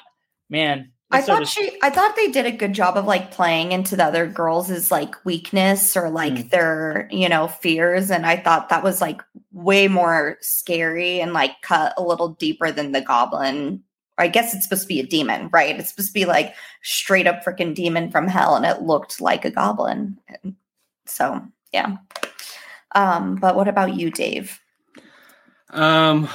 man. 0.50 0.92
I 1.12 1.22
thought 1.22 1.48
she 1.48 1.76
I 1.82 1.90
thought 1.90 2.14
they 2.14 2.30
did 2.30 2.46
a 2.46 2.52
good 2.52 2.72
job 2.72 2.96
of 2.96 3.04
like 3.04 3.32
playing 3.32 3.72
into 3.72 3.96
the 3.96 4.04
other 4.04 4.26
girls' 4.26 4.90
like 4.90 5.24
weakness 5.24 5.96
or 5.96 6.08
like 6.10 6.34
Mm. 6.34 6.50
their, 6.50 7.08
you 7.10 7.28
know, 7.28 7.48
fears. 7.48 8.10
And 8.10 8.24
I 8.24 8.36
thought 8.36 8.68
that 8.68 8.84
was 8.84 9.00
like 9.00 9.20
way 9.52 9.88
more 9.88 10.38
scary 10.40 11.20
and 11.20 11.32
like 11.32 11.60
cut 11.62 11.94
a 11.96 12.02
little 12.02 12.28
deeper 12.34 12.70
than 12.70 12.92
the 12.92 13.00
goblin. 13.00 13.82
I 14.18 14.28
guess 14.28 14.54
it's 14.54 14.64
supposed 14.64 14.82
to 14.82 14.88
be 14.88 15.00
a 15.00 15.06
demon, 15.06 15.48
right? 15.52 15.78
It's 15.80 15.90
supposed 15.90 16.10
to 16.10 16.14
be 16.14 16.26
like 16.26 16.54
straight 16.82 17.26
up 17.26 17.42
freaking 17.42 17.74
demon 17.74 18.10
from 18.10 18.28
hell, 18.28 18.54
and 18.54 18.66
it 18.66 18.82
looked 18.82 19.20
like 19.20 19.44
a 19.44 19.50
goblin. 19.50 20.18
So 21.06 21.42
yeah. 21.72 21.96
Um, 22.94 23.36
but 23.36 23.56
what 23.56 23.66
about 23.68 23.94
you, 23.94 24.10
Dave? 24.10 24.60
Um, 25.70 26.28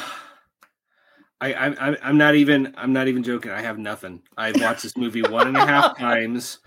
I, 1.41 1.53
I, 1.53 1.65
I'm- 1.73 1.97
I'm 2.01 2.17
not 2.17 2.35
even, 2.35 2.73
I'm 2.77 2.93
not 2.93 3.07
even 3.07 3.21
joking. 3.23 3.51
I 3.51 3.61
have 3.61 3.77
nothing. 3.77 4.21
I've 4.37 4.59
watched 4.61 4.83
this 4.83 4.95
movie 4.97 5.21
one 5.21 5.47
and 5.47 5.57
a 5.57 5.65
half 5.65 5.97
times. 5.99 6.59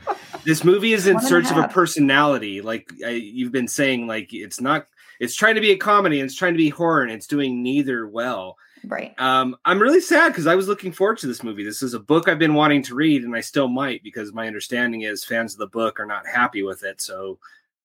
This 0.45 0.63
movie 0.65 0.93
is 0.93 1.07
in 1.07 1.15
One 1.15 1.25
and 1.25 1.27
a 1.27 1.29
search 1.29 1.51
of 1.51 1.57
a 1.57 1.69
personality. 1.69 2.61
Like 2.61 2.91
I, 3.05 3.11
you've 3.11 3.53
been 3.53 3.69
saying, 3.69 4.07
like 4.07 4.33
it's 4.35 4.61
not, 4.61 4.87
it's 5.21 5.35
trying 5.35 5.55
to 5.57 5.61
be 5.61 5.71
a 5.73 5.77
comedy 5.77 6.21
and 6.21 6.27
it's 6.27 6.37
trying 6.37 6.53
to 6.55 6.59
be 6.59 6.69
horror 6.69 7.03
and 7.03 7.11
it's 7.11 7.27
doing 7.27 7.63
neither 7.63 8.07
well. 8.07 8.57
Right. 8.87 9.13
Um, 9.19 9.57
I'm 9.65 9.81
really 9.83 10.01
sad 10.01 10.29
because 10.29 10.47
I 10.47 10.55
was 10.55 10.69
looking 10.69 10.93
forward 10.93 11.19
to 11.19 11.27
this 11.27 11.43
movie. 11.43 11.65
This 11.65 11.83
is 11.83 11.95
a 11.95 11.99
book 12.01 12.29
I've 12.29 12.39
been 12.39 12.55
wanting 12.55 12.83
to 12.85 12.95
read, 12.95 13.25
and 13.25 13.35
I 13.35 13.41
still 13.41 13.67
might 13.69 14.05
because 14.05 14.33
my 14.33 14.47
understanding 14.47 15.03
is 15.03 15.25
fans 15.25 15.53
of 15.55 15.59
the 15.59 15.67
book 15.67 15.99
are 15.99 16.07
not 16.07 16.27
happy 16.27 16.63
with 16.63 16.85
it. 16.85 17.01
So 17.01 17.39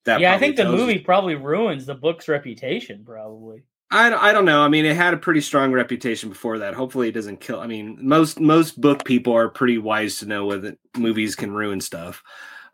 that 0.04 0.19
yeah, 0.19 0.36
I 0.36 0.38
think 0.38 0.56
the 0.56 0.63
tells 0.63 0.80
you- 0.80 0.86
movie 0.86 1.00
probably 1.00 1.34
ruins 1.36 1.88
the 1.88 1.96
book's 1.96 2.28
reputation. 2.28 3.04
Probably. 3.04 3.63
I 3.93 4.29
I 4.29 4.34
don't 4.34 4.45
know. 4.45 4.62
I 4.62 4.69
mean, 4.69 4.86
it 4.86 4.95
had 4.95 5.13
a 5.13 5.17
pretty 5.17 5.41
strong 5.41 5.71
reputation 5.71 6.29
before 6.29 6.58
that. 6.60 6.73
Hopefully, 6.73 7.10
it 7.10 7.13
doesn't 7.13 7.39
kill. 7.39 7.60
I 7.60 7.67
mean, 7.67 7.97
most 8.01 8.39
most 8.39 8.82
book 8.82 9.06
people 9.06 9.34
are 9.34 9.49
pretty 9.49 9.77
wise 9.77 10.17
to 10.19 10.25
know 10.25 10.45
whether 10.45 10.75
movies 10.97 11.36
can 11.36 11.51
ruin 11.51 11.79
stuff. 11.79 12.23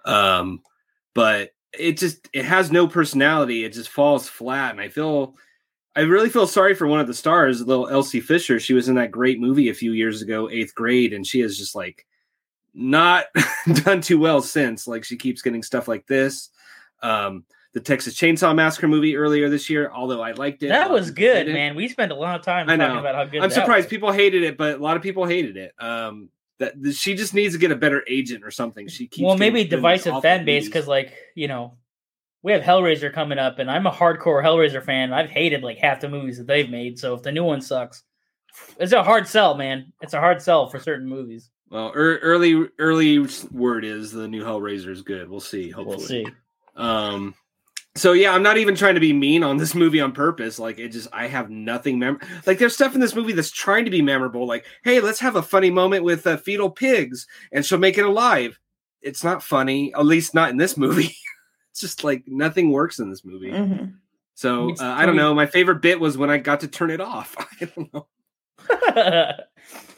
Um, 0.05 0.62
but 1.13 1.51
it 1.77 1.97
just 1.97 2.29
it 2.32 2.45
has 2.45 2.71
no 2.71 2.88
personality. 2.88 3.65
It 3.65 3.73
just 3.73 3.89
falls 3.89 4.29
flat, 4.29 4.71
and 4.71 4.79
I 4.79 4.88
feel 4.88 5.36
I 5.93 6.01
really 6.01 6.29
feel 6.29 6.47
sorry 6.47 6.73
for 6.73 6.88
one 6.88 7.01
of 7.01 7.08
the 7.08 7.13
stars, 7.13 7.62
little 7.62 7.89
Elsie 7.89 8.21
Fisher. 8.21 8.58
She 8.58 8.73
was 8.73 8.88
in 8.88 8.95
that 8.95 9.12
great 9.12 9.41
movie 9.41 9.67
a 9.67 9.73
few 9.73 9.91
years 9.91 10.21
ago, 10.21 10.49
Eighth 10.49 10.73
Grade, 10.73 11.12
and 11.12 11.27
she 11.27 11.41
has 11.41 11.58
just 11.58 11.75
like 11.75 12.05
not 12.73 13.25
done 13.84 13.99
too 13.99 14.19
well 14.19 14.41
since. 14.41 14.88
Like 14.88 15.03
she 15.03 15.17
keeps 15.17 15.41
getting 15.41 15.63
stuff 15.63 15.89
like 15.89 16.08
this. 16.08 16.49
Um, 17.03 17.43
the 17.80 17.86
Texas 17.86 18.15
Chainsaw 18.15 18.54
Massacre 18.54 18.88
movie 18.88 19.15
earlier 19.15 19.50
this 19.50 19.70
year, 19.70 19.89
although 19.94 20.22
I 20.22 20.34
liked 20.34 20.63
it. 20.63 20.68
That 20.68 20.92
was 20.92 21.12
good, 21.12 21.48
man. 21.48 21.76
We 21.76 21.88
spent 21.88 22.12
a 22.12 22.15
lot 22.15 22.38
of 22.38 22.46
time 22.46 22.70
I 22.70 22.76
talking 22.76 22.96
know. 22.96 23.00
about 23.00 23.15
how 23.15 23.26
good. 23.26 23.42
I'm 23.42 23.50
surprised 23.50 23.86
was. 23.86 23.89
people 23.89 24.12
hated 24.12 24.44
it, 24.44 24.58
but 24.58 24.76
a 24.76 24.84
lot 24.84 24.98
of 24.98 25.04
people 25.04 25.26
hated 25.26 25.56
it. 25.58 25.74
Um, 25.80 26.30
that 26.60 26.82
that 26.82 26.94
she 26.94 27.15
just 27.15 27.34
needs 27.34 27.54
to 27.54 27.60
get 27.60 27.72
a 27.72 27.76
better 27.76 28.04
agent 28.08 28.44
or 28.44 28.52
something. 28.52 28.88
She 28.89 29.08
keeps 29.08 29.26
well, 29.26 29.38
maybe 29.38 29.52
put 29.52 29.60
in 29.60 29.63
these 29.63 29.70
divisive 29.70 30.22
fan 30.22 30.44
base 30.46 30.65
because, 30.65 30.88
like, 30.88 31.13
you 31.36 31.48
know, 31.48 31.78
we 32.44 32.52
have 32.52 32.62
Hellraiser 32.62 33.13
coming 33.13 33.39
up, 33.39 33.60
and 33.60 33.72
I'm 33.72 33.88
a 33.88 33.92
hardcore 33.92 34.44
Hellraiser 34.44 34.84
fan. 34.84 35.13
I've 35.13 35.30
hated 35.30 35.63
like 35.63 35.78
half 35.78 36.02
the 36.02 36.10
movies 36.10 36.38
that 36.38 36.48
they've 36.48 36.70
made. 36.70 37.00
So 37.00 37.13
if 37.13 37.24
the 37.24 37.32
new 37.32 37.46
one 37.46 37.62
sucks, 37.62 38.04
it's 38.78 38.92
a 38.92 39.04
hard 39.04 39.26
sell, 39.26 39.56
man. 39.56 39.94
It's 40.02 40.13
a 40.13 40.20
hard 40.20 40.42
sell 40.42 40.70
for 40.70 40.80
certain 40.80 41.08
movies. 41.08 41.50
well, 41.70 41.94
ear 41.96 42.18
early 42.18 42.68
early 42.78 43.26
word 43.52 43.86
is 43.86 44.12
the 44.12 44.28
new 44.28 44.44
Hellraiser 44.44 44.89
is 44.89 45.02
good. 45.02 45.30
We'll 45.30 45.39
see. 45.39 45.70
Hopefully, 45.70 45.98
We'll 45.98 46.06
see. 46.06 46.26
Um, 46.76 47.36
so 48.00 48.14
yeah, 48.14 48.34
I'm 48.34 48.44
not 48.44 48.58
even 48.58 48.76
trying 48.76 48.96
to 48.96 49.00
be 49.00 49.14
mean 49.14 49.44
on 49.44 49.58
this 49.58 49.76
movie 49.76 50.02
on 50.02 50.12
purpose. 50.12 50.60
Like 50.60 50.80
it 50.80 50.90
just, 50.90 51.08
I 51.12 51.28
have 51.28 51.50
nothing 51.50 52.00
mem. 52.00 52.20
Like 52.46 52.58
there's 52.58 52.74
stuff 52.74 52.96
in 52.96 53.02
this 53.02 53.16
movie 53.16 53.34
that's 53.34 53.52
trying 53.52 53.86
to 53.86 53.92
be 53.92 54.02
memorable. 54.02 54.46
Like, 54.46 54.66
hey, 54.84 55.00
let's 55.00 55.20
have 55.20 55.36
a 55.36 55.42
funny 55.42 55.70
moment 55.70 56.04
with 56.04 56.26
uh, 56.26 56.38
fetal 56.38 56.70
pigs, 56.70 57.28
and 57.52 57.66
she'll 57.66 57.78
make 57.78 57.98
it 57.98 58.06
alive. 58.06 58.60
It's 59.02 59.24
not 59.24 59.44
funny, 59.44 59.94
at 59.94 60.06
least 60.06 60.34
not 60.34 60.50
in 60.50 60.58
this 60.58 60.78
movie. 60.78 61.16
it's 61.72 61.82
just 61.82 62.04
like 62.04 62.24
nothing 62.28 62.72
works 62.72 63.00
in 63.00 63.10
this 63.10 63.26
movie. 63.26 63.52
Mhm. 63.52 63.94
So 64.36 64.72
uh, 64.80 64.84
I 64.84 65.06
don't 65.06 65.18
know. 65.18 65.34
My 65.34 65.46
favorite 65.46 65.82
bit 65.82 66.00
was 66.00 66.18
when 66.18 66.30
I 66.30 66.38
got 66.38 66.62
to 66.62 66.68
turn 66.68 66.92
it 66.92 67.02
off. 67.02 67.36
I 67.62 67.66
don't 67.66 67.94
know. 67.94 68.08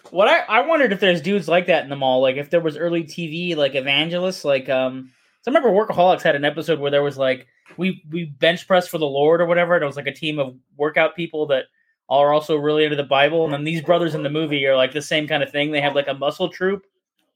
what 0.09 0.27
I, 0.27 0.39
I 0.39 0.61
wondered 0.61 0.93
if 0.93 0.99
there's 0.99 1.21
dudes 1.21 1.47
like 1.47 1.67
that 1.67 1.83
in 1.83 1.89
the 1.89 1.95
mall, 1.95 2.21
like 2.21 2.37
if 2.37 2.49
there 2.49 2.59
was 2.59 2.77
early 2.77 3.03
TV 3.03 3.55
like 3.55 3.75
evangelists, 3.75 4.43
like 4.43 4.69
um 4.69 5.11
so 5.41 5.51
I 5.51 5.55
remember 5.55 5.69
Workaholics 5.69 6.21
had 6.21 6.35
an 6.35 6.45
episode 6.45 6.79
where 6.79 6.91
there 6.91 7.03
was 7.03 7.17
like 7.17 7.47
we 7.77 8.03
we 8.09 8.25
bench 8.25 8.67
press 8.67 8.87
for 8.87 8.97
the 8.97 9.05
Lord 9.05 9.41
or 9.41 9.45
whatever, 9.45 9.75
and 9.75 9.83
it 9.83 9.87
was 9.87 9.95
like 9.95 10.07
a 10.07 10.13
team 10.13 10.39
of 10.39 10.55
workout 10.77 11.15
people 11.15 11.45
that 11.47 11.65
are 12.09 12.33
also 12.33 12.57
really 12.57 12.83
into 12.83 12.95
the 12.97 13.03
Bible, 13.03 13.45
and 13.45 13.53
then 13.53 13.63
these 13.63 13.81
brothers 13.81 14.15
in 14.15 14.23
the 14.23 14.29
movie 14.29 14.65
are 14.67 14.75
like 14.75 14.91
the 14.91 15.01
same 15.01 15.27
kind 15.27 15.41
of 15.43 15.49
thing. 15.51 15.71
They 15.71 15.81
have 15.81 15.95
like 15.95 16.07
a 16.09 16.13
muscle 16.13 16.49
troop, 16.49 16.83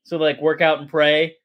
so 0.03 0.17
they, 0.17 0.25
like 0.25 0.41
work 0.41 0.61
out 0.61 0.79
and 0.79 0.89
pray. 0.89 1.35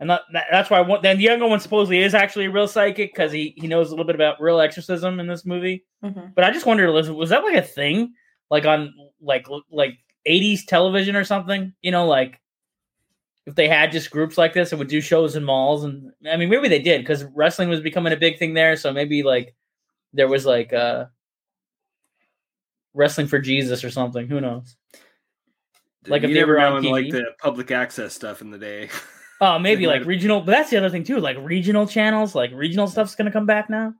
And 0.00 0.08
that, 0.08 0.22
that- 0.32 0.46
that's 0.50 0.70
why 0.70 0.80
one, 0.80 1.02
then 1.02 1.18
the 1.18 1.24
younger 1.24 1.46
one 1.46 1.60
supposedly 1.60 1.98
is 1.98 2.14
actually 2.14 2.46
a 2.46 2.50
real 2.50 2.68
psychic 2.68 3.12
because 3.12 3.30
he, 3.32 3.52
he 3.58 3.66
knows 3.66 3.88
a 3.88 3.90
little 3.90 4.06
bit 4.06 4.14
about 4.14 4.40
real 4.40 4.60
exorcism 4.60 5.20
in 5.20 5.26
this 5.26 5.44
movie. 5.44 5.84
Mhm. 6.02 6.34
But 6.34 6.44
I 6.44 6.50
just 6.52 6.64
wondered, 6.64 6.92
was, 6.92 7.10
was 7.10 7.30
that 7.30 7.42
like 7.44 7.56
a 7.56 7.62
thing, 7.62 8.14
like 8.50 8.64
on 8.64 8.94
like 9.20 9.46
like 9.70 9.98
'80s 10.26 10.64
television 10.66 11.16
or 11.16 11.24
something? 11.24 11.74
You 11.82 11.90
know, 11.90 12.06
like 12.06 12.40
if 13.46 13.54
they 13.54 13.68
had 13.68 13.92
just 13.92 14.10
groups 14.10 14.36
like 14.36 14.52
this 14.52 14.72
and 14.72 14.78
would 14.78 14.88
do 14.88 15.00
shows 15.00 15.36
in 15.36 15.44
malls, 15.44 15.84
and 15.84 16.12
I 16.28 16.36
mean, 16.36 16.50
maybe 16.50 16.68
they 16.68 16.82
did 16.82 17.00
because 17.00 17.24
wrestling 17.24 17.68
was 17.68 17.80
becoming 17.80 18.12
a 18.12 18.16
big 18.16 18.38
thing 18.38 18.54
there. 18.54 18.76
So 18.76 18.92
maybe 18.92 19.22
like 19.22 19.54
there 20.12 20.28
was 20.28 20.44
like 20.44 20.72
uh 20.72 21.06
wrestling 22.92 23.28
for 23.28 23.38
Jesus 23.38 23.84
or 23.84 23.90
something. 23.90 24.26
Who 24.28 24.40
knows? 24.40 24.76
Like 26.08 26.22
if 26.22 26.30
they 26.30 26.34
never 26.34 26.52
were 26.52 26.60
on 26.60 26.84
in, 26.84 26.90
like 26.90 27.10
the 27.10 27.24
public 27.38 27.70
access 27.70 28.14
stuff 28.14 28.40
in 28.42 28.50
the 28.50 28.58
day. 28.58 28.90
Oh, 29.38 29.58
maybe 29.58 29.86
like 29.86 30.06
regional. 30.06 30.40
But 30.40 30.52
that's 30.52 30.70
the 30.70 30.78
other 30.78 30.88
thing 30.88 31.04
too. 31.04 31.20
Like 31.20 31.36
regional 31.40 31.86
channels, 31.86 32.34
like 32.34 32.52
regional 32.52 32.86
stuff's 32.86 33.14
gonna 33.14 33.30
come 33.30 33.44
back 33.44 33.68
now. 33.68 33.92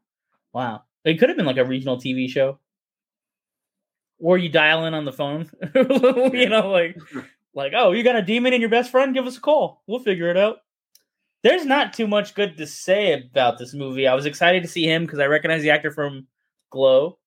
Wow, 0.55 0.85
it 1.05 1.19
could 1.19 1.29
have 1.29 1.37
been 1.37 1.45
like 1.45 1.59
a 1.59 1.65
regional 1.67 1.99
TV 1.99 2.27
show, 2.27 2.59
or 4.19 4.39
you 4.39 4.49
dial 4.49 4.87
in 4.87 4.95
on 4.95 5.05
the 5.05 5.13
phone. 5.13 5.51
you 5.75 6.49
know, 6.49 6.71
like 6.71 6.97
like 7.57 7.73
oh, 7.75 7.91
you 7.91 8.05
got 8.05 8.15
a 8.15 8.23
demon 8.23 8.53
in 8.53 8.61
your 8.61 8.71
best 8.71 8.93
friend? 8.93 9.15
Give 9.15 9.27
us 9.27 9.39
a 9.39 9.41
call. 9.41 9.83
We'll 9.89 9.99
figure 9.99 10.31
it 10.31 10.37
out. 10.37 10.59
There's 11.43 11.65
not 11.65 11.93
too 11.93 12.07
much 12.07 12.35
good 12.35 12.57
to 12.59 12.67
say 12.67 13.13
about 13.13 13.59
this 13.59 13.75
movie. 13.75 14.07
I 14.07 14.15
was 14.15 14.27
excited 14.27 14.63
to 14.63 14.69
see 14.69 14.85
him 14.85 15.05
because 15.05 15.19
I 15.19 15.27
recognize 15.27 15.63
the 15.63 15.71
actor 15.71 15.91
from 15.91 16.27
Glow, 16.71 17.19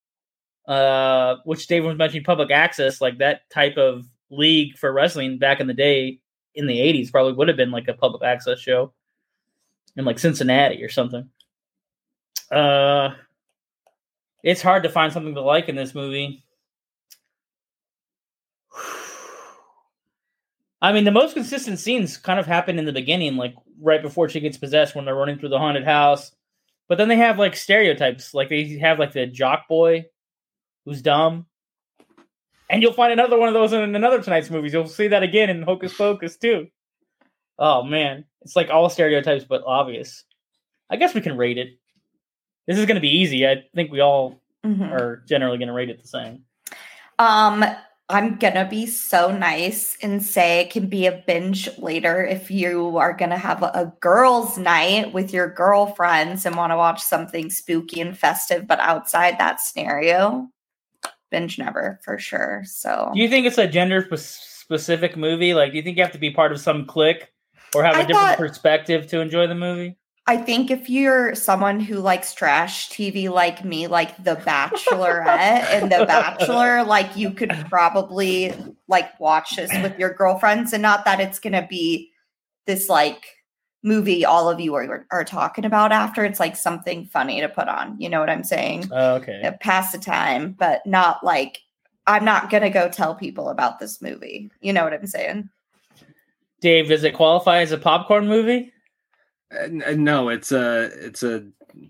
uh, 0.67 1.37
which 1.45 1.67
Dave 1.67 1.85
was 1.85 1.97
mentioning 1.97 2.23
public 2.23 2.51
access, 2.51 3.01
like 3.01 3.17
that 3.17 3.49
type 3.49 3.77
of 3.77 4.05
league 4.29 4.77
for 4.77 4.93
wrestling 4.93 5.37
back 5.37 5.59
in 5.59 5.67
the 5.67 5.73
day 5.73 6.19
in 6.55 6.67
the 6.67 6.77
80s 6.77 7.11
probably 7.11 7.33
would 7.33 7.47
have 7.47 7.57
been 7.57 7.71
like 7.71 7.87
a 7.87 7.93
public 7.93 8.23
access 8.23 8.59
show 8.59 8.93
in 9.95 10.05
like 10.05 10.19
Cincinnati 10.19 10.83
or 10.83 10.89
something. 10.89 11.29
Uh 12.51 13.11
it's 14.43 14.61
hard 14.61 14.83
to 14.83 14.89
find 14.89 15.11
something 15.11 15.35
to 15.35 15.41
like 15.41 15.69
in 15.69 15.75
this 15.75 15.93
movie. 15.93 16.43
I 20.81 20.93
mean, 20.93 21.03
the 21.03 21.11
most 21.11 21.33
consistent 21.33 21.79
scenes 21.79 22.17
kind 22.17 22.39
of 22.39 22.45
happen 22.45 22.79
in 22.79 22.85
the 22.85 22.93
beginning, 22.93 23.35
like 23.35 23.53
right 23.81 24.01
before 24.01 24.29
she 24.29 24.39
gets 24.39 24.57
possessed 24.57 24.95
when 24.95 25.05
they're 25.05 25.15
running 25.15 25.37
through 25.37 25.49
the 25.49 25.57
haunted 25.59 25.83
house. 25.83 26.31
But 26.87 26.97
then 26.97 27.07
they 27.09 27.17
have 27.17 27.37
like 27.37 27.55
stereotypes, 27.55 28.33
like 28.33 28.49
they 28.49 28.77
have 28.79 28.97
like 28.97 29.11
the 29.13 29.27
jock 29.27 29.67
boy 29.67 30.05
who's 30.85 31.01
dumb. 31.01 31.45
And 32.69 32.81
you'll 32.81 32.93
find 32.93 33.11
another 33.11 33.37
one 33.37 33.47
of 33.47 33.53
those 33.53 33.73
in 33.73 33.95
another 33.95 34.21
tonight's 34.21 34.49
movies. 34.49 34.73
You'll 34.73 34.87
see 34.87 35.09
that 35.09 35.23
again 35.23 35.49
in 35.49 35.63
Hocus 35.63 35.93
Pocus 35.95 36.37
too. 36.37 36.67
Oh 37.57 37.83
man, 37.83 38.25
it's 38.41 38.55
like 38.55 38.69
all 38.69 38.89
stereotypes 38.89 39.43
but 39.43 39.63
obvious. 39.65 40.23
I 40.89 40.95
guess 40.95 41.13
we 41.13 41.21
can 41.21 41.35
rate 41.37 41.57
it. 41.57 41.77
This 42.67 42.77
is 42.77 42.85
going 42.85 42.95
to 42.95 43.01
be 43.01 43.17
easy. 43.17 43.45
I 43.47 43.65
think 43.75 43.91
we 43.91 43.99
all 43.99 44.41
Mhm. 44.65 44.91
are 44.91 45.23
generally 45.27 45.57
going 45.57 45.67
to 45.67 45.73
rate 45.73 45.89
it 45.89 46.01
the 46.01 46.07
same. 46.07 46.43
Um, 47.17 47.63
I'm 48.11 48.37
gonna 48.37 48.67
be 48.67 48.87
so 48.87 49.29
nice 49.31 49.95
and 50.01 50.23
say 50.23 50.61
it 50.61 50.71
can 50.71 50.87
be 50.87 51.05
a 51.05 51.23
binge 51.27 51.69
later 51.77 52.25
if 52.25 52.49
you 52.49 52.97
are 52.97 53.13
gonna 53.13 53.37
have 53.37 53.61
a, 53.61 53.67
a 53.75 53.93
girls' 53.99 54.57
night 54.57 55.13
with 55.13 55.31
your 55.31 55.47
girlfriends 55.47 56.43
and 56.43 56.55
want 56.55 56.71
to 56.71 56.77
watch 56.77 57.03
something 57.03 57.51
spooky 57.51 58.01
and 58.01 58.17
festive, 58.17 58.67
but 58.67 58.79
outside 58.79 59.37
that 59.37 59.61
scenario, 59.61 60.47
binge 61.29 61.59
never 61.59 61.99
for 62.03 62.17
sure. 62.17 62.63
So 62.65 63.11
Do 63.13 63.19
you 63.21 63.29
think 63.29 63.45
it's 63.45 63.59
a 63.59 63.67
gender 63.67 64.01
spe- 64.11 64.41
specific 64.63 65.15
movie? 65.15 65.53
Like, 65.53 65.71
do 65.71 65.77
you 65.77 65.83
think 65.83 65.97
you 65.97 66.03
have 66.03 66.13
to 66.13 66.17
be 66.19 66.31
part 66.31 66.51
of 66.51 66.59
some 66.59 66.87
clique 66.87 67.31
or 67.75 67.83
have 67.83 67.93
a 67.93 67.99
I 67.99 68.01
different 68.05 68.27
thought- 68.29 68.37
perspective 68.39 69.05
to 69.09 69.19
enjoy 69.19 69.45
the 69.45 69.53
movie? 69.53 69.98
I 70.29 70.37
think 70.37 70.69
if 70.69 70.91
you're 70.91 71.33
someone 71.33 71.79
who 71.79 71.95
likes 71.95 72.35
trash 72.35 72.87
TV 72.89 73.31
like 73.31 73.65
me, 73.65 73.87
like 73.87 74.15
The 74.23 74.35
Bachelorette 74.35 75.65
and 75.71 75.91
The 75.91 76.05
Bachelor, 76.05 76.83
like 76.85 77.17
you 77.17 77.31
could 77.31 77.49
probably 77.67 78.53
like 78.87 79.19
watch 79.19 79.55
this 79.55 79.71
with 79.81 79.97
your 79.97 80.13
girlfriends, 80.13 80.71
and 80.71 80.83
not 80.83 81.03
that 81.05 81.19
it's 81.19 81.39
gonna 81.39 81.65
be 81.67 82.11
this 82.67 82.89
like 82.89 83.37
movie 83.81 84.23
all 84.23 84.47
of 84.51 84.59
you 84.59 84.75
are, 84.75 85.07
are 85.09 85.23
talking 85.23 85.65
about 85.65 85.91
after. 85.91 86.23
It's 86.23 86.39
like 86.39 86.55
something 86.55 87.07
funny 87.07 87.41
to 87.41 87.49
put 87.49 87.67
on. 87.67 87.99
You 87.99 88.09
know 88.09 88.19
what 88.19 88.29
I'm 88.29 88.43
saying? 88.43 88.87
Oh, 88.91 89.15
okay. 89.15 89.41
Uh, 89.43 89.53
Pass 89.53 89.93
the 89.93 89.97
time, 89.97 90.51
but 90.51 90.85
not 90.85 91.23
like 91.23 91.57
I'm 92.05 92.23
not 92.23 92.51
gonna 92.51 92.69
go 92.69 92.87
tell 92.87 93.15
people 93.15 93.49
about 93.49 93.79
this 93.79 93.99
movie. 93.99 94.51
You 94.61 94.73
know 94.73 94.83
what 94.83 94.93
I'm 94.93 95.07
saying? 95.07 95.49
Dave, 96.61 96.87
does 96.87 97.03
it 97.03 97.15
qualify 97.15 97.61
as 97.61 97.71
a 97.71 97.79
popcorn 97.79 98.27
movie? 98.27 98.71
No, 99.51 100.29
it's 100.29 100.51
a 100.51 100.83
it's 100.83 101.23
a 101.23 101.47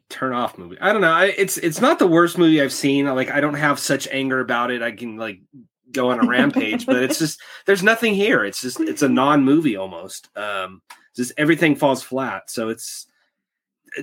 turn 0.10 0.34
off 0.34 0.58
movie. 0.58 0.78
I 0.80 0.92
don't 0.92 1.02
know. 1.02 1.12
I, 1.12 1.26
it's 1.26 1.58
it's 1.58 1.82
not 1.82 2.00
the 2.00 2.08
worst 2.08 2.38
movie 2.38 2.62
I've 2.62 2.74
seen. 2.74 3.06
Like 3.06 3.32
I 3.32 3.42
don't 3.42 3.56
have 3.56 3.80
such 3.80 4.08
anger 4.08 4.40
about 4.40 4.72
it. 4.72 4.82
I 4.82 4.92
can 4.92 5.18
like 5.18 5.42
go 5.92 6.12
on 6.12 6.24
a 6.24 6.28
rampage, 6.28 6.86
but 6.86 7.04
it's 7.04 7.20
just 7.20 7.42
there's 7.66 7.84
nothing 7.84 8.14
here. 8.14 8.46
It's 8.46 8.62
just 8.62 8.80
it's 8.80 9.02
a 9.02 9.10
non 9.10 9.44
movie 9.44 9.76
almost. 9.76 10.30
Um, 10.38 10.82
just 11.16 11.34
everything 11.38 11.76
falls 11.76 12.02
flat. 12.02 12.50
So 12.50 12.70
it's 12.70 13.08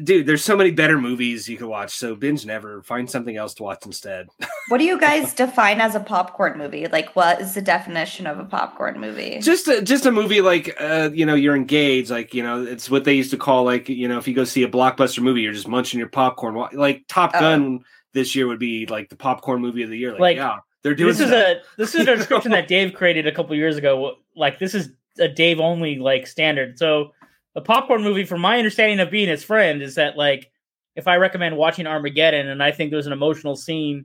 dude. 0.02 0.26
There's 0.26 0.44
so 0.44 0.56
many 0.56 0.70
better 0.70 0.98
movies 1.00 1.48
you 1.48 1.56
could 1.56 1.66
watch. 1.68 1.94
So 1.96 2.14
binge 2.14 2.44
never. 2.46 2.82
Find 2.82 3.10
something 3.10 3.36
else 3.36 3.54
to 3.54 3.62
watch 3.62 3.84
instead. 3.86 4.28
What 4.68 4.78
do 4.78 4.84
you 4.84 4.98
guys 4.98 5.32
define 5.32 5.80
as 5.80 5.94
a 5.94 6.00
popcorn 6.00 6.58
movie? 6.58 6.88
Like, 6.88 7.14
what 7.14 7.40
is 7.40 7.54
the 7.54 7.62
definition 7.62 8.26
of 8.26 8.40
a 8.40 8.44
popcorn 8.44 8.98
movie? 8.98 9.38
just 9.38 9.68
a, 9.68 9.80
just 9.80 10.06
a 10.06 10.10
movie 10.10 10.40
like 10.40 10.74
uh 10.80 11.08
you 11.14 11.24
know 11.24 11.36
you're 11.36 11.54
engaged 11.54 12.10
like 12.10 12.34
you 12.34 12.42
know 12.42 12.64
it's 12.64 12.90
what 12.90 13.04
they 13.04 13.14
used 13.14 13.30
to 13.30 13.36
call 13.36 13.62
like 13.62 13.88
you 13.88 14.08
know 14.08 14.18
if 14.18 14.26
you 14.26 14.34
go 14.34 14.42
see 14.42 14.64
a 14.64 14.68
blockbuster 14.68 15.22
movie 15.22 15.42
you're 15.42 15.52
just 15.52 15.68
munching 15.68 15.98
your 16.00 16.08
popcorn 16.08 16.56
like 16.72 17.04
top 17.06 17.30
Oh. 17.34 17.38
gun 17.40 17.84
this 18.12 18.34
year 18.34 18.48
would 18.48 18.58
be 18.58 18.86
like 18.86 19.08
the 19.08 19.14
popcorn 19.14 19.60
movie 19.60 19.84
of 19.84 19.90
the 19.90 19.96
year 19.98 20.10
like, 20.12 20.20
Like, 20.20 20.36
yeah 20.38 20.56
they're 20.82 20.96
doing 20.96 21.10
This 21.12 21.20
is 21.20 21.30
that. 21.30 21.58
a 21.58 21.60
this 21.78 21.94
is 21.94 22.08
a 22.08 22.16
description 22.16 22.50
that 22.50 22.66
Dave 22.66 22.92
created 22.92 23.28
a 23.28 23.32
couple 23.32 23.54
years 23.54 23.76
ago. 23.76 24.16
Like 24.34 24.58
this 24.58 24.74
is 24.74 24.90
a 25.20 25.28
Dave 25.28 25.60
only 25.60 25.98
like 26.00 26.26
standard. 26.26 26.76
So 26.76 27.12
the 27.56 27.62
popcorn 27.62 28.02
movie, 28.02 28.24
from 28.26 28.42
my 28.42 28.58
understanding 28.58 29.00
of 29.00 29.10
being 29.10 29.28
his 29.28 29.42
friend, 29.42 29.80
is 29.82 29.94
that 29.94 30.18
like 30.18 30.50
if 30.94 31.08
I 31.08 31.16
recommend 31.16 31.56
watching 31.56 31.86
Armageddon 31.86 32.48
and 32.48 32.62
I 32.62 32.70
think 32.70 32.90
there's 32.90 33.06
an 33.06 33.14
emotional 33.14 33.56
scene, 33.56 34.04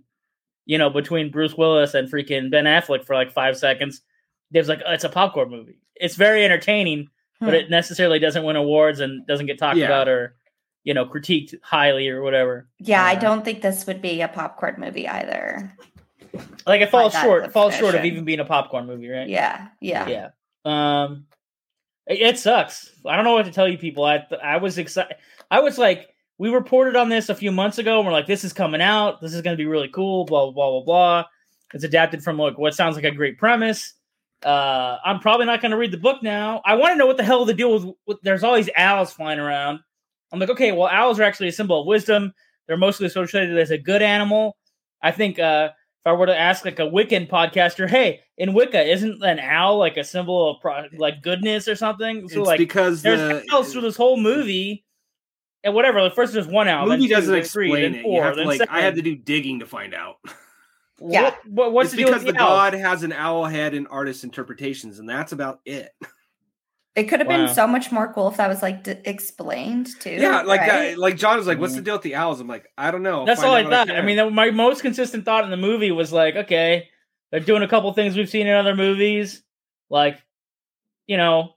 you 0.66 0.78
know, 0.78 0.90
between 0.90 1.30
Bruce 1.32 1.56
Willis 1.56 1.94
and 1.94 2.10
freaking 2.10 2.50
Ben 2.50 2.64
Affleck 2.64 3.04
for 3.04 3.14
like 3.14 3.30
five 3.30 3.58
seconds, 3.58 4.02
Dave's 4.54 4.70
like, 4.70 4.82
oh, 4.88 4.94
it's 4.94 5.04
a 5.04 5.10
popcorn 5.10 5.50
movie. 5.50 5.80
It's 5.98 6.16
very 6.16 6.46
entertaining, 6.46 7.10
but 7.42 7.50
Hmm. 7.50 7.56
it 7.56 7.70
necessarily 7.70 8.20
doesn't 8.20 8.44
win 8.46 8.56
awards 8.56 9.02
and 9.02 9.28
doesn't 9.28 9.48
get 9.48 9.60
talked 9.60 9.78
Yeah. 9.78 9.88
about 9.88 10.08
or 10.08 10.36
you 10.86 10.94
know 10.94 11.06
critiqued 11.06 11.54
highly 11.62 12.08
or 12.08 12.22
whatever. 12.24 12.70
yeah, 12.80 13.04
I 13.04 13.16
uh, 13.16 13.20
don't 13.20 13.44
think 13.44 13.62
this 13.62 13.86
would 13.86 14.02
be 14.02 14.22
a 14.22 14.30
popcorn 14.30 14.76
movie 14.80 15.10
either. 15.10 15.76
Like 16.66 16.80
it 16.80 16.90
falls 16.90 17.14
short. 17.14 17.44
It 17.44 17.52
falls 17.52 17.76
short 17.76 17.96
of 17.96 18.06
even 18.06 18.24
being 18.24 18.40
a 18.40 18.46
popcorn 18.46 18.88
movie, 18.88 19.10
right? 19.10 19.28
Yeah, 19.28 19.68
yeah. 19.82 20.08
yeah. 20.08 20.30
Um, 20.64 21.26
it, 22.08 22.38
sucks. 22.38 22.92
I 23.06 23.16
don't 23.16 23.26
know 23.26 23.34
what 23.34 23.46
to 23.46 23.52
tell 23.52 23.68
you, 23.68 23.78
people. 23.78 24.04
I 24.04 24.26
I 24.44 24.58
was 24.58 24.78
excited. 24.78 25.18
I 25.50 25.60
was 25.60 25.78
like, 25.78 26.10
we 26.38 26.50
reported 26.50 26.96
on 26.96 27.10
this 27.10 27.30
a 27.30 27.36
few 27.36 27.52
months 27.52 27.78
ago, 27.78 27.98
and 27.98 28.06
we're 28.06 28.14
like, 28.14 28.28
this 28.28 28.44
is 28.44 28.54
coming 28.54 28.82
out. 28.82 29.22
This 29.22 29.34
is 29.34 29.42
going 29.42 29.56
to 29.56 29.62
be 29.62 29.68
really 29.68 29.90
cool. 29.90 30.26
Blah 30.26 30.46
blah 30.46 30.52
blah 30.52 30.70
blah 30.72 30.84
blah. 30.84 31.26
It's 31.74 31.84
adapted 31.84 32.24
from 32.24 32.38
like 32.38 32.58
what 32.58 32.74
sounds 32.74 32.96
like 32.96 33.06
a 33.06 33.12
great 33.12 33.38
premise. 33.38 33.94
Uh, 34.44 34.98
I'm 35.06 35.20
probably 35.20 35.46
not 35.46 35.62
going 35.62 35.72
to 35.72 35.78
read 35.78 35.92
the 35.92 35.98
book 35.98 36.24
now. 36.24 36.62
I 36.66 36.76
want 36.76 36.94
to 36.94 36.98
know 36.98 37.06
what 37.06 37.18
the 37.18 37.24
hell 37.24 37.46
the 37.46 37.54
deal 37.54 37.74
with, 37.74 37.96
with. 38.08 38.18
There's 38.24 38.44
all 38.44 38.56
these 38.56 38.70
owls 38.76 39.14
flying 39.14 39.40
around. 39.40 39.80
I'm 40.32 40.40
like, 40.40 40.50
okay, 40.50 40.72
well, 40.72 40.88
owls 40.88 41.20
are 41.20 41.24
actually 41.24 41.50
a 41.50 41.52
symbol 41.52 41.82
of 41.82 41.88
wisdom. 41.88 42.34
They're 42.68 42.78
mostly 42.78 43.06
associated 43.06 43.58
as 43.58 43.70
a 43.70 43.78
good 43.78 44.02
animal. 44.02 44.58
I 45.02 45.12
think 45.12 45.40
uh, 45.40 45.70
if 46.04 46.08
I 46.10 46.14
were 46.14 46.26
to 46.26 46.38
ask 46.38 46.66
like 46.66 46.80
a 46.80 46.84
Wiccan 46.84 47.30
podcaster, 47.30 47.88
hey, 47.90 48.22
in 48.38 48.54
Wicca, 48.54 48.82
isn't 48.92 49.24
an 49.24 49.40
owl 49.40 49.78
like 49.78 49.98
a 49.98 50.04
symbol 50.04 50.50
of 50.52 50.62
pro- 50.62 50.88
like 50.98 51.22
goodness 51.22 51.68
or 51.68 51.76
something? 51.76 52.28
So 52.28 52.40
it's 52.42 52.48
like, 52.48 52.58
because 52.58 53.02
there's 53.04 53.20
the 53.20 53.44
owls 53.54 53.72
through 53.72 53.82
this 53.82 53.96
whole 53.98 54.18
movie, 54.18 54.84
and 55.64 55.76
whatever. 55.76 56.04
the 56.04 56.10
first 56.10 56.34
there's 56.34 56.48
one 56.48 56.68
owl, 56.68 56.88
movie 56.88 57.02
then 57.02 57.08
two, 57.10 57.16
doesn't 57.16 57.34
then 57.34 57.44
three, 57.44 57.68
explain 57.68 57.92
then 57.92 57.96
it 58.00 58.04
four, 58.04 58.16
you 58.18 58.22
have 58.24 58.34
to 58.34 58.38
then 58.40 58.48
like 58.48 58.62
i 58.72 58.82
had 58.82 58.96
to 58.96 59.02
do 59.04 59.16
digging 59.16 59.60
to 59.60 59.66
find 59.68 59.94
out 59.94 60.18
Yeah. 61.04 61.24
What, 61.24 61.38
what- 61.48 61.72
what's 61.74 61.88
it's 61.88 61.92
the 61.94 61.98
deal 61.98 62.08
because 62.10 62.24
with 62.24 62.34
the 62.36 62.40
the, 62.40 62.44
owls? 62.46 62.72
god 62.72 62.74
has 62.74 63.04
an 63.04 63.12
owl 63.14 63.46
head 63.46 63.74
and 63.76 63.88
artist 63.90 64.24
interpretations 64.24 64.98
and 65.00 65.08
that's 65.10 65.32
about 65.34 65.60
it 65.66 65.92
It 66.96 67.04
could 67.06 67.20
have 67.20 67.28
Wow. 67.30 67.46
been 67.46 67.56
so 67.56 67.68
much 67.68 67.90
more 67.92 68.12
cool 68.14 68.28
if 68.28 68.38
that 68.38 68.50
was 68.50 68.62
like 68.62 68.84
d- 68.84 68.96
explained 69.06 69.88
too. 70.02 70.10
yeah 70.12 70.42
like 70.42 70.60
right? 70.62 70.70
that 70.92 70.98
like 70.98 71.16
john 71.16 71.38
was 71.38 71.48
like 71.48 71.58
what's 71.58 71.74
the 71.76 71.82
deal 71.82 71.96
with 71.96 72.02
the 72.02 72.16
owls 72.16 72.42
i'm 72.42 72.48
like 72.48 72.66
i 72.78 72.92
don't 72.92 73.02
know 73.04 73.26
That's 73.26 73.40
find 73.42 73.50
all 73.50 73.56
I 73.56 73.64
thought. 73.64 73.90
I 73.90 73.96
can. 73.96 74.06
mean, 74.06 74.18
that- 74.18 74.34
my 74.34 74.52
most 74.52 74.82
consistent 74.82 75.24
thought 75.24 75.46
in 75.46 75.52
the 75.52 75.58
movie 75.58 75.92
was 75.92 76.12
like, 76.12 76.36
okay, 76.36 76.90
they're 77.32 77.40
doing 77.40 77.64
a 77.64 77.68
couple 77.68 77.94
things 77.94 78.18
we've 78.18 78.30
seen 78.30 78.46
in 78.48 78.54
other 78.56 78.76
movies, 78.76 79.42
like, 79.90 80.22
you 81.08 81.16
know, 81.18 81.54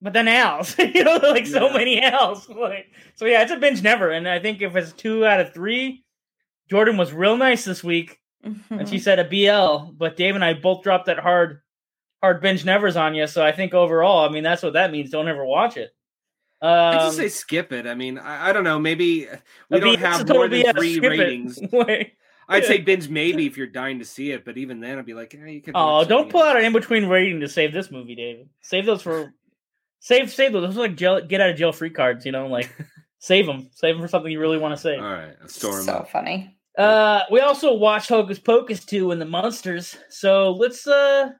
but 0.00 0.12
then 0.12 0.28
owls, 0.28 0.76
you 0.78 1.04
know, 1.04 1.16
like 1.22 1.46
so 1.46 1.68
many 1.72 2.02
owls. 2.02 2.48
Like, 2.48 2.86
so 3.16 3.24
yeah, 3.26 3.42
it's 3.42 3.52
a 3.52 3.56
binge 3.56 3.82
never. 3.82 4.10
And 4.10 4.28
I 4.28 4.38
think 4.38 4.62
if 4.62 4.74
it's 4.76 4.92
two 4.92 5.24
out 5.26 5.40
of 5.40 5.52
three, 5.54 6.04
Jordan 6.70 6.96
was 6.96 7.12
real 7.12 7.36
nice 7.36 7.64
this 7.64 7.82
week, 7.84 8.18
and 8.42 8.88
she 8.88 8.96
Mhm. 8.96 9.00
said 9.02 9.18
a 9.18 9.24
BL. 9.24 9.92
But 9.96 10.16
Dave 10.16 10.34
and 10.34 10.44
I 10.44 10.54
both 10.54 10.82
dropped 10.82 11.06
that 11.06 11.18
hard, 11.18 11.61
hard 12.22 12.40
binge 12.40 12.64
nevers 12.64 12.96
on 12.96 13.14
you. 13.14 13.26
So 13.26 13.44
I 13.44 13.52
think 13.52 13.74
overall, 13.74 14.26
I 14.26 14.30
mean, 14.32 14.42
that's 14.44 14.62
what 14.62 14.74
that 14.74 14.92
means. 14.92 15.10
Don't 15.10 15.28
ever 15.28 15.44
watch 15.44 15.76
it. 15.76 15.90
I 16.62 16.90
Um, 16.92 16.98
just 17.00 17.16
say 17.16 17.28
skip 17.28 17.72
it. 17.72 17.86
I 17.86 17.94
mean, 17.94 18.18
I, 18.18 18.50
I 18.50 18.52
don't 18.52 18.62
know. 18.64 18.78
Maybe 18.78 19.26
we 19.68 19.80
don't 19.80 19.96
BS, 19.96 19.98
have 19.98 20.28
more 20.28 20.46
than 20.48 20.62
BS, 20.62 20.76
three 20.76 20.94
skip 20.94 21.10
ratings. 21.10 21.58
I'd 22.48 22.64
say 22.64 22.78
binge 22.78 23.08
maybe 23.08 23.46
if 23.46 23.56
you're 23.56 23.66
dying 23.66 23.98
to 24.00 24.04
see 24.04 24.30
it, 24.32 24.44
but 24.44 24.58
even 24.58 24.78
then, 24.80 24.98
I'd 24.98 25.06
be 25.06 25.14
like, 25.14 25.34
eh, 25.34 25.46
you 25.48 25.60
could. 25.62 25.74
Oh, 25.76 26.04
don't 26.04 26.28
pull 26.30 26.42
out 26.42 26.56
an 26.56 26.64
in 26.64 26.72
between 26.72 27.06
rating 27.08 27.40
to 27.40 27.48
save 27.48 27.72
this 27.72 27.90
movie, 27.90 28.14
David. 28.14 28.48
Save 28.60 28.84
those 28.86 29.00
for 29.02 29.32
save 30.00 30.30
save 30.30 30.52
those. 30.52 30.62
Those 30.62 30.76
are 30.76 30.80
like 30.82 30.96
jail, 30.96 31.20
get 31.20 31.40
out 31.40 31.50
of 31.50 31.56
jail 31.56 31.72
free 31.72 31.90
cards, 31.90 32.26
you 32.26 32.32
know, 32.32 32.46
like 32.48 32.70
save 33.18 33.46
them, 33.46 33.68
save 33.72 33.94
them 33.94 34.02
for 34.02 34.08
something 34.08 34.30
you 34.30 34.40
really 34.40 34.58
want 34.58 34.74
to 34.76 34.80
save. 34.80 35.00
All 35.00 35.12
right, 35.12 35.34
I'll 35.40 35.48
store 35.48 35.78
'em 35.78 35.84
so 35.84 35.92
up. 35.94 36.10
funny. 36.10 36.56
Uh, 36.76 37.22
we 37.30 37.40
also 37.40 37.74
watched 37.74 38.08
Hocus 38.08 38.38
Pocus 38.38 38.84
two 38.84 39.10
and 39.12 39.20
the 39.20 39.24
Munsters. 39.26 39.96
So 40.10 40.52
let's 40.52 40.86
uh, 40.86 41.30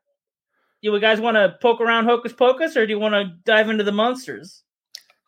you 0.83 0.99
guys 1.01 1.21
want 1.21 1.37
to 1.37 1.57
poke 1.63 1.81
around 1.81 2.05
Hocus 2.05 2.33
Pocus, 2.33 2.77
or 2.77 2.87
do 2.87 2.93
you 2.93 2.99
want 2.99 3.15
to 3.15 3.35
dive 3.45 3.71
into 3.71 3.85
the 3.85 3.93
Munsters? 3.93 4.63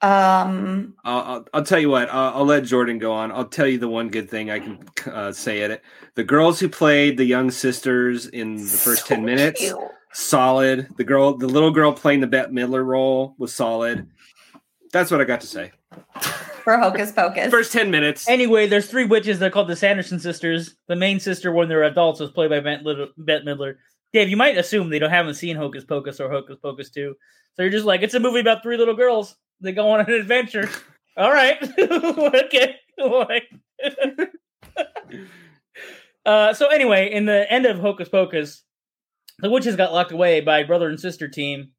Um, 0.02 0.94
I'll, 1.04 1.20
I'll, 1.20 1.48
I'll 1.54 1.64
tell 1.64 1.78
you 1.78 1.88
what. 1.88 2.10
I'll, 2.10 2.38
I'll 2.38 2.44
let 2.44 2.64
Jordan 2.64 2.98
go 2.98 3.12
on. 3.12 3.32
I'll 3.32 3.46
tell 3.46 3.66
you 3.66 3.78
the 3.78 3.88
one 3.88 4.10
good 4.10 4.28
thing 4.28 4.50
I 4.50 4.58
can 4.58 4.80
uh, 5.06 5.32
say 5.32 5.62
at 5.62 5.70
it. 5.70 5.82
The 6.14 6.24
girls 6.24 6.60
who 6.60 6.68
played 6.68 7.16
the 7.16 7.24
young 7.24 7.50
sisters 7.50 8.26
in 8.26 8.56
the 8.56 8.62
first 8.62 9.06
so 9.06 9.14
ten 9.14 9.24
minutes, 9.24 9.60
cute. 9.60 9.78
solid. 10.12 10.88
The 10.98 11.04
girl, 11.04 11.38
the 11.38 11.46
little 11.46 11.70
girl 11.70 11.92
playing 11.92 12.20
the 12.20 12.26
Bette 12.26 12.52
Midler 12.52 12.84
role 12.84 13.34
was 13.38 13.54
solid. 13.54 14.08
That's 14.92 15.10
what 15.10 15.20
I 15.22 15.24
got 15.24 15.40
to 15.40 15.46
say. 15.46 15.72
for 16.64 16.76
Hocus 16.76 17.12
Pocus. 17.12 17.50
First 17.50 17.72
ten 17.72 17.90
minutes. 17.90 18.28
Anyway, 18.28 18.66
there's 18.66 18.88
three 18.88 19.04
witches. 19.04 19.38
They're 19.38 19.50
called 19.50 19.68
the 19.68 19.76
Sanderson 19.76 20.18
sisters. 20.18 20.76
The 20.88 20.96
main 20.96 21.20
sister, 21.20 21.52
when 21.52 21.68
they're 21.68 21.84
adults, 21.84 22.20
was 22.20 22.30
played 22.30 22.50
by 22.50 22.60
Bette 22.60 22.84
Midler. 22.84 23.76
Dave, 24.14 24.30
you 24.30 24.36
might 24.36 24.56
assume 24.56 24.88
they 24.88 25.00
don't 25.00 25.10
haven't 25.10 25.34
seen 25.34 25.56
Hocus 25.56 25.84
Pocus 25.84 26.20
or 26.20 26.30
Hocus 26.30 26.56
Pocus 26.62 26.88
2. 26.90 27.16
So 27.54 27.62
you're 27.62 27.70
just 27.70 27.84
like, 27.84 28.02
it's 28.02 28.14
a 28.14 28.20
movie 28.20 28.38
about 28.38 28.62
three 28.62 28.76
little 28.76 28.94
girls. 28.94 29.34
They 29.60 29.72
go 29.72 29.90
on 29.90 30.00
an 30.00 30.10
adventure. 30.10 30.70
All 31.16 31.32
right. 31.32 31.58
okay. 31.78 32.76
Uh, 36.26 36.54
so 36.54 36.68
anyway, 36.68 37.12
in 37.12 37.26
the 37.26 37.52
end 37.52 37.66
of 37.66 37.78
Hocus 37.78 38.08
Pocus, 38.08 38.62
the 39.40 39.50
witches 39.50 39.76
got 39.76 39.92
locked 39.92 40.10
away 40.10 40.40
by 40.40 40.60
a 40.60 40.66
brother 40.66 40.88
and 40.88 40.98
sister 40.98 41.28
team 41.28 41.72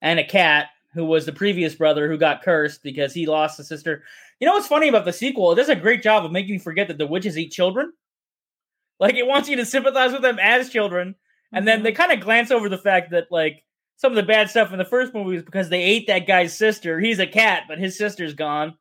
and 0.00 0.20
a 0.20 0.24
cat 0.24 0.68
who 0.94 1.04
was 1.04 1.26
the 1.26 1.32
previous 1.32 1.74
brother 1.74 2.08
who 2.08 2.16
got 2.16 2.42
cursed 2.42 2.84
because 2.84 3.12
he 3.12 3.26
lost 3.26 3.58
a 3.58 3.64
sister. 3.64 4.04
You 4.38 4.46
know 4.46 4.52
what's 4.52 4.68
funny 4.68 4.86
about 4.88 5.04
the 5.04 5.12
sequel? 5.12 5.50
It 5.50 5.56
does 5.56 5.68
a 5.68 5.74
great 5.74 6.04
job 6.04 6.24
of 6.24 6.30
making 6.30 6.54
you 6.54 6.60
forget 6.60 6.86
that 6.86 6.98
the 6.98 7.08
witches 7.08 7.36
eat 7.36 7.50
children. 7.50 7.92
Like 9.00 9.16
it 9.16 9.26
wants 9.26 9.48
you 9.48 9.56
to 9.56 9.66
sympathize 9.66 10.12
with 10.12 10.22
them 10.22 10.38
as 10.38 10.70
children, 10.70 11.16
and 11.52 11.66
then 11.66 11.82
they 11.82 11.90
mm-hmm. 11.90 11.96
kind 11.96 12.12
of 12.12 12.20
glance 12.20 12.50
over 12.50 12.68
the 12.68 12.78
fact 12.78 13.10
that 13.10 13.28
like 13.30 13.64
some 13.96 14.12
of 14.12 14.16
the 14.16 14.22
bad 14.22 14.48
stuff 14.48 14.72
in 14.72 14.78
the 14.78 14.84
first 14.84 15.12
movie 15.12 15.36
is 15.36 15.42
because 15.42 15.68
they 15.68 15.82
ate 15.82 16.06
that 16.06 16.26
guy's 16.26 16.56
sister. 16.56 17.00
He's 17.00 17.18
a 17.18 17.26
cat, 17.26 17.64
but 17.68 17.78
his 17.78 17.98
sister's 17.98 18.34
gone. 18.34 18.74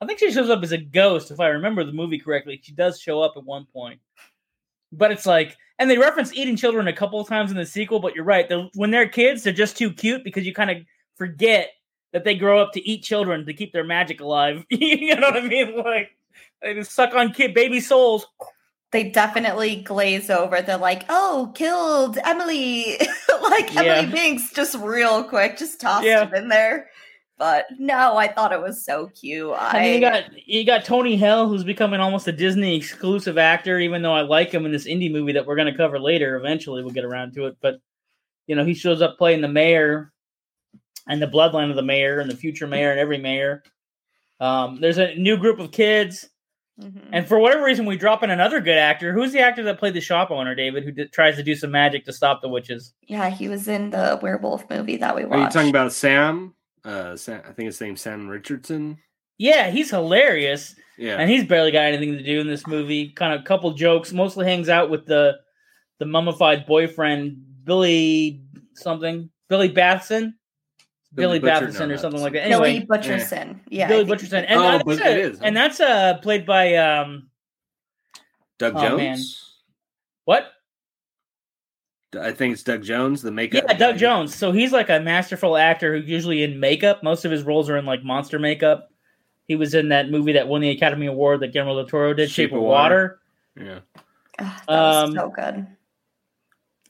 I 0.00 0.06
think 0.06 0.18
she 0.18 0.32
shows 0.32 0.50
up 0.50 0.62
as 0.62 0.72
a 0.72 0.78
ghost, 0.78 1.30
if 1.30 1.40
I 1.40 1.48
remember 1.48 1.84
the 1.84 1.92
movie 1.92 2.18
correctly. 2.18 2.60
She 2.62 2.72
does 2.72 3.00
show 3.00 3.22
up 3.22 3.34
at 3.36 3.44
one 3.44 3.66
point, 3.72 4.00
but 4.92 5.10
it's 5.10 5.24
like, 5.24 5.56
and 5.78 5.90
they 5.90 5.98
reference 5.98 6.34
eating 6.34 6.56
children 6.56 6.88
a 6.88 6.92
couple 6.92 7.20
of 7.20 7.28
times 7.28 7.50
in 7.50 7.56
the 7.56 7.64
sequel. 7.64 8.00
But 8.00 8.14
you're 8.14 8.24
right; 8.24 8.48
they're, 8.48 8.68
when 8.74 8.90
they're 8.90 9.08
kids, 9.08 9.42
they're 9.42 9.52
just 9.52 9.76
too 9.76 9.92
cute 9.92 10.24
because 10.24 10.44
you 10.44 10.52
kind 10.52 10.70
of 10.70 10.78
forget 11.16 11.70
that 12.12 12.24
they 12.24 12.34
grow 12.34 12.60
up 12.60 12.72
to 12.72 12.86
eat 12.86 13.02
children 13.02 13.46
to 13.46 13.54
keep 13.54 13.72
their 13.72 13.84
magic 13.84 14.20
alive. 14.20 14.64
you 14.70 15.14
know 15.14 15.28
what 15.28 15.42
I 15.42 15.46
mean? 15.46 15.76
Like 15.76 16.10
they 16.60 16.74
just 16.74 16.92
suck 16.92 17.14
on 17.14 17.32
kid 17.32 17.54
baby 17.54 17.80
souls. 17.80 18.26
They 18.92 19.10
definitely 19.10 19.76
glaze 19.82 20.30
over 20.30 20.62
They're 20.62 20.76
like, 20.78 21.04
oh, 21.08 21.52
killed 21.54 22.18
Emily, 22.24 22.96
like 23.42 23.74
Yeah. 23.74 23.82
Emily 23.82 24.12
Binks, 24.12 24.52
just 24.52 24.76
real 24.76 25.24
quick, 25.24 25.58
just 25.58 25.80
tossed 25.80 26.04
Yeah. 26.06 26.28
it 26.28 26.34
in 26.34 26.48
there. 26.48 26.88
But 27.38 27.66
no, 27.78 28.16
I 28.16 28.28
thought 28.28 28.52
it 28.52 28.62
was 28.62 28.82
so 28.82 29.08
cute. 29.08 29.50
I, 29.52 29.78
I 29.78 29.82
mean, 29.82 29.94
you 29.94 30.00
got 30.00 30.24
you 30.48 30.64
got 30.64 30.84
Tony 30.86 31.16
Hale, 31.16 31.46
who's 31.48 31.64
becoming 31.64 32.00
almost 32.00 32.26
a 32.28 32.32
Disney 32.32 32.74
exclusive 32.76 33.36
actor. 33.36 33.78
Even 33.78 34.00
though 34.00 34.14
I 34.14 34.22
like 34.22 34.50
him 34.52 34.64
in 34.64 34.72
this 34.72 34.86
indie 34.86 35.12
movie 35.12 35.32
that 35.32 35.44
we're 35.44 35.56
going 35.56 35.70
to 35.70 35.76
cover 35.76 35.98
later, 36.00 36.36
eventually 36.36 36.82
we'll 36.82 36.94
get 36.94 37.04
around 37.04 37.34
to 37.34 37.44
it. 37.44 37.58
But 37.60 37.80
you 38.46 38.56
know, 38.56 38.64
he 38.64 38.72
shows 38.72 39.02
up 39.02 39.18
playing 39.18 39.42
the 39.42 39.48
mayor 39.48 40.12
and 41.06 41.20
the 41.20 41.26
bloodline 41.26 41.68
of 41.68 41.76
the 41.76 41.82
mayor 41.82 42.20
and 42.20 42.30
the 42.30 42.36
future 42.36 42.66
mayor 42.66 42.90
and 42.90 42.98
every 42.98 43.18
mayor. 43.18 43.62
Um, 44.40 44.80
there's 44.80 44.96
a 44.98 45.14
new 45.16 45.36
group 45.36 45.58
of 45.58 45.72
kids. 45.72 46.26
Mhm. 46.80 47.08
And 47.12 47.26
for 47.26 47.38
whatever 47.38 47.64
reason, 47.64 47.86
we 47.86 47.96
drop 47.96 48.22
in 48.22 48.30
another 48.30 48.60
good 48.60 48.76
actor. 48.76 49.12
Who's 49.12 49.32
the 49.32 49.40
actor 49.40 49.62
that 49.62 49.78
played 49.78 49.94
the 49.94 50.00
shop 50.00 50.30
owner, 50.30 50.54
David, 50.54 50.84
who 50.84 50.92
d- 50.92 51.06
tries 51.08 51.36
to 51.36 51.42
do 51.42 51.54
some 51.54 51.70
magic 51.70 52.04
to 52.04 52.12
stop 52.12 52.42
the 52.42 52.48
witches? 52.48 52.92
yeah, 53.06 53.30
he 53.30 53.48
was 53.48 53.66
in 53.68 53.90
the 53.90 54.18
werewolf 54.22 54.68
movie 54.68 54.96
that 54.98 55.14
we 55.16 55.24
watched. 55.24 55.32
Are 55.32 55.36
you 55.38 55.42
watched. 55.44 55.54
talking 55.54 55.70
about 55.70 55.92
Sam? 55.92 56.54
Uh, 56.84 57.16
Sam, 57.16 57.40
I 57.48 57.52
think 57.52 57.66
his 57.66 57.80
name's 57.80 58.00
Sam 58.02 58.28
Richardson. 58.28 58.98
Yeah, 59.38 59.70
he's 59.70 59.90
hilarious, 59.90 60.74
Yeah, 60.98 61.16
and 61.16 61.28
he's 61.30 61.44
barely 61.44 61.70
got 61.70 61.84
anything 61.84 62.12
to 62.16 62.22
do 62.22 62.40
in 62.40 62.46
this 62.46 62.66
movie. 62.66 63.10
Kind 63.10 63.32
of 63.34 63.40
a 63.40 63.44
couple 63.44 63.70
jokes. 63.72 64.12
Mostly 64.12 64.46
hangs 64.46 64.68
out 64.68 64.88
with 64.90 65.06
the 65.06 65.36
the 65.98 66.06
mummified 66.06 66.66
boyfriend 66.66 67.38
Billy 67.64 68.42
something, 68.74 69.28
Billy 69.48 69.68
Bathson, 69.68 70.34
Billy, 71.16 71.38
Billy 71.38 71.50
Butcher- 71.68 71.86
no, 71.88 71.94
or 71.94 71.98
something 71.98 72.20
like 72.20 72.32
that. 72.34 72.48
Billy 72.48 72.86
Butcherson. 72.86 73.60
Yeah. 73.68 73.86
I 73.86 73.88
Billy 73.88 74.04
Butcherson, 74.04 74.44
and 74.46 74.60
Oh, 74.60 74.78
but 74.84 74.98
that's, 74.98 75.00
it 75.00 75.06
uh, 75.24 75.28
is, 75.30 75.38
huh? 75.38 75.44
and 75.46 75.56
that's 75.56 75.80
uh 75.80 76.18
played 76.22 76.46
by 76.46 76.74
um 76.76 77.28
Doug 78.58 78.74
Oh, 78.76 78.80
Jones. 78.82 78.98
man. 78.98 79.18
what? 80.26 80.52
I 82.18 82.32
think 82.32 82.54
it's 82.54 82.62
Doug 82.62 82.82
Jones, 82.82 83.20
the 83.20 83.30
makeup. 83.30 83.64
Yeah, 83.68 83.76
Doug. 83.76 83.98
Jones. 83.98 84.34
So 84.34 84.50
he's 84.52 84.72
like 84.72 84.88
a 84.88 85.00
masterful 85.00 85.56
actor 85.56 85.98
who 85.98 86.06
usually 86.06 86.42
in 86.44 86.58
makeup. 86.60 87.02
Most 87.02 87.24
of 87.26 87.30
his 87.30 87.42
roles 87.42 87.68
are 87.68 87.76
in 87.76 87.84
like 87.84 88.04
monster 88.04 88.38
makeup. 88.38 88.90
He 89.44 89.54
was 89.56 89.74
in 89.74 89.88
that 89.90 90.10
movie 90.10 90.32
that 90.32 90.48
won 90.48 90.60
the 90.62 90.70
Academy 90.70 91.06
Award 91.06 91.40
that 91.40 91.52
Guillermo 91.52 91.76
del 91.76 91.86
Toro 91.86 92.14
did, 92.14 92.30
Shape, 92.30 92.52
of 92.52 92.62
Water. 92.62 93.20
Yeah, 93.54 93.80
Ugh, 94.38 94.52
that 94.66 94.66
was 94.68 94.96
Um, 95.08 95.12
so 95.14 95.28
good. 95.30 95.66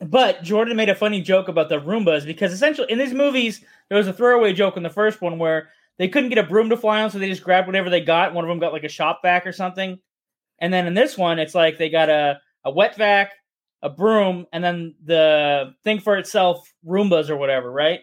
But 0.00 0.42
Jordan 0.42 0.76
made 0.76 0.90
a 0.90 0.94
funny 0.94 1.22
joke 1.22 1.48
about 1.48 1.68
the 1.68 1.80
Roombas 1.80 2.26
because 2.26 2.52
essentially 2.52 2.90
in 2.90 2.98
these 2.98 3.14
movies 3.14 3.64
there 3.88 3.96
was 3.96 4.06
a 4.06 4.12
throwaway 4.12 4.52
joke 4.52 4.76
in 4.76 4.82
the 4.82 4.90
first 4.90 5.22
one 5.22 5.38
where 5.38 5.70
they 5.98 6.08
couldn't 6.08 6.28
get 6.28 6.38
a 6.38 6.42
broom 6.42 6.68
to 6.68 6.76
fly 6.76 7.02
on, 7.02 7.10
so 7.10 7.18
they 7.18 7.28
just 7.30 7.42
grabbed 7.42 7.66
whatever 7.66 7.88
they 7.88 8.02
got. 8.02 8.34
One 8.34 8.44
of 8.44 8.48
them 8.48 8.58
got 8.58 8.72
like 8.74 8.84
a 8.84 8.88
shop 8.88 9.20
vac 9.22 9.46
or 9.46 9.52
something, 9.52 9.98
and 10.58 10.72
then 10.72 10.86
in 10.86 10.94
this 10.94 11.16
one 11.16 11.38
it's 11.38 11.54
like 11.54 11.78
they 11.78 11.88
got 11.88 12.10
a 12.10 12.38
a 12.64 12.70
wet 12.70 12.96
vac, 12.96 13.32
a 13.82 13.88
broom, 13.88 14.46
and 14.52 14.62
then 14.62 14.94
the 15.04 15.74
thing 15.84 16.00
for 16.00 16.16
itself, 16.18 16.72
Roombas 16.84 17.30
or 17.30 17.36
whatever, 17.36 17.70
right? 17.70 18.00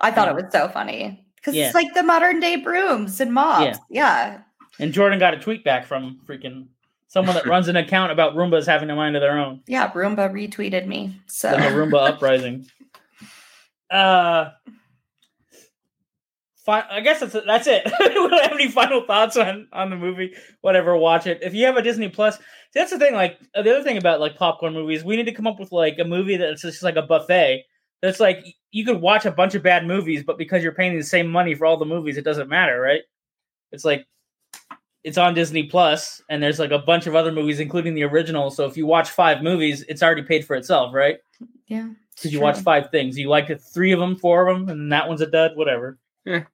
I 0.00 0.10
thought 0.10 0.26
yeah. 0.28 0.38
it 0.38 0.44
was 0.44 0.52
so 0.52 0.68
funny 0.68 1.26
because 1.36 1.54
Yeah. 1.54 1.66
it's 1.66 1.74
like 1.74 1.92
the 1.94 2.02
modern 2.02 2.38
day 2.40 2.56
brooms 2.56 3.20
and 3.20 3.32
mops. 3.32 3.78
Yeah. 3.90 4.40
And 4.78 4.92
Jordan 4.92 5.18
got 5.18 5.34
a 5.34 5.38
tweet 5.38 5.64
back 5.64 5.86
from 5.86 6.20
freaking 6.26 6.66
someone 7.14 7.36
that 7.36 7.46
runs 7.46 7.68
an 7.68 7.76
account 7.76 8.10
about 8.10 8.34
Roombas 8.34 8.66
having 8.66 8.90
a 8.90 8.96
mind 8.96 9.14
of 9.14 9.22
their 9.22 9.38
own. 9.38 9.60
Yeah. 9.68 9.90
Roomba 9.92 10.32
retweeted 10.32 10.86
me. 10.86 11.16
So 11.28 11.52
The 11.52 11.58
Roomba 11.58 12.08
uprising. 12.08 12.66
Uh, 13.88 14.50
fi- 16.66 16.86
I 16.90 17.00
guess 17.00 17.20
that's 17.20 17.36
that's 17.46 17.68
it. 17.68 17.84
we 18.00 18.08
don't 18.08 18.42
have 18.42 18.52
any 18.52 18.68
final 18.68 19.06
thoughts 19.06 19.36
on 19.36 19.68
on 19.72 19.90
the 19.90 19.96
movie. 19.96 20.34
Whatever, 20.62 20.96
watch 20.96 21.28
it. 21.28 21.38
If 21.40 21.54
you 21.54 21.66
have 21.66 21.76
a 21.76 21.82
Disney 21.82 22.08
Plus, 22.08 22.36
see, 22.36 22.42
that's 22.74 22.90
the 22.90 22.98
thing. 22.98 23.14
Like 23.14 23.38
uh, 23.54 23.62
the 23.62 23.70
other 23.70 23.84
thing 23.84 23.96
about 23.96 24.18
like 24.18 24.34
popcorn 24.36 24.72
movies, 24.72 25.04
we 25.04 25.14
need 25.14 25.26
to 25.26 25.32
come 25.32 25.46
up 25.46 25.60
with 25.60 25.70
like 25.70 25.96
a 26.00 26.04
movie 26.04 26.36
that's 26.36 26.62
just 26.62 26.82
like 26.82 26.96
a 26.96 27.02
buffet. 27.02 27.64
That's 28.02 28.18
like 28.18 28.44
you 28.72 28.84
could 28.84 29.00
watch 29.00 29.24
a 29.24 29.30
bunch 29.30 29.54
of 29.54 29.62
bad 29.62 29.86
movies, 29.86 30.24
but 30.26 30.36
because 30.36 30.64
you're 30.64 30.74
paying 30.74 30.96
the 30.96 31.04
same 31.04 31.30
money 31.30 31.54
for 31.54 31.64
all 31.64 31.76
the 31.76 31.84
movies, 31.84 32.16
it 32.16 32.24
doesn't 32.24 32.48
matter, 32.48 32.80
right? 32.80 33.02
It's 33.70 33.84
like 33.84 34.04
it's 35.04 35.18
on 35.18 35.34
Disney 35.34 35.64
Plus, 35.64 36.20
and 36.28 36.42
there's 36.42 36.58
like 36.58 36.70
a 36.70 36.78
bunch 36.78 37.06
of 37.06 37.14
other 37.14 37.30
movies, 37.30 37.60
including 37.60 37.94
the 37.94 38.02
original. 38.04 38.50
So 38.50 38.64
if 38.64 38.76
you 38.76 38.86
watch 38.86 39.10
five 39.10 39.42
movies, 39.42 39.84
it's 39.88 40.02
already 40.02 40.22
paid 40.22 40.44
for 40.44 40.56
itself, 40.56 40.94
right? 40.94 41.18
yeah. 41.68 41.88
Because 42.16 42.32
you 42.32 42.40
watch 42.40 42.58
five 42.60 42.90
things. 42.90 43.18
You 43.18 43.28
like 43.28 43.60
three 43.60 43.90
of 43.92 43.98
them, 43.98 44.16
four 44.16 44.46
of 44.48 44.56
them, 44.56 44.68
and 44.68 44.92
that 44.92 45.08
one's 45.08 45.20
a 45.20 45.26
dud. 45.26 45.52
Whatever. 45.56 45.98
Yeah. 46.24 46.44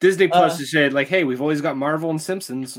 Disney 0.00 0.28
Plus 0.28 0.54
Uh, 0.54 0.58
has 0.58 0.70
said 0.70 0.92
like, 0.92 1.08
"Hey, 1.08 1.24
we've 1.24 1.40
always 1.40 1.60
got 1.60 1.76
Marvel 1.76 2.10
and 2.10 2.22
Simpsons." 2.22 2.78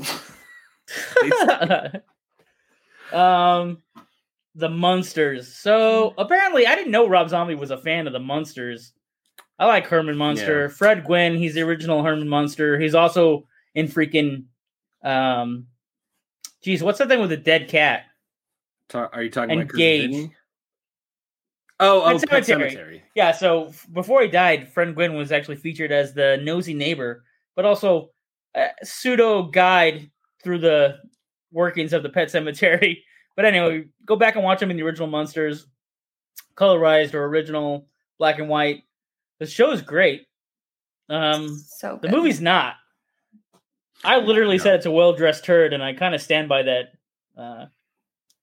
um, 3.12 3.82
the 4.54 4.68
Munsters. 4.68 5.54
So 5.54 6.14
apparently, 6.18 6.66
I 6.66 6.74
didn't 6.74 6.90
know 6.90 7.06
Rob 7.08 7.28
Zombie 7.28 7.54
was 7.54 7.70
a 7.70 7.78
fan 7.78 8.06
of 8.06 8.12
the 8.12 8.18
Munsters. 8.18 8.92
I 9.58 9.66
like 9.66 9.86
Herman 9.86 10.16
Munster. 10.16 10.62
Yeah. 10.62 10.68
Fred 10.68 11.04
Gwynne. 11.04 11.36
He's 11.36 11.54
the 11.54 11.62
original 11.62 12.02
Herman 12.02 12.28
Munster. 12.28 12.78
He's 12.78 12.94
also 12.94 13.46
in 13.74 13.88
freaking. 13.88 14.44
Um, 15.06 15.66
geez, 16.62 16.82
what's 16.82 16.98
that 16.98 17.08
thing 17.08 17.20
with 17.20 17.30
the 17.30 17.36
dead 17.36 17.68
cat? 17.68 18.04
Ta- 18.88 19.08
Are 19.12 19.22
you 19.22 19.30
talking 19.30 19.52
And 19.52 19.60
about 19.62 19.70
Chris 19.70 19.78
Gage. 19.78 20.10
Vinny? 20.10 20.32
Oh, 21.78 22.02
oh, 22.02 22.18
Pet 22.18 22.28
Pet 22.28 22.46
Cemetery. 22.46 23.02
Yeah, 23.14 23.32
so 23.32 23.66
f- 23.68 23.86
before 23.92 24.22
he 24.22 24.28
died, 24.28 24.72
Fred 24.72 24.94
Gwynne 24.94 25.14
was 25.14 25.30
actually 25.30 25.56
featured 25.56 25.92
as 25.92 26.14
the 26.14 26.38
nosy 26.42 26.72
neighbor, 26.74 27.22
but 27.54 27.64
also 27.66 28.10
a 28.54 28.68
pseudo 28.82 29.42
guide 29.44 30.10
through 30.42 30.58
the 30.58 30.98
workings 31.52 31.92
of 31.92 32.02
the 32.02 32.08
pet 32.10 32.30
cemetery. 32.30 33.02
But 33.36 33.44
anyway, 33.44 33.84
go 34.06 34.16
back 34.16 34.36
and 34.36 34.42
watch 34.44 34.60
them 34.60 34.70
in 34.70 34.78
the 34.78 34.82
original 34.82 35.08
Munsters, 35.08 35.66
colorized 36.56 37.12
or 37.12 37.26
original 37.26 37.86
black 38.18 38.38
and 38.38 38.48
white. 38.48 38.84
The 39.40 39.46
show 39.46 39.72
is 39.72 39.82
great. 39.82 40.22
Um, 41.10 41.50
So 41.54 41.98
the 42.00 42.08
movie's 42.08 42.40
not. 42.40 42.76
I 44.04 44.18
literally 44.18 44.56
No. 44.58 44.62
said 44.62 44.74
it's 44.76 44.86
a 44.86 44.90
well 44.90 45.12
dressed 45.14 45.44
turd, 45.44 45.72
and 45.72 45.82
I 45.82 45.92
kind 45.94 46.14
of 46.14 46.20
stand 46.22 46.48
by 46.48 46.62
that. 46.62 46.92
Uh, 47.36 47.66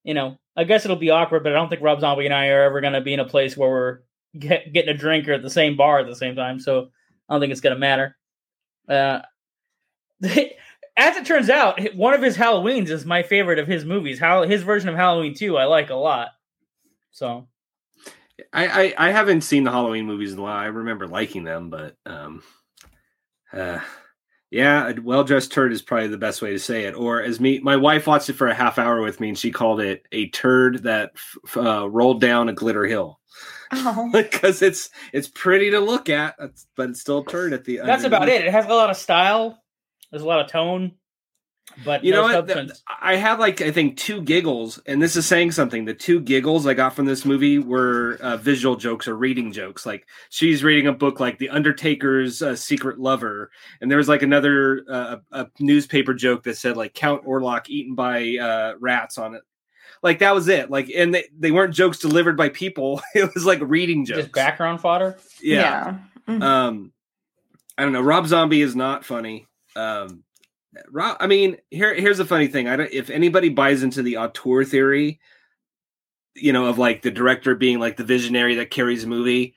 you 0.04 0.14
know, 0.14 0.38
I 0.56 0.64
guess 0.66 0.86
it'll 0.86 0.98
be 0.98 1.10
awkward, 1.10 1.44
but 1.44 1.52
I 1.52 1.56
don't 1.56 1.70
think 1.70 1.82
Rob 1.82 2.02
Zombie 2.02 2.26
and 2.26 2.34
I 2.34 2.48
are 2.50 2.64
ever 2.64 2.82
going 2.82 2.94
to 2.94 3.02
be 3.02 3.14
in 3.14 3.20
a 3.20 3.26
place 3.26 3.56
where 3.56 3.70
we're 3.70 4.00
get, 4.38 4.74
getting 4.74 4.94
a 4.94 4.98
drink 4.98 5.28
or 5.28 5.34
at 5.34 5.42
the 5.42 5.50
same 5.50 5.78
bar 5.78 6.00
at 6.00 6.08
the 6.08 6.16
same 6.16 6.36
time. 6.36 6.60
So 6.60 6.90
I 7.30 7.34
don't 7.34 7.42
think 7.42 7.52
it's 7.52 7.62
going 7.62 7.76
to 7.76 7.80
matter. 7.80 8.18
Uh, 8.88 9.22
as 10.24 11.16
it 11.18 11.26
turns 11.26 11.50
out, 11.50 11.80
one 11.96 12.14
of 12.14 12.22
his 12.22 12.38
Halloweens 12.38 12.90
is 12.90 13.06
my 13.06 13.24
favorite 13.24 13.60
of 13.60 13.68
his 13.68 13.86
movies. 13.86 14.20
How 14.20 14.44
his 14.44 14.64
version 14.64 14.90
of 14.90 14.96
Halloween 14.96 15.34
2 15.34 15.58
I 15.58 15.66
like 15.66 15.90
a 15.90 15.96
lot. 15.96 16.30
So 17.12 17.48
I, 18.52 18.68
I 18.98 19.08
I 19.08 19.12
haven't 19.12 19.42
seen 19.42 19.64
the 19.64 19.72
Halloween 19.72 20.06
movies 20.06 20.34
in 20.34 20.40
a 20.40 20.42
while. 20.42 20.58
I 20.58 20.66
remember 20.66 21.08
liking 21.08 21.44
them, 21.44 21.70
but 21.70 21.96
um, 22.06 22.44
uh, 23.52 23.80
yeah, 24.54 24.88
a 24.90 25.02
well 25.02 25.24
dressed 25.24 25.52
turd 25.52 25.74
is 25.74 25.82
probably 25.82 26.08
the 26.08 26.18
best 26.18 26.42
way 26.42 26.52
to 26.52 26.60
say 26.60 26.86
it. 26.86 26.94
Or 26.94 27.22
as 27.22 27.40
me, 27.40 27.60
my 27.60 27.76
wife 27.76 28.08
watched 28.08 28.30
it 28.30 28.34
for 28.34 28.48
a 28.48 28.54
half 28.54 28.78
hour 28.80 29.02
with 29.02 29.20
me, 29.20 29.30
and 29.30 29.38
she 29.38 29.52
called 29.52 29.82
it 29.82 30.06
a 30.12 30.30
turd 30.30 30.84
that 30.84 31.12
f- 31.16 31.58
uh, 31.58 31.90
rolled 31.90 32.22
down 32.22 32.50
a 32.50 32.54
glitter 32.54 32.86
hill 32.86 33.20
Oh. 33.72 34.10
because 34.14 34.62
it's 34.62 34.90
it's 35.12 35.28
pretty 35.28 35.72
to 35.72 35.80
look 35.80 36.08
at, 36.10 36.36
it's- 36.40 36.68
but 36.78 36.90
it's 36.92 37.02
still 37.02 37.20
a 37.20 37.26
turd 37.26 37.54
at 37.54 37.66
the. 37.66 37.78
that's 37.84 38.04
about 38.04 38.30
it. 38.30 38.46
It 38.46 38.52
has 38.52 38.66
a 38.66 38.70
lot 38.70 38.90
of 38.92 38.98
style. 38.98 39.60
There's 40.12 40.24
a 40.24 40.28
lot 40.28 40.42
of 40.42 40.48
tone, 40.52 40.92
but 41.86 42.04
You 42.04 42.12
no 42.12 42.18
know 42.18 42.24
what? 42.36 42.48
Th- 42.48 42.58
substance. 42.58 42.84
I 43.02 43.16
had 43.16 43.40
like 43.40 43.62
I 43.62 43.72
think 43.72 43.98
two 43.98 44.22
giggles, 44.22 44.80
and 44.86 45.02
this 45.02 45.16
is 45.16 45.26
saying 45.26 45.52
something. 45.54 45.86
The 45.86 45.94
two 45.94 46.20
giggles 46.20 46.68
I 46.68 46.74
got 46.74 46.94
from 46.96 47.06
this 47.06 47.26
movie 47.26 47.58
were 47.60 48.18
uh, 48.22 48.38
visual 48.38 48.76
jokes 48.76 49.08
or 49.08 49.16
reading 49.16 49.52
jokes. 49.52 49.86
Like 49.86 50.06
she's 50.30 50.64
reading 50.64 50.88
a 50.88 50.94
book 50.94 51.20
like 51.20 51.40
The 51.40 51.50
Undertaker's 51.50 52.42
uh, 52.42 52.56
Secret 52.56 53.00
Lover, 53.00 53.50
and 53.82 53.90
there 53.90 53.98
was 53.98 54.08
like 54.10 54.22
another 54.22 54.84
uh, 54.90 55.18
a 55.32 55.48
newspaper 55.60 56.14
joke 56.14 56.44
that 56.44 56.58
said 56.58 56.78
like 56.78 56.94
Count 56.94 57.26
Orlok 57.26 57.70
eaten 57.70 57.96
by 57.96 58.38
uh, 58.38 58.74
rats 58.80 59.18
on 59.18 59.34
it. 59.36 59.42
Like 60.04 60.20
that 60.20 60.36
was 60.36 60.50
it. 60.50 60.70
Like, 60.70 60.90
and 60.94 61.16
they, 61.16 61.24
they 61.40 61.52
weren't 61.52 61.74
jokes 61.74 61.98
delivered 62.00 62.36
by 62.36 62.50
people. 62.50 63.02
It 63.16 63.34
was 63.34 63.46
like 63.46 63.60
reading 63.62 64.06
jokes. 64.06 64.24
Just 64.24 64.32
background 64.34 64.82
fodder. 64.82 65.18
yeah. 65.42 65.96
Yeah. 66.28 66.36
Mhm. 66.36 66.44
Um, 66.44 66.92
I 67.78 67.84
don't 67.84 67.94
know. 67.94 68.02
Rob 68.02 68.28
Zombie 68.28 68.62
is 68.62 68.76
not 68.76 69.06
funny. 69.06 69.48
Um, 69.76 70.24
Rob, 70.92 71.18
I 71.20 71.28
mean, 71.28 71.58
here 71.70 71.94
here's 71.94 72.18
the 72.18 72.26
funny 72.26 72.48
thing. 72.48 72.68
I 72.68 72.76
don't. 72.76 72.92
If 72.92 73.10
anybody 73.10 73.50
buys 73.50 73.84
into 73.84 74.02
the 74.02 74.18
auteur 74.18 74.64
theory, 74.64 75.20
you 76.36 76.52
know, 76.54 76.66
of 76.66 76.78
like 76.78 77.02
the 77.02 77.12
director 77.12 77.56
being 77.56 77.80
like 77.80 77.98
the 77.98 78.04
visionary 78.04 78.56
that 78.56 78.72
carries 78.72 79.04
a 79.04 79.08
movie, 79.08 79.56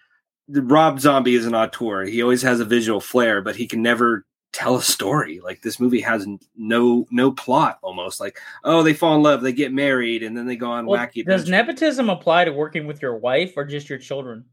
the 0.49 0.63
Rob 0.63 1.01
Zombie 1.01 1.35
is 1.35 1.47
an 1.47 1.55
auteur. 1.55 2.05
He 2.05 2.23
always 2.23 2.43
has 2.43 2.61
a 2.61 2.65
visual 2.65 3.01
flair, 3.01 3.41
but 3.43 3.57
he 3.57 3.67
can 3.67 3.83
never 3.83 4.27
tell 4.53 4.77
a 4.77 4.83
story. 4.83 5.41
Like 5.43 5.63
this 5.63 5.81
movie 5.81 6.01
has 6.03 6.27
no 6.57 7.07
no 7.11 7.33
plot. 7.33 7.79
Almost 7.83 8.21
like 8.21 8.39
oh, 8.65 8.83
they 8.83 8.95
fall 8.95 9.17
in 9.17 9.23
love, 9.23 9.43
they 9.43 9.53
get 9.53 9.73
married, 9.73 10.23
and 10.23 10.37
then 10.37 10.47
they 10.47 10.57
go 10.57 10.71
on 10.71 10.87
Well, 10.87 11.01
wacky. 11.01 11.25
does 11.25 11.43
adventures. 11.45 11.51
nepotism 11.51 12.11
apply 12.11 12.45
to 12.45 12.53
working 12.53 12.87
with 12.87 13.01
your 13.01 13.17
wife 13.17 13.55
or 13.57 13.65
just 13.65 13.89
your 13.89 13.99
children? 13.99 14.45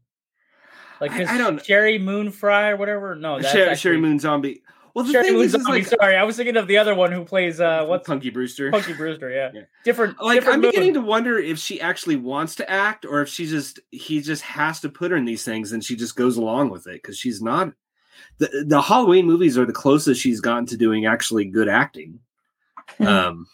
Like 1.00 1.12
I- 1.12 1.34
I 1.34 1.38
don't- 1.38 1.62
Sherry 1.64 1.98
Moon 1.98 2.30
Fry 2.30 2.70
or 2.70 2.76
whatever. 2.76 3.14
No, 3.16 3.38
that's 3.40 3.54
Sheri, 3.54 3.68
actually, 3.68 3.96
Sheri 3.96 4.00
Moon 4.00 4.18
Zombie. 4.18 4.62
Well, 4.94 5.04
the 5.04 5.12
Sheri 5.12 5.22
thing 5.22 5.32
Moon 5.34 5.44
is, 5.44 5.54
is 5.54 5.66
like 5.66 5.86
Sorry, 5.86 6.16
I 6.16 6.22
was 6.22 6.36
thinking 6.36 6.56
of 6.56 6.68
the 6.68 6.78
other 6.78 6.94
one 6.94 7.10
who 7.10 7.24
plays 7.24 7.60
uh, 7.60 7.84
what's 7.86 8.06
Punky 8.06 8.30
Brewster. 8.30 8.70
Punky 8.70 8.92
Brewster. 8.92 9.28
Yeah, 9.28 9.50
Yeah. 9.54 9.62
different. 9.84 10.20
like 10.22 10.36
different 10.36 10.54
I'm 10.54 10.60
moon. 10.62 10.70
beginning 10.70 10.94
to 10.94 11.00
wonder 11.00 11.36
if 11.38 11.58
she 11.58 11.80
actually 11.80 12.16
wants 12.16 12.54
to 12.56 12.70
act 12.70 13.04
or 13.04 13.20
if 13.20 13.28
she 13.28 13.46
just 13.46 13.80
he 13.90 14.20
just 14.20 14.42
has 14.42 14.80
to 14.80 14.88
put 14.88 15.10
her 15.10 15.16
in 15.16 15.24
these 15.24 15.44
things 15.44 15.72
and 15.72 15.82
she 15.84 15.96
just 15.96 16.14
goes 16.14 16.36
along 16.36 16.70
with 16.70 16.86
it 16.86 17.02
because 17.02 17.18
she's 17.18 17.42
not 17.42 17.72
the 18.38 18.64
the 18.68 18.80
Halloween 18.80 19.26
movies 19.26 19.58
are 19.58 19.66
the 19.66 19.72
closest 19.72 20.20
she's 20.20 20.40
gotten 20.40 20.66
to 20.66 20.76
doing 20.76 21.06
actually 21.06 21.46
good 21.46 21.68
acting. 21.68 22.20
Mhm. 23.00 23.06
Um 23.06 23.46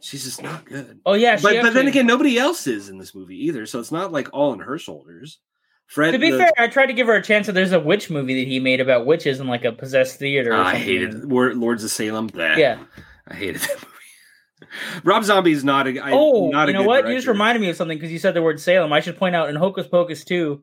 she's 0.00 0.24
just 0.24 0.42
not 0.42 0.64
good. 0.64 0.98
Oh 1.06 1.14
yeah, 1.14 1.36
she 1.36 1.42
But 1.44 1.62
but 1.62 1.74
then 1.74 1.86
again 1.86 2.06
nobody 2.08 2.38
else 2.38 2.66
is 2.66 2.88
in 2.88 2.98
this 2.98 3.14
movie 3.14 3.46
either, 3.46 3.66
so 3.66 3.78
it's 3.78 3.92
not 3.92 4.10
like 4.10 4.28
all 4.32 4.50
on 4.50 4.58
her 4.58 4.78
shoulders. 4.78 5.38
Fred 5.86 6.12
To 6.12 6.18
be 6.18 6.30
the- 6.30 6.38
fair, 6.38 6.52
I 6.58 6.68
tried 6.68 6.86
to 6.86 6.92
give 6.92 7.06
her 7.06 7.16
a 7.16 7.22
chance. 7.22 7.46
That 7.46 7.52
there's 7.52 7.72
a 7.72 7.80
witch 7.80 8.10
movie 8.10 8.42
that 8.42 8.48
he 8.48 8.60
made 8.60 8.80
about 8.80 9.06
witches 9.06 9.40
in 9.40 9.46
like 9.46 9.64
a 9.64 9.72
possessed 9.72 10.18
theater. 10.18 10.52
Ah, 10.54 10.68
I 10.68 10.76
hated 10.76 11.24
Lords 11.24 11.84
of 11.84 11.90
Salem. 11.90 12.30
Yeah, 12.34 12.78
I 13.28 13.34
hated 13.34 13.60
that 13.60 13.74
movie. 13.76 13.86
Rob 15.04 15.24
Zombie 15.24 15.52
is 15.52 15.64
not 15.64 15.86
a. 15.86 15.98
I, 16.00 16.12
oh, 16.12 16.50
not 16.50 16.68
a 16.68 16.72
you 16.72 16.78
know 16.78 16.82
good 16.84 16.86
what? 16.86 17.08
You 17.08 17.14
just 17.14 17.26
reminded 17.26 17.60
me 17.60 17.68
of 17.68 17.76
something 17.76 17.98
because 17.98 18.10
you 18.10 18.18
said 18.18 18.34
the 18.34 18.42
word 18.42 18.58
Salem. 18.60 18.92
I 18.92 19.00
should 19.00 19.18
point 19.18 19.36
out 19.36 19.50
in 19.50 19.56
Hocus 19.56 19.86
Pocus 19.86 20.24
2, 20.24 20.62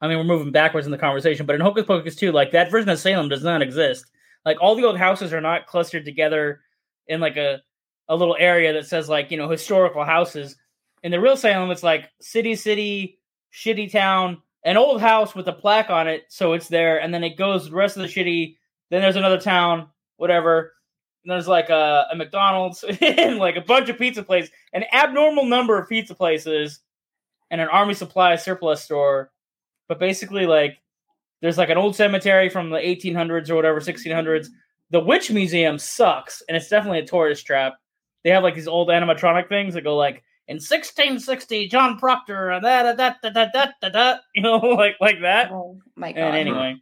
I 0.00 0.08
mean, 0.08 0.18
we're 0.18 0.24
moving 0.24 0.52
backwards 0.52 0.86
in 0.86 0.92
the 0.92 0.98
conversation, 0.98 1.46
but 1.46 1.54
in 1.54 1.60
Hocus 1.60 1.86
Pocus 1.86 2.16
2, 2.16 2.32
like 2.32 2.52
that 2.52 2.70
version 2.70 2.88
of 2.90 2.98
Salem 2.98 3.28
does 3.28 3.42
not 3.42 3.62
exist. 3.62 4.04
Like 4.44 4.58
all 4.60 4.74
the 4.76 4.84
old 4.84 4.98
houses 4.98 5.32
are 5.32 5.40
not 5.40 5.66
clustered 5.66 6.04
together 6.04 6.60
in 7.08 7.20
like 7.20 7.36
a, 7.36 7.62
a 8.08 8.14
little 8.14 8.36
area 8.38 8.72
that 8.74 8.86
says 8.86 9.08
like, 9.08 9.30
you 9.30 9.36
know, 9.36 9.48
historical 9.48 10.04
houses. 10.04 10.56
In 11.02 11.10
the 11.10 11.20
real 11.20 11.36
Salem, 11.36 11.70
it's 11.70 11.82
like 11.82 12.10
city, 12.20 12.54
city, 12.54 13.15
shitty 13.56 13.90
town, 13.90 14.42
an 14.64 14.76
old 14.76 15.00
house 15.00 15.34
with 15.34 15.48
a 15.48 15.52
plaque 15.52 15.90
on 15.90 16.06
it. 16.06 16.24
So 16.28 16.52
it's 16.52 16.68
there. 16.68 17.00
And 17.00 17.12
then 17.14 17.24
it 17.24 17.38
goes 17.38 17.68
the 17.68 17.76
rest 17.76 17.96
of 17.96 18.02
the 18.02 18.08
shitty. 18.08 18.56
Then 18.90 19.00
there's 19.00 19.16
another 19.16 19.40
town, 19.40 19.88
whatever. 20.16 20.74
And 21.24 21.32
there's 21.32 21.48
like 21.48 21.70
a, 21.70 22.06
a 22.12 22.16
McDonald's 22.16 22.84
and 23.00 23.38
like 23.38 23.56
a 23.56 23.62
bunch 23.62 23.88
of 23.88 23.98
pizza 23.98 24.22
places, 24.22 24.50
an 24.72 24.84
abnormal 24.92 25.46
number 25.46 25.78
of 25.78 25.88
pizza 25.88 26.14
places, 26.14 26.80
and 27.50 27.60
an 27.60 27.68
army 27.68 27.94
supply 27.94 28.36
surplus 28.36 28.82
store. 28.82 29.30
But 29.88 30.00
basically, 30.00 30.46
like, 30.46 30.82
there's 31.40 31.58
like 31.58 31.70
an 31.70 31.78
old 31.78 31.94
cemetery 31.94 32.48
from 32.48 32.70
the 32.70 32.78
1800s 32.78 33.50
or 33.50 33.54
whatever, 33.54 33.80
1600s. 33.80 34.48
The 34.90 35.00
Witch 35.00 35.30
Museum 35.30 35.78
sucks, 35.78 36.42
and 36.48 36.56
it's 36.56 36.68
definitely 36.68 37.00
a 37.00 37.06
tourist 37.06 37.46
trap. 37.46 37.74
They 38.24 38.30
have 38.30 38.42
like 38.42 38.54
these 38.54 38.68
old 38.68 38.88
animatronic 38.88 39.48
things 39.48 39.74
that 39.74 39.84
go 39.84 39.96
like, 39.96 40.24
in 40.48 40.56
1660, 40.56 41.68
John 41.68 41.98
Proctor, 41.98 42.50
and 42.50 42.62
da 42.62 42.82
da 42.82 42.92
da 42.92 43.14
da 43.22 43.30
da 43.30 43.46
da 43.52 43.66
da, 43.82 43.88
da 43.88 44.16
you 44.34 44.42
know, 44.42 44.56
like 44.58 44.96
like 45.00 45.20
that. 45.22 45.50
Oh 45.50 45.80
my 45.96 46.12
god. 46.12 46.20
And 46.20 46.36
anyway, 46.36 46.76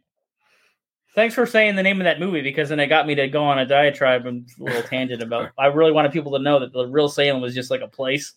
thanks 1.15 1.33
for 1.35 1.45
saying 1.45 1.75
the 1.75 1.83
name 1.83 1.99
of 1.99 2.05
that 2.05 2.19
movie 2.19 2.41
because 2.41 2.69
then 2.69 2.79
it 2.79 2.87
got 2.87 3.07
me 3.07 3.15
to 3.15 3.27
go 3.27 3.43
on 3.43 3.57
a 3.59 3.65
diatribe 3.65 4.25
and 4.25 4.47
a 4.59 4.63
little 4.63 4.83
tangent 4.89 5.21
about. 5.23 5.51
I 5.57 5.67
really 5.67 5.91
wanted 5.91 6.11
people 6.11 6.31
to 6.33 6.39
know 6.39 6.59
that 6.59 6.73
the 6.73 6.85
real 6.87 7.09
Salem 7.09 7.41
was 7.41 7.55
just 7.55 7.71
like 7.71 7.81
a 7.81 7.87
place, 7.87 8.33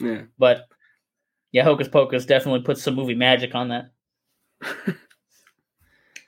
Yeah. 0.00 0.22
but 0.38 0.66
yeah, 1.50 1.64
Hocus 1.64 1.88
Pocus 1.88 2.26
definitely 2.26 2.60
puts 2.60 2.82
some 2.82 2.94
movie 2.94 3.14
magic 3.14 3.54
on 3.54 3.68
that. 3.70 3.90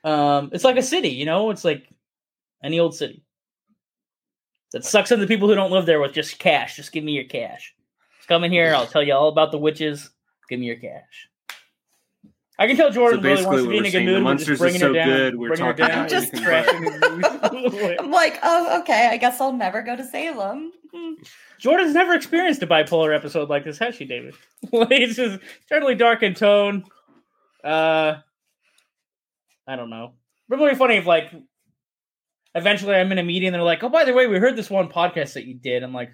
um, 0.05 0.51
it's 0.53 0.65
like 0.65 0.77
a 0.77 0.83
city, 0.83 1.11
you 1.11 1.27
know. 1.27 1.51
It's 1.51 1.65
like 1.65 1.89
any 2.65 2.81
old 2.81 2.95
city 2.95 3.23
that 4.73 4.85
sucks 4.85 5.13
in 5.13 5.21
the 5.21 5.27
people 5.27 5.47
who 5.49 5.55
don't 5.55 5.73
live 5.73 5.87
there 5.87 6.01
with 6.01 6.13
just 6.15 6.39
cash. 6.39 6.77
Just 6.77 6.93
give 6.93 7.05
me 7.05 7.13
your 7.13 7.25
cash. 7.25 7.75
Just 8.31 8.37
come 8.37 8.45
in 8.45 8.53
here. 8.53 8.73
I'll 8.73 8.87
tell 8.87 9.03
you 9.03 9.13
all 9.13 9.29
about 9.29 9.51
the 9.51 9.59
witches. 9.59 10.09
Give 10.49 10.61
me 10.61 10.67
your 10.67 10.77
cash. 10.77 11.29
I 12.61 12.69
can 12.69 12.77
tell 12.77 12.91
Jordan 12.93 13.23
So 13.23 13.29
really 13.29 13.45
wants 13.45 13.63
to 13.65 13.69
be 13.69 13.79
in 13.79 13.83
a 13.83 13.87
we're 13.87 13.91
good 13.91 13.93
saying, 13.93 14.07
the 14.07 14.13
mood. 14.13 14.25
We're 14.25 14.35
just 14.37 14.51
is 14.51 14.59
bringing 14.59 14.81
so 14.81 14.93
down. 14.93 15.09
good, 15.09 15.37
we're 15.37 15.57
talking 15.57 15.87
down. 15.87 15.91
about 15.91 16.09
just 16.11 16.35
anything 16.35 16.49
trashing 16.49 17.81
these. 17.81 17.97
I'm 18.01 18.11
like, 18.13 18.39
oh, 18.45 18.81
okay. 18.83 19.09
I 19.11 19.17
guess 19.17 19.41
I'll 19.41 19.53
never 19.53 19.83
go 19.83 19.97
to 19.97 20.05
Salem. 20.05 20.71
Jordan's 21.59 21.93
never 21.93 22.15
experienced 22.15 22.63
a 22.63 22.69
bipolar 22.69 23.17
episode 23.17 23.49
like 23.49 23.65
this, 23.65 23.79
has 23.79 23.97
she, 23.97 24.05
David? 24.05 24.35
it's 24.63 25.17
just 25.17 25.41
totally 25.69 25.97
dark 25.97 26.23
in 26.23 26.35
tone. 26.35 26.85
Uh, 27.65 28.15
I 29.67 29.75
don't 29.75 29.91
know. 29.91 30.13
It 30.51 30.59
would 30.59 30.71
be 30.71 30.77
funny 30.77 30.97
if, 30.97 31.07
like, 31.07 31.33
eventually 32.55 32.95
I'm 32.95 33.11
in 33.11 33.19
a 33.19 33.25
meeting 33.25 33.49
and 33.49 33.55
they're 33.55 33.63
like, 33.63 33.83
"Oh, 33.83 33.89
by 33.89 34.05
the 34.05 34.13
way, 34.13 34.27
we 34.27 34.39
heard 34.39 34.57
this 34.57 34.71
one 34.71 34.89
podcast 34.89 35.35
that 35.35 35.47
you 35.47 35.55
did." 35.55 35.83
I'm 35.83 35.95
like, 35.95 36.11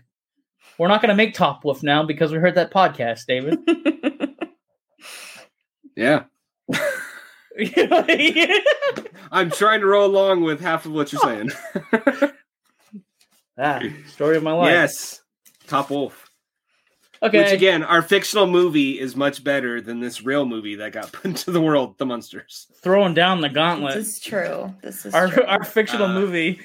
"We're 0.79 0.89
not 0.89 1.01
going 1.03 1.11
to 1.11 1.15
make 1.17 1.35
Top 1.35 1.65
Wolf 1.65 1.83
now 1.83 2.03
because 2.05 2.33
we 2.33 2.39
heard 2.39 2.55
that 2.57 2.73
podcast, 2.73 3.27
David." 3.27 3.59
Yeah. 5.99 6.25
I'm 9.33 9.51
trying 9.51 9.81
to 9.81 9.87
roll 9.87 10.11
along 10.11 10.43
with 10.43 10.61
half 10.61 10.85
of 10.85 10.93
what 10.93 11.11
you're 11.11 11.23
saying. 11.23 11.51
ah, 13.59 13.81
story 14.09 14.37
of 14.37 14.43
my 14.43 14.53
life. 14.53 14.69
yes. 14.71 15.23
Top 15.67 15.89
Wolf. 15.91 16.31
Okay. 17.23 17.39
Which 17.45 17.53
again, 17.53 17.83
our 17.83 18.03
fictional 18.03 18.47
movie 18.47 19.01
is 19.01 19.17
much 19.17 19.43
better 19.43 19.81
than 19.81 20.01
this 20.01 20.23
real 20.23 20.45
movie 20.45 20.75
that 20.75 20.93
got 20.93 21.13
put 21.13 21.25
into 21.25 21.51
the 21.51 21.63
world, 21.63 21.97
The 21.97 22.05
Munsters. 22.05 22.67
Throwing 22.83 23.15
down 23.15 23.41
the 23.41 23.49
gauntlet. 23.49 23.95
this 23.95 24.17
is 24.19 24.21
true. 24.21 24.75
This 24.83 25.07
is 25.07 25.15
our 25.15 25.29
true. 25.29 25.45
our 25.45 25.65
fictional 25.65 26.09
Uh, 26.09 26.13
movie. 26.13 26.61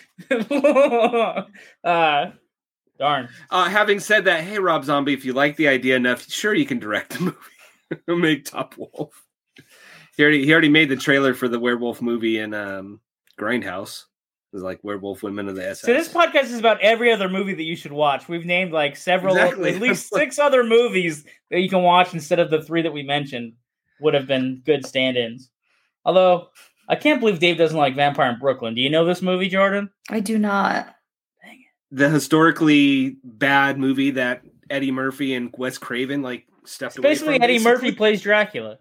uh, 1.86 2.32
darn. 3.02 3.28
Uh, 3.50 3.68
having 3.68 4.00
said 4.00 4.26
that, 4.26 4.44
hey 4.44 4.60
Rob 4.60 4.86
Zombie, 4.86 5.14
if 5.14 5.26
you 5.26 5.34
like 5.34 5.58
the 5.58 5.68
idea 5.68 5.96
enough, 5.96 6.30
sure 6.30 6.54
you 6.54 6.66
can 6.66 6.80
direct 6.80 7.14
the 7.14 7.20
movie. 8.08 8.22
Make 8.22 8.46
Top 8.46 8.76
Wolf. 8.78 9.26
He 10.16 10.24
already 10.24 10.46
he 10.46 10.52
already 10.54 10.70
made 10.70 10.88
the 10.90 10.96
trailer 10.96 11.34
for 11.34 11.48
the 11.50 11.60
werewolf 11.60 12.02
movie 12.02 12.38
in 12.40 12.54
um, 12.54 13.02
Grindhouse. 13.40 14.04
It 14.54 14.56
was 14.56 14.64
like 14.64 14.80
werewolf 14.84 15.24
women 15.24 15.48
of 15.50 15.56
the 15.56 15.66
SS. 15.68 15.82
So 15.82 15.94
this 15.94 16.10
podcast 16.14 16.44
is 16.44 16.60
about 16.60 16.80
every 16.82 17.12
other 17.12 17.28
movie 17.30 17.54
that 17.54 17.64
you 17.64 17.76
should 17.76 17.94
watch. 17.94 18.28
We've 18.30 18.46
named 18.46 18.72
like 18.74 18.96
several, 18.98 19.36
Exactly. 19.36 19.74
at 19.76 19.82
least 19.82 20.10
six 20.14 20.38
other 20.40 20.64
movies 20.64 21.26
that 21.50 21.60
you 21.62 21.70
can 21.70 21.84
watch 21.84 22.14
instead 22.14 22.40
of 22.40 22.50
the 22.52 22.62
three 22.62 22.82
that 22.82 22.94
we 22.94 23.04
mentioned. 23.04 23.54
Would 24.02 24.14
have 24.14 24.28
been 24.28 24.62
good 24.66 24.86
stand-ins. 24.86 25.50
Although 26.06 26.48
I 26.90 26.96
can't 26.96 27.20
believe 27.20 27.40
Dave 27.40 27.58
doesn't 27.58 27.78
like 27.78 27.96
Vampire 27.96 28.32
in 28.32 28.40
Brooklyn. 28.40 28.74
Do 28.76 28.82
you 28.82 28.90
know 28.90 29.06
this 29.06 29.22
movie, 29.22 29.48
Jordan? 29.50 29.90
I 30.10 30.20
do 30.20 30.38
not. 30.38 30.96
The 31.92 32.10
historically 32.10 33.18
bad 33.24 33.78
movie 33.78 34.12
that 34.12 34.42
Eddie 34.70 34.92
Murphy 34.92 35.34
and 35.36 35.54
Wes 35.58 35.78
Craven 35.78 36.22
like 36.22 36.48
stepped 36.66 36.94
It's 36.94 37.00
away 37.00 37.10
basically 37.10 37.36
from. 37.36 37.44
Eddie 37.44 37.60
Murphy 37.60 37.92
plays 37.92 38.22
Dracula. 38.22 38.78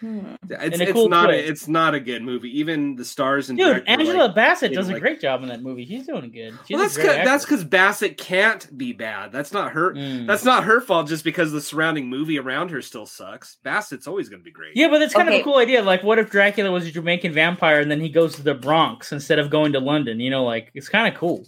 Hmm. 0.00 0.34
It's, 0.50 0.74
in 0.74 0.80
a 0.82 0.84
it's 0.84 0.92
cool 0.92 1.08
not 1.08 1.28
twist. 1.28 1.46
a, 1.46 1.50
it's 1.50 1.68
not 1.68 1.94
a 1.94 2.00
good 2.00 2.22
movie. 2.22 2.58
Even 2.60 2.96
the 2.96 3.04
stars 3.04 3.48
and 3.48 3.58
Dude, 3.58 3.82
Angela 3.86 4.24
like- 4.24 4.34
Bassett 4.34 4.70
you 4.72 4.76
know, 4.76 4.82
does 4.82 4.90
a 4.90 4.92
like- 4.92 5.00
great 5.00 5.20
job 5.22 5.42
in 5.42 5.48
that 5.48 5.62
movie. 5.62 5.86
She's 5.86 6.06
doing 6.06 6.30
good. 6.30 6.52
She's 6.66 6.74
well, 6.74 6.82
that's 6.82 6.98
a 6.98 7.02
cause, 7.02 7.14
that's 7.14 7.44
because 7.46 7.64
Bassett 7.64 8.18
can't 8.18 8.76
be 8.76 8.92
bad. 8.92 9.32
That's 9.32 9.52
not 9.54 9.72
her. 9.72 9.94
Mm. 9.94 10.26
That's 10.26 10.44
not 10.44 10.64
her 10.64 10.82
fault. 10.82 11.08
Just 11.08 11.24
because 11.24 11.50
the 11.50 11.62
surrounding 11.62 12.10
movie 12.10 12.38
around 12.38 12.72
her 12.72 12.82
still 12.82 13.06
sucks. 13.06 13.56
Bassett's 13.64 14.06
always 14.06 14.28
going 14.28 14.40
to 14.40 14.44
be 14.44 14.50
great. 14.50 14.76
Yeah, 14.76 14.88
but 14.88 15.00
it's 15.00 15.14
kind 15.14 15.28
of 15.30 15.34
a 15.34 15.42
cool 15.42 15.56
idea. 15.56 15.82
Like, 15.82 16.02
what 16.02 16.18
if 16.18 16.30
Dracula 16.30 16.70
was 16.70 16.86
a 16.86 16.90
Jamaican 16.90 17.32
vampire 17.32 17.80
and 17.80 17.90
then 17.90 18.00
he 18.02 18.10
goes 18.10 18.34
to 18.36 18.42
the 18.42 18.54
Bronx 18.54 19.12
instead 19.12 19.38
of 19.38 19.48
going 19.48 19.72
to 19.72 19.80
London? 19.80 20.20
You 20.20 20.28
know, 20.28 20.44
like 20.44 20.72
it's 20.74 20.90
kind 20.90 21.12
of 21.12 21.18
cool. 21.18 21.46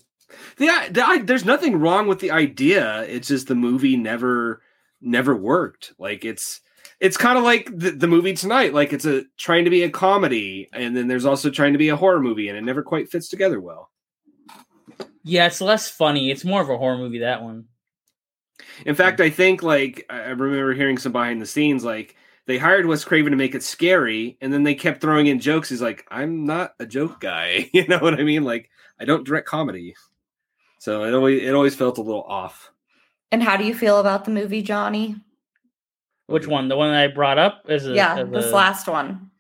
The, 0.57 0.67
the, 0.91 1.07
I, 1.07 1.19
there's 1.19 1.45
nothing 1.45 1.81
wrong 1.81 2.07
with 2.07 2.21
the 2.21 2.31
idea. 2.31 3.03
It's 3.05 3.29
just 3.29 3.49
the 3.49 3.55
movie 3.55 3.97
never 3.97 4.63
never 5.01 5.35
worked. 5.35 5.95
Like 5.99 6.25
it's 6.25 6.61
it's 7.01 7.17
kind 7.17 7.39
of 7.39 7.45
like 7.45 7.67
the, 7.73 7.91
the 7.91 8.07
movie 8.07 8.35
tonight. 8.35 8.75
Like 8.75 8.93
it's 8.93 9.05
a 9.05 9.25
trying 9.37 9.65
to 9.65 9.71
be 9.71 9.83
a 9.83 9.91
comedy, 9.91 10.69
and 10.73 10.97
then 10.97 11.09
there's 11.09 11.27
also 11.27 11.51
trying 11.51 11.73
to 11.73 11.79
be 11.79 11.89
a 11.89 11.97
horror 11.97 12.21
movie, 12.21 12.49
and 12.49 12.59
it 12.59 12.63
never 12.63 12.83
quite 12.83 13.11
fits 13.11 13.29
together 13.29 13.61
well. 13.61 13.91
Yeah, 15.25 15.47
it's 15.47 15.61
less 15.61 15.89
funny. 15.89 16.31
It's 16.31 16.45
more 16.45 16.63
of 16.63 16.71
a 16.71 16.79
horror 16.79 16.99
movie. 16.99 17.21
That 17.21 17.43
one. 17.43 17.67
In 18.85 18.95
fact, 18.95 19.21
I 19.21 19.31
think 19.31 19.63
like 19.63 20.07
I 20.11 20.21
I 20.21 20.29
remember 20.29 20.75
hearing 20.75 20.99
some 20.99 21.13
behind 21.13 21.41
the 21.41 21.47
scenes 21.47 21.85
like 21.85 22.17
they 22.47 22.59
hired 22.59 22.87
Wes 22.87 23.05
Craven 23.05 23.31
to 23.31 23.37
make 23.37 23.55
it 23.55 23.63
scary, 23.63 24.39
and 24.41 24.53
then 24.53 24.63
they 24.63 24.75
kept 24.75 25.01
throwing 25.01 25.27
in 25.27 25.39
jokes. 25.39 25.69
He's 25.69 25.83
like, 25.83 26.07
"I'm 26.11 26.47
not 26.47 26.73
a 26.81 26.87
joke 26.87 27.21
guy," 27.21 27.69
you 27.75 27.87
know 27.87 27.99
what 27.99 28.19
I 28.19 28.25
mean? 28.25 28.43
Like 28.43 28.71
I 28.99 29.05
don't 29.05 29.27
direct 29.27 29.47
comedy, 29.47 29.95
so 30.79 31.05
it 31.05 31.13
always 31.15 31.43
it 31.43 31.55
always 31.55 31.75
felt 31.75 31.99
a 31.99 32.03
little 32.03 32.23
off. 32.23 32.71
And 33.31 33.43
how 33.43 33.57
do 33.57 33.65
you 33.65 33.75
feel 33.75 33.99
about 34.01 34.25
the 34.25 34.31
movie, 34.31 34.63
Johnny? 34.63 35.17
Which 36.27 36.47
one? 36.47 36.69
The 36.69 36.77
one 36.77 36.91
that 36.93 37.03
I 37.03 37.07
brought 37.09 37.39
up? 37.39 37.63
is 37.69 37.87
a, 37.87 37.93
yeah, 37.95 38.19
as 38.19 38.29
this 38.31 38.47
a- 38.53 38.55
last 38.57 38.87
one. 38.89 39.31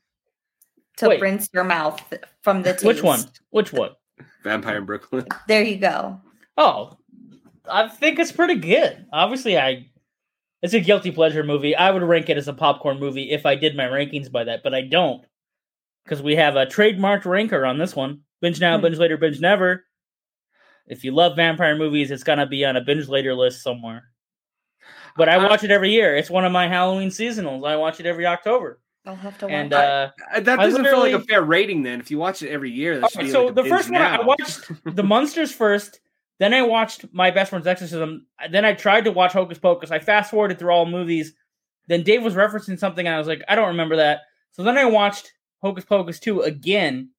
To 0.98 1.08
Wait. 1.08 1.20
rinse 1.20 1.48
your 1.54 1.64
mouth 1.64 2.00
from 2.42 2.62
the 2.62 2.72
taste. 2.72 2.84
Which 2.84 3.02
one? 3.02 3.20
Which 3.50 3.72
one? 3.72 3.90
Vampire 4.42 4.78
in 4.78 4.84
Brooklyn. 4.84 5.26
There 5.46 5.62
you 5.62 5.76
go. 5.76 6.20
Oh, 6.56 6.98
I 7.70 7.88
think 7.88 8.18
it's 8.18 8.32
pretty 8.32 8.56
good. 8.56 9.06
Obviously, 9.12 9.56
I 9.58 9.86
it's 10.60 10.74
a 10.74 10.80
guilty 10.80 11.12
pleasure 11.12 11.44
movie. 11.44 11.76
I 11.76 11.90
would 11.92 12.02
rank 12.02 12.28
it 12.30 12.36
as 12.36 12.48
a 12.48 12.52
popcorn 12.52 12.98
movie 12.98 13.30
if 13.30 13.46
I 13.46 13.54
did 13.54 13.76
my 13.76 13.84
rankings 13.84 14.30
by 14.32 14.44
that, 14.44 14.62
but 14.64 14.74
I 14.74 14.82
don't 14.82 15.24
because 16.04 16.20
we 16.20 16.34
have 16.36 16.56
a 16.56 16.66
trademarked 16.66 17.26
ranker 17.26 17.64
on 17.64 17.78
this 17.78 17.94
one. 17.94 18.22
Binge 18.40 18.60
now, 18.60 18.76
Hmm. 18.76 18.82
binge 18.82 18.98
later, 18.98 19.16
binge 19.16 19.40
never. 19.40 19.84
If 20.88 21.04
you 21.04 21.12
love 21.12 21.36
vampire 21.36 21.76
movies, 21.76 22.10
it's 22.10 22.24
gonna 22.24 22.46
be 22.46 22.64
on 22.64 22.76
a 22.76 22.80
binge 22.80 23.08
later 23.08 23.34
list 23.34 23.62
somewhere. 23.62 24.08
But 25.16 25.28
I 25.28 25.34
I- 25.34 25.44
watch 25.48 25.64
it 25.64 25.70
every 25.70 25.90
year. 25.90 26.16
It's 26.16 26.30
one 26.30 26.44
of 26.44 26.52
my 26.52 26.68
Halloween 26.68 27.08
seasonals. 27.10 27.66
I 27.66 27.76
watch 27.76 28.00
it 28.00 28.06
every 28.06 28.26
October. 28.26 28.80
I'll 29.06 29.16
have 29.16 29.38
to 29.38 29.46
watch 29.46 29.52
And 29.54 29.72
it. 29.72 29.76
uh, 29.78 30.10
Uh, 30.34 30.40
That 30.40 30.56
doesn't 30.58 30.84
feel 30.84 30.98
like 30.98 31.12
a 31.14 31.20
fair 31.20 31.42
rating 31.42 31.82
then. 31.82 32.00
If 32.00 32.10
you 32.10 32.18
watch 32.18 32.42
it 32.42 32.50
every 32.50 32.70
year, 32.70 32.98
that 33.00 33.16
Okay, 33.16 33.30
so 33.30 33.42
like 33.44 33.52
a 33.52 33.54
the 33.54 33.62
binge 33.62 33.74
first 33.74 33.90
one 33.90 34.02
I 34.02 34.20
watched 34.20 34.70
the 34.84 35.02
Munsters 35.02 35.52
first, 35.52 36.00
then 36.38 36.52
I 36.54 36.62
watched 36.62 37.06
My 37.12 37.30
Best 37.30 37.50
Friend's 37.50 37.66
Exorcism. 37.66 38.26
Then 38.50 38.64
I 38.64 38.74
tried 38.74 39.04
to 39.04 39.10
watch 39.12 39.32
Hocus 39.32 39.58
Pocus. 39.58 39.90
I 39.90 39.98
fast 39.98 40.30
forwarded 40.30 40.58
through 40.58 40.70
all 40.72 40.86
movies. 40.86 41.34
Then 41.86 42.02
Dave 42.02 42.22
was 42.22 42.34
referencing 42.34 42.78
something, 42.78 43.06
and 43.06 43.14
I 43.14 43.18
was 43.18 43.26
like, 43.28 43.42
I 43.48 43.54
don't 43.54 43.68
remember 43.68 43.96
that. 43.96 44.20
So 44.52 44.62
then 44.62 44.76
I 44.76 44.84
watched 44.84 45.32
Hocus 45.62 45.84
Pocus 45.86 46.20
2 46.20 46.42
again, 46.42 47.10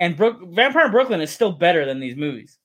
and 0.00 0.16
Brook- 0.16 0.40
Vampire 0.50 0.86
in 0.86 0.90
Brooklyn 0.90 1.20
is 1.20 1.30
still 1.30 1.52
better 1.52 1.84
than 1.84 2.00
these 2.00 2.16
movies. 2.16 2.57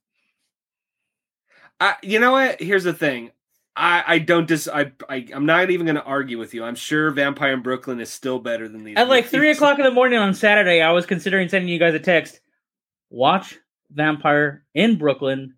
I, 1.84 1.95
you 2.01 2.19
know 2.19 2.31
what? 2.31 2.61
Here's 2.61 2.84
the 2.86 2.93
thing. 2.93 3.31
I, 3.75 4.03
I 4.05 4.19
don't 4.19 4.47
dis 4.47 4.67
I, 4.67 4.91
I 5.09 5.27
I'm 5.34 5.45
not 5.45 5.69
even 5.71 5.86
going 5.86 5.95
to 5.95 6.03
argue 6.03 6.38
with 6.38 6.53
you. 6.53 6.63
I'm 6.63 6.75
sure 6.75 7.09
Vampire 7.11 7.53
in 7.53 7.61
Brooklyn 7.61 7.99
is 7.99 8.09
still 8.11 8.39
better 8.39 8.69
than 8.69 8.84
these. 8.84 8.95
At 8.97 9.09
like 9.09 9.25
three 9.25 9.39
movies. 9.47 9.57
o'clock 9.57 9.79
in 9.79 9.86
the 9.86 9.91
morning 9.91 10.19
on 10.19 10.34
Saturday, 10.34 10.79
I 10.81 10.91
was 10.91 11.05
considering 11.05 11.49
sending 11.49 11.67
you 11.69 11.79
guys 11.79 11.93
a 11.95 11.99
text. 11.99 12.39
Watch 13.09 13.57
Vampire 13.91 14.63
in 14.75 14.97
Brooklyn 14.97 15.55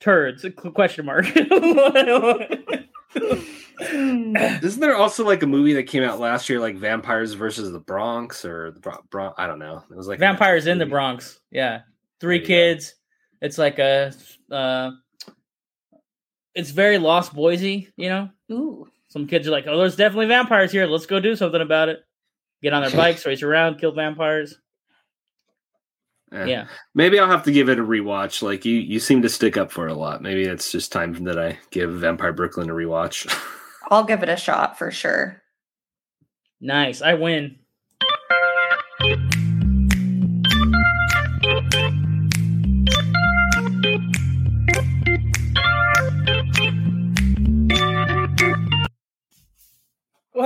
turds? 0.00 0.46
Question 0.74 1.04
mark. 1.04 1.26
Isn't 3.80 4.80
there 4.80 4.96
also 4.96 5.24
like 5.24 5.42
a 5.42 5.46
movie 5.46 5.74
that 5.74 5.84
came 5.84 6.02
out 6.02 6.18
last 6.20 6.48
year, 6.48 6.60
like 6.60 6.76
Vampires 6.76 7.32
versus 7.34 7.70
the 7.72 7.78
Bronx 7.78 8.44
or 8.44 8.70
the 8.72 8.80
Bronx? 8.80 9.02
Bron- 9.10 9.34
I 9.36 9.46
don't 9.46 9.58
know. 9.58 9.82
It 9.90 9.96
was 9.96 10.08
like 10.08 10.18
Vampires 10.18 10.64
Netflix 10.64 10.70
in 10.72 10.78
the. 10.78 10.86
Bronx. 10.86 11.40
Yeah, 11.50 11.80
three 12.20 12.38
There 12.38 12.44
go. 12.44 12.46
kids. 12.48 12.94
It's 13.40 13.58
like 13.58 13.78
a. 13.78 14.12
Uh, 14.50 14.90
it's 16.54 16.70
very 16.70 16.98
Lost 16.98 17.34
Boys, 17.34 17.62
you 17.62 17.86
know. 17.98 18.30
Ooh. 18.50 18.88
Some 19.08 19.26
kids 19.26 19.46
are 19.48 19.50
like, 19.52 19.66
"Oh, 19.66 19.78
there's 19.78 19.96
definitely 19.96 20.26
vampires 20.26 20.72
here. 20.72 20.86
Let's 20.86 21.06
go 21.06 21.20
do 21.20 21.36
something 21.36 21.60
about 21.60 21.88
it." 21.88 22.00
Get 22.62 22.72
on 22.72 22.82
their 22.82 22.90
bikes, 22.96 23.24
race 23.24 23.42
around, 23.42 23.78
kill 23.78 23.92
vampires. 23.92 24.58
Eh, 26.32 26.44
Yeah, 26.44 26.66
Maybe 26.94 27.18
I'll 27.18 27.30
have 27.30 27.44
to 27.44 27.52
give 27.52 27.68
it 27.68 27.78
a 27.78 27.84
rewatch. 27.84 28.42
Like 28.42 28.64
you, 28.64 28.74
you 28.74 28.98
seem 29.00 29.22
to 29.22 29.28
stick 29.28 29.56
up 29.56 29.70
for 29.70 29.88
it 29.88 29.92
a 29.92 29.94
lot. 29.98 30.20
Maybe 30.22 30.42
it's 30.44 30.70
just 30.72 30.92
time 30.92 31.14
that 31.24 31.38
I 31.38 31.58
give 31.70 31.90
Vampire 31.90 32.32
Brooklyn 32.32 32.68
a 32.68 32.74
rewatch. 32.74 33.32
I'll 33.90 34.04
give 34.04 34.22
it 34.22 34.28
a 34.28 34.36
shot 34.36 34.76
for 34.76 34.90
sure. 34.90 35.40
nice. 36.60 37.00
I 37.00 37.14
win. 37.14 37.60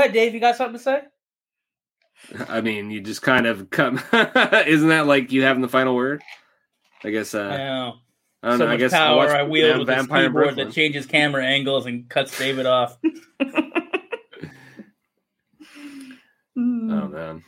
Ahead, 0.02 0.12
Dave. 0.12 0.34
You 0.34 0.40
got 0.40 0.56
something 0.56 0.78
to 0.78 0.82
say? 0.82 1.02
I 2.48 2.60
mean, 2.60 2.90
you 2.90 3.00
just 3.00 3.22
kind 3.22 3.46
of 3.46 3.70
come. 3.70 4.00
Isn't 4.12 4.88
that 4.88 5.06
like 5.06 5.32
you 5.32 5.42
having 5.42 5.62
the 5.62 5.68
final 5.68 5.94
word? 5.94 6.22
I 7.04 7.10
guess. 7.10 7.34
I 7.34 7.40
Uh, 7.40 7.56
know. 7.56 7.94
I 8.44 8.48
don't 8.50 8.58
so 8.58 8.64
know. 8.64 8.70
I 8.70 8.74
much 8.74 8.78
guess 8.80 8.92
power 8.92 9.16
watched 9.16 9.32
I 9.34 9.42
wield 9.44 9.74
Vam- 9.74 9.78
with 9.78 9.86
this 9.88 9.96
Vampire 9.96 10.26
keyboard 10.28 10.44
Brooklyn. 10.44 10.66
that 10.68 10.74
changes 10.74 11.06
camera 11.06 11.44
angles 11.44 11.86
and 11.86 12.08
cuts 12.08 12.36
David 12.38 12.66
off. 12.66 12.96
Oh 16.56 17.08
man. 17.08 17.42